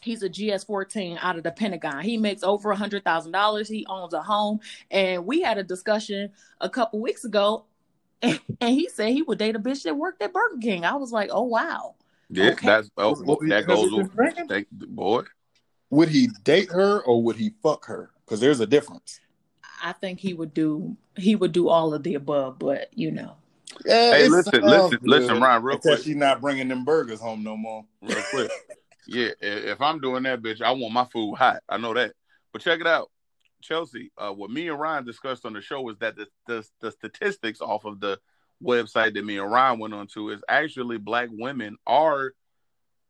[0.00, 2.04] He's a gs14 out of the pentagon.
[2.04, 3.68] He makes over a hundred thousand dollars.
[3.68, 4.60] He owns a home.
[4.92, 6.30] And we had a discussion
[6.60, 7.64] a couple weeks ago
[8.22, 10.84] and, and, he said he would date a bitch that worked at burger king.
[10.84, 11.96] I was like oh wow.
[12.30, 12.68] Yeah okay.
[12.68, 13.16] that's oh,
[13.48, 15.22] that goes with boy.
[15.90, 19.20] Would he date her or would he fuck her because there's a difference.
[19.82, 23.36] I think he would do he would do all of the above, but you know.
[23.84, 26.02] Yeah, hey, listen, listen, listen, Ryan, real quick.
[26.02, 27.84] She's not bringing them burgers home no more.
[28.02, 28.50] Real quick.
[29.06, 31.62] yeah, if I'm doing that, bitch, I want my food hot.
[31.68, 32.12] I know that.
[32.52, 33.10] But check it out,
[33.62, 34.10] Chelsea.
[34.18, 37.60] Uh, what me and Ryan discussed on the show was that the, the the statistics
[37.60, 38.18] off of the
[38.62, 42.32] website that me and Ryan went on to is actually black women are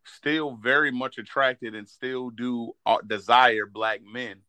[0.04, 4.40] still very much attracted and still do uh, desire black men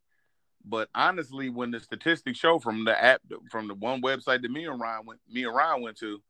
[0.64, 4.66] but honestly, when the statistics show from the app from the one website that me
[4.66, 6.20] and Ryan went me and Ryan went to,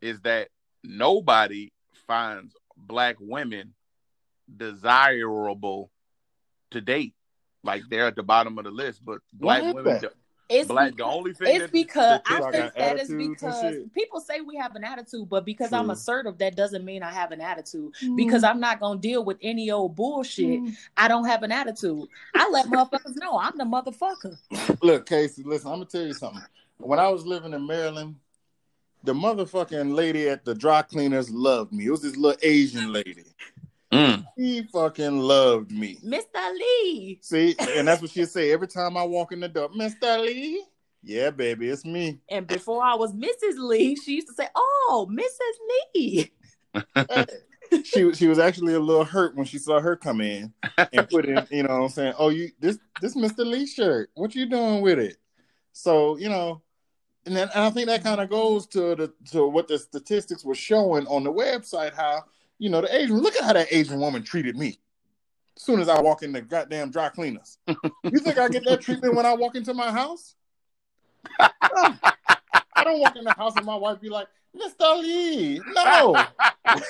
[0.00, 0.48] is that
[0.84, 1.72] nobody
[2.06, 3.74] finds black women
[4.54, 5.90] desirable
[6.70, 7.14] to date.
[7.64, 10.00] Like they're at the bottom of the list, but black women
[10.48, 10.92] it's black.
[10.92, 14.74] Because, the only thing it's because I think that is because people say we have
[14.76, 15.78] an attitude, but because True.
[15.78, 17.92] I'm assertive, that doesn't mean I have an attitude.
[18.02, 18.16] Mm.
[18.16, 20.60] Because I'm not gonna deal with any old bullshit.
[20.60, 20.76] Mm.
[20.96, 22.08] I don't have an attitude.
[22.34, 24.38] I let motherfuckers know I'm the motherfucker.
[24.82, 26.42] Look, Casey, listen, I'm gonna tell you something.
[26.78, 28.16] When I was living in Maryland,
[29.04, 31.86] the motherfucking lady at the dry cleaners loved me.
[31.86, 33.24] It was this little Asian lady.
[33.92, 34.26] Mm.
[34.36, 35.98] He fucking loved me.
[36.04, 36.52] Mr.
[36.54, 37.18] Lee.
[37.22, 39.70] See, and that's what she'd say every time I walk in the door.
[39.70, 40.20] Mr.
[40.20, 40.64] Lee.
[41.02, 42.18] Yeah, baby, it's me.
[42.28, 43.56] And before I was Mrs.
[43.56, 45.94] Lee, she used to say, "Oh, Mrs.
[45.94, 46.32] Lee."
[47.84, 50.52] she she was actually a little hurt when she saw her come in
[50.92, 53.46] and put in, you know what I'm saying, oh you this this Mr.
[53.46, 54.10] Lee shirt.
[54.14, 55.16] What you doing with it?
[55.72, 56.62] So, you know,
[57.26, 60.44] and then and I think that kind of goes to the to what the statistics
[60.44, 62.24] were showing on the website, how,
[62.58, 64.78] you know, the Asian look at how that Asian woman treated me.
[65.56, 67.58] As soon as I walk in the goddamn dry cleaners.
[67.66, 70.34] you think I get that treatment when I walk into my house?
[71.38, 75.00] I don't walk in the house and my wife be like, Mr.
[75.00, 75.60] Lee.
[75.74, 76.14] No.
[76.64, 76.80] I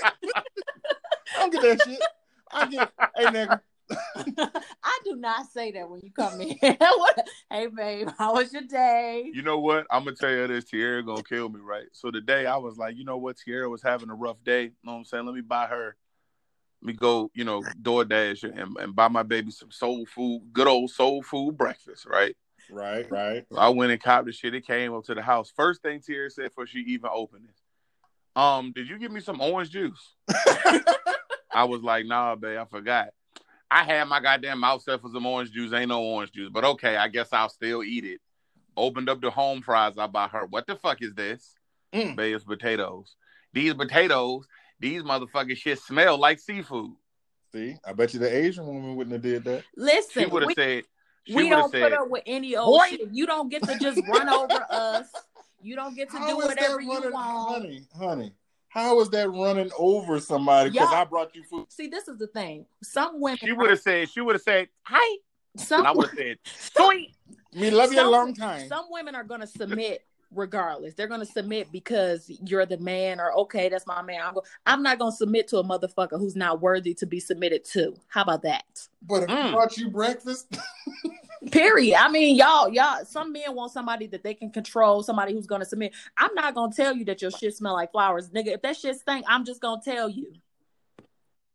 [1.37, 2.03] don't get that shit.
[2.51, 3.61] I get, hey nigga.
[3.91, 6.57] I do not say that when you come in.
[7.51, 9.31] hey babe, how was your day?
[9.33, 9.87] You know what?
[9.91, 10.65] I'm gonna tell you this.
[10.65, 11.87] Tierra gonna kill me, right?
[11.93, 13.39] So the day I was like, you know what?
[13.39, 14.65] Tierra was having a rough day.
[14.65, 15.27] You know what I'm saying?
[15.27, 15.97] Let me buy her.
[16.83, 20.69] Let me go, you know, DoorDash and, and buy my baby some soul food, good
[20.69, 22.37] old soul food breakfast, right?
[22.71, 23.45] Right, right.
[23.51, 24.55] So I went and copped the shit.
[24.55, 25.53] It came up to the house.
[25.55, 29.41] First thing Tierra said before she even opened it, um, did you give me some
[29.41, 30.15] orange juice?
[31.51, 33.09] I was like, nah, babe, I forgot.
[33.71, 35.73] I had my goddamn mouth set for some orange juice.
[35.73, 38.21] Ain't no orange juice, but okay, I guess I'll still eat it.
[38.77, 40.47] Opened up the home fries I bought her.
[40.47, 41.55] What the fuck is this?
[41.93, 42.17] Mm.
[42.17, 43.17] Babe, it's potatoes.
[43.53, 44.47] These potatoes,
[44.79, 46.93] these motherfucking shit smell like seafood.
[47.53, 49.65] See, I bet you the Asian woman wouldn't have did that.
[49.77, 50.85] Listen, she would have we, said.
[51.35, 51.83] We don't said.
[51.83, 52.87] put up with any old Boy.
[52.91, 53.09] shit.
[53.13, 55.07] You don't get to just run over us.
[55.61, 57.63] You don't get to How do whatever you want.
[57.63, 58.33] honey, honey?
[58.69, 61.67] How is that running over somebody because I brought you food?
[61.71, 62.67] See, this is the thing.
[62.83, 64.09] Some women, She would have said.
[64.11, 65.17] She would have said hi,
[65.57, 66.37] some, and I would have said
[66.75, 67.15] sweet.
[67.55, 68.69] Me love you a long time.
[68.69, 70.93] some women are going to submit regardless.
[70.95, 74.21] They're going to submit because you're the man, or okay, that's my man.
[74.23, 77.19] I'm, go- I'm not going to submit to a motherfucker who's not worthy to be
[77.21, 77.95] submitted to.
[78.09, 78.65] How about that?
[79.03, 79.47] But if Mm.
[79.47, 80.47] I brought you breakfast,
[81.51, 81.97] Period.
[81.99, 83.05] I mean, y'all, y'all.
[83.05, 85.95] Some men want somebody that they can control, somebody who's going to submit.
[86.17, 88.49] I'm not going to tell you that your shit smell like flowers, nigga.
[88.49, 90.33] If that shit stink, I'm just going to tell you.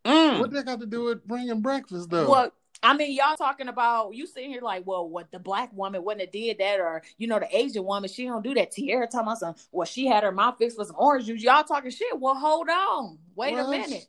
[0.06, 0.40] Mm.
[0.40, 2.30] what that got to do with bringing breakfast though?
[2.30, 2.52] Well,
[2.82, 6.22] I mean, y'all talking about you sitting here like, well, what the black woman wouldn't
[6.22, 8.72] have did that, or you know, the Asian woman she don't do that.
[8.72, 11.42] Tierra talking about some, well, she had her mouth fixed with some orange juice.
[11.42, 12.20] Y'all talking shit.
[12.20, 14.08] Well, hold on, wait Well, a minute,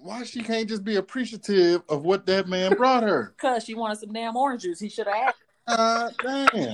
[0.00, 3.34] Why she can't just be appreciative of what that man brought her?
[3.38, 4.80] cause she wanted some damn orange juice.
[4.80, 5.38] He should have asked.
[5.66, 6.72] Uh, damn.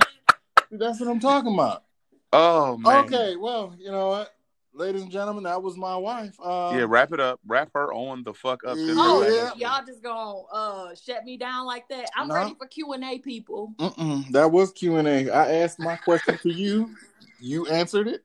[0.71, 1.83] That's what I'm talking about.
[2.33, 3.05] Oh man.
[3.05, 4.33] Okay, well, you know what,
[4.73, 6.35] ladies and gentlemen, that was my wife.
[6.41, 7.39] Uh, Yeah, wrap it up.
[7.45, 8.77] Wrap her on the fuck up.
[8.77, 9.21] Send Oh.
[9.21, 9.51] Yeah.
[9.55, 12.09] y'all just gonna uh shut me down like that?
[12.15, 12.35] I'm No.
[12.35, 13.73] ready for Q and A, people.
[13.79, 15.29] Mm-mm, that was Q and A.
[15.29, 16.95] I asked my question to you.
[17.39, 18.23] You answered it.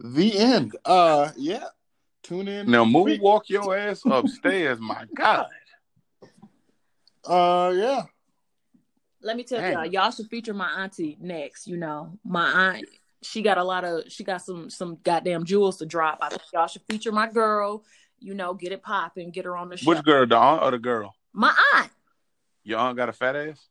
[0.00, 0.76] The end.
[0.84, 1.64] Uh, yeah.
[2.22, 2.70] Tune in.
[2.70, 3.22] Now next move, week.
[3.22, 4.78] walk your ass upstairs.
[4.80, 5.46] My God.
[7.24, 8.02] Uh, yeah.
[9.22, 9.72] Let me tell Dang.
[9.72, 11.66] y'all, y'all should feature my auntie next.
[11.66, 12.86] You know, my aunt,
[13.22, 16.18] she got a lot of, she got some some goddamn jewels to drop.
[16.22, 17.84] I think y'all should feature my girl.
[18.18, 19.90] You know, get it popping, get her on the show.
[19.90, 21.14] Which girl, the aunt or the girl?
[21.32, 21.90] My aunt,
[22.64, 23.66] Your aunt got a fat ass?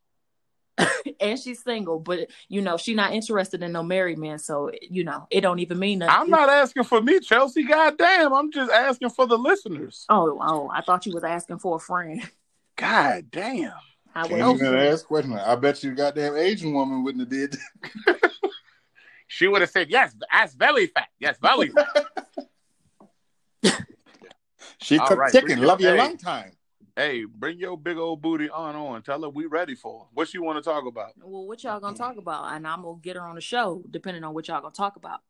[1.19, 4.39] and she's single, but you know, she not interested in no married man.
[4.39, 6.15] So you know, it don't even mean nothing.
[6.15, 7.63] I'm not asking for me, Chelsea.
[7.63, 8.33] God damn.
[8.33, 10.05] I'm just asking for the listeners.
[10.09, 12.21] Oh, oh, I thought you was asking for a friend.
[12.75, 13.73] God damn.
[14.15, 14.61] I Can't was.
[14.61, 15.33] even ask question.
[15.33, 17.57] I bet you, goddamn Asian woman wouldn't have did.
[19.31, 21.07] She would have said, yes, that's belly fat.
[21.19, 21.69] Yes, belly
[23.63, 23.77] fat.
[24.81, 25.61] She All cooked right, chicken.
[25.61, 26.51] Love you a long time.
[26.99, 29.01] Hey, bring your big old booty on on.
[29.01, 30.05] Tell her we ready for her.
[30.13, 31.13] What you want to talk about?
[31.21, 32.53] Well, what y'all gonna talk about?
[32.53, 35.21] And I'm gonna get her on the show, depending on what y'all gonna talk about.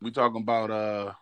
[0.00, 1.12] We talking about uh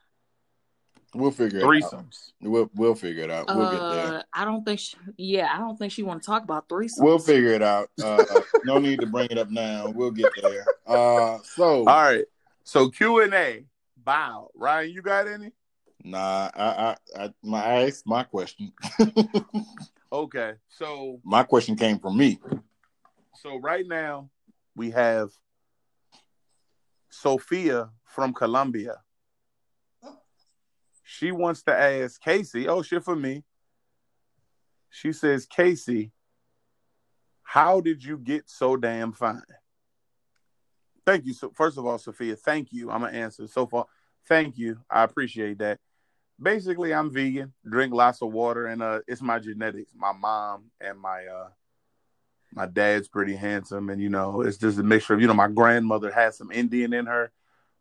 [1.14, 1.70] We'll figure it out.
[1.70, 2.32] threesomes.
[2.42, 3.46] We'll we'll figure it out.
[3.48, 4.14] We'll get there.
[4.18, 4.80] Uh, I don't think.
[4.80, 7.00] She, yeah, I don't think she want to talk about threesomes.
[7.00, 7.88] We'll figure it out.
[8.02, 8.22] Uh,
[8.64, 9.88] no need to bring it up now.
[9.88, 10.66] We'll get there.
[10.86, 12.24] Uh, so All right.
[12.64, 13.64] So Q and A.
[13.96, 14.50] Bow.
[14.54, 15.52] Ryan, you got any?
[16.06, 18.72] Nah, I, I, I, my I asked my question.
[20.12, 20.54] Okay.
[20.68, 22.38] So my question came from me.
[23.34, 24.30] so right now
[24.74, 25.30] we have
[27.10, 29.02] Sophia from Colombia.
[31.02, 33.44] She wants to ask Casey, oh shit for me.
[34.90, 36.12] She says, Casey,
[37.42, 39.42] how did you get so damn fine?
[41.04, 41.34] Thank you.
[41.34, 42.90] So first of all, Sophia, thank you.
[42.90, 43.86] I'm gonna answer so far.
[44.26, 44.78] Thank you.
[44.90, 45.78] I appreciate that.
[46.40, 49.92] Basically, I'm vegan, drink lots of water, and uh it's my genetics.
[49.94, 51.48] My mom and my uh
[52.52, 55.48] my dad's pretty handsome, and you know, it's just a mixture of you know, my
[55.48, 57.32] grandmother had some Indian in her.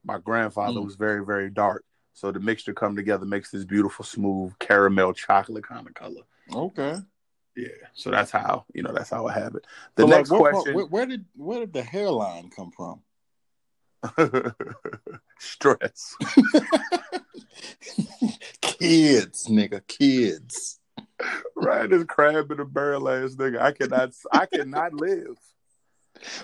[0.03, 0.86] My grandfather Mm.
[0.86, 1.84] was very, very dark.
[2.14, 6.22] So the mixture come together makes this beautiful, smooth caramel chocolate kind of color.
[6.53, 6.98] Okay.
[7.57, 7.68] Yeah.
[7.94, 9.65] So that's how you know that's how I have it.
[9.95, 13.02] The So, like, next what question: where, where did where did the hairline come from?
[15.40, 16.15] stress.
[18.65, 20.79] kids, nigga, kids.
[21.55, 23.59] Right, this crab in a barrel ass nigga.
[23.61, 24.13] I cannot.
[24.31, 25.37] I cannot live.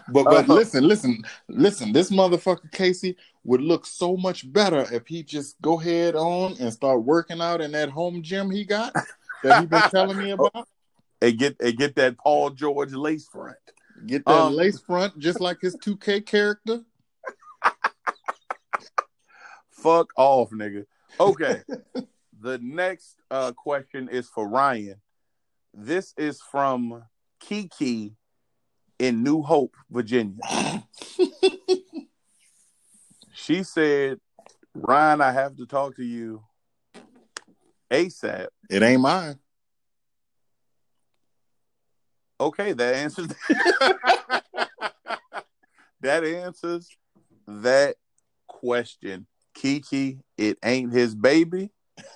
[0.10, 0.53] But but Uh-huh.
[0.53, 1.93] listen, listen, listen.
[1.93, 6.72] This motherfucker Casey would look so much better if he just go head on and
[6.73, 8.93] start working out in that home gym he got
[9.43, 10.68] that he been telling me about.
[11.22, 13.57] And get and get that Paul George lace front.
[14.07, 16.81] Get that Um, lace front just like his 2K character.
[19.72, 20.85] Fuck off, nigga.
[21.20, 21.62] Okay.
[22.40, 25.02] the next uh, question is for Ryan.
[25.74, 27.04] This is from
[27.40, 28.16] Kiki
[29.00, 30.40] in New Hope, Virginia.
[33.34, 34.20] She said,
[34.76, 36.44] Ryan, I have to talk to you
[37.90, 38.48] ASAP.
[38.70, 39.40] It ain't mine.
[42.40, 43.28] Okay, that answers
[46.02, 46.88] that answers
[47.48, 47.96] that
[48.48, 49.26] question.
[49.53, 51.72] Kiki, it ain't his baby.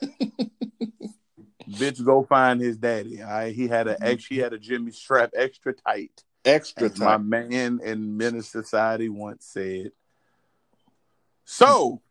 [1.70, 3.22] Bitch, go find his daddy.
[3.22, 4.26] All right, he had a ex.
[4.26, 6.24] He had a Jimmy strap extra tight.
[6.44, 9.92] Extra As my man in Menace Society once said.
[11.44, 12.02] So,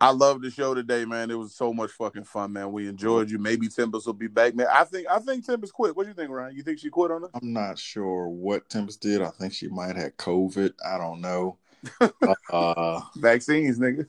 [0.00, 1.30] I love the show today, man.
[1.30, 2.72] It was so much fucking fun, man.
[2.72, 3.38] We enjoyed you.
[3.38, 4.66] Maybe Timbers will be back, man.
[4.70, 5.96] I think I think Timbers quit.
[5.96, 6.54] What do you think, Ryan?
[6.54, 7.30] You think she quit on us?
[7.34, 9.22] I'm not sure what Tempest did.
[9.22, 10.72] I think she might have COVID.
[10.84, 11.56] I don't know.
[12.50, 14.06] uh Vaccines, nigga.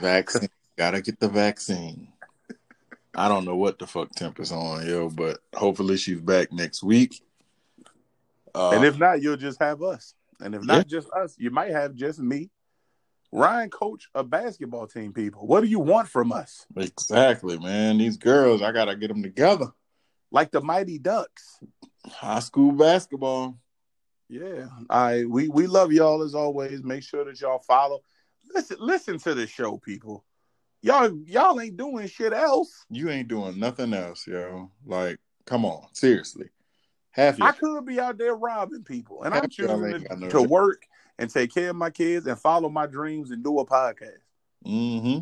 [0.00, 0.48] Vaccine.
[0.76, 2.08] Gotta get the vaccine.
[3.14, 6.82] I don't know what the fuck temp is on, yo, but hopefully she's back next
[6.82, 7.22] week.
[8.54, 10.14] Uh, and if not, you'll just have us.
[10.40, 12.50] And if not just us, you might have just me.
[13.30, 15.46] Ryan coach a basketball team, people.
[15.46, 16.66] What do you want from us?
[16.76, 19.72] exactly, man, these girls, I gotta get them together.
[20.30, 21.60] Like the Mighty Ducks.
[22.06, 23.56] High school basketball.
[24.28, 24.66] Yeah.
[24.90, 26.82] I we we love y'all as always.
[26.82, 28.00] Make sure that y'all follow.
[28.52, 30.24] Listen, listen to the show, people.
[30.82, 32.84] Y'all y'all ain't doing shit else.
[32.90, 34.70] You ain't doing nothing else, yo.
[34.84, 36.50] Like, come on, seriously.
[37.10, 39.22] Half I could be out there robbing people.
[39.22, 40.82] And I'm Half choosing to, to work
[41.18, 44.18] and take care of my kids and follow my dreams and do a podcast.
[44.66, 45.20] Mm-hmm.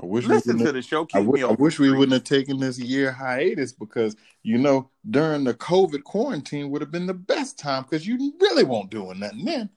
[0.00, 1.02] I wish Listen we to wouldn't the show.
[1.02, 4.56] I, Keep w- me I wish we wouldn't have taken this year hiatus because you
[4.56, 8.90] know during the COVID quarantine would have been the best time because you really won't
[8.90, 9.70] doing nothing then.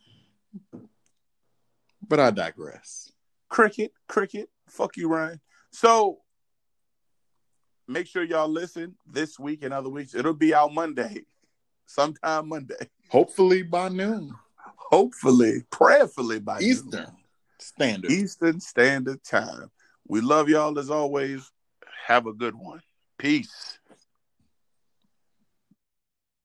[2.08, 3.12] But I digress.
[3.50, 4.50] cricket, cricket.
[4.68, 5.40] Fuck you, Ryan.
[5.72, 6.20] So
[7.88, 10.16] make sure y'all listen this week and other weeks.
[10.16, 11.26] It'll be out Monday,
[11.86, 12.90] sometime Monday.
[13.10, 14.34] Hopefully by noon
[14.94, 16.70] Hopefully, prayerfully by noon.
[16.70, 17.12] Eastern
[17.60, 18.12] Standard.
[18.12, 19.72] Eastern Standard Time.
[20.08, 21.50] We love y'all as always.
[22.06, 22.82] Have a good one.
[23.18, 23.80] Peace.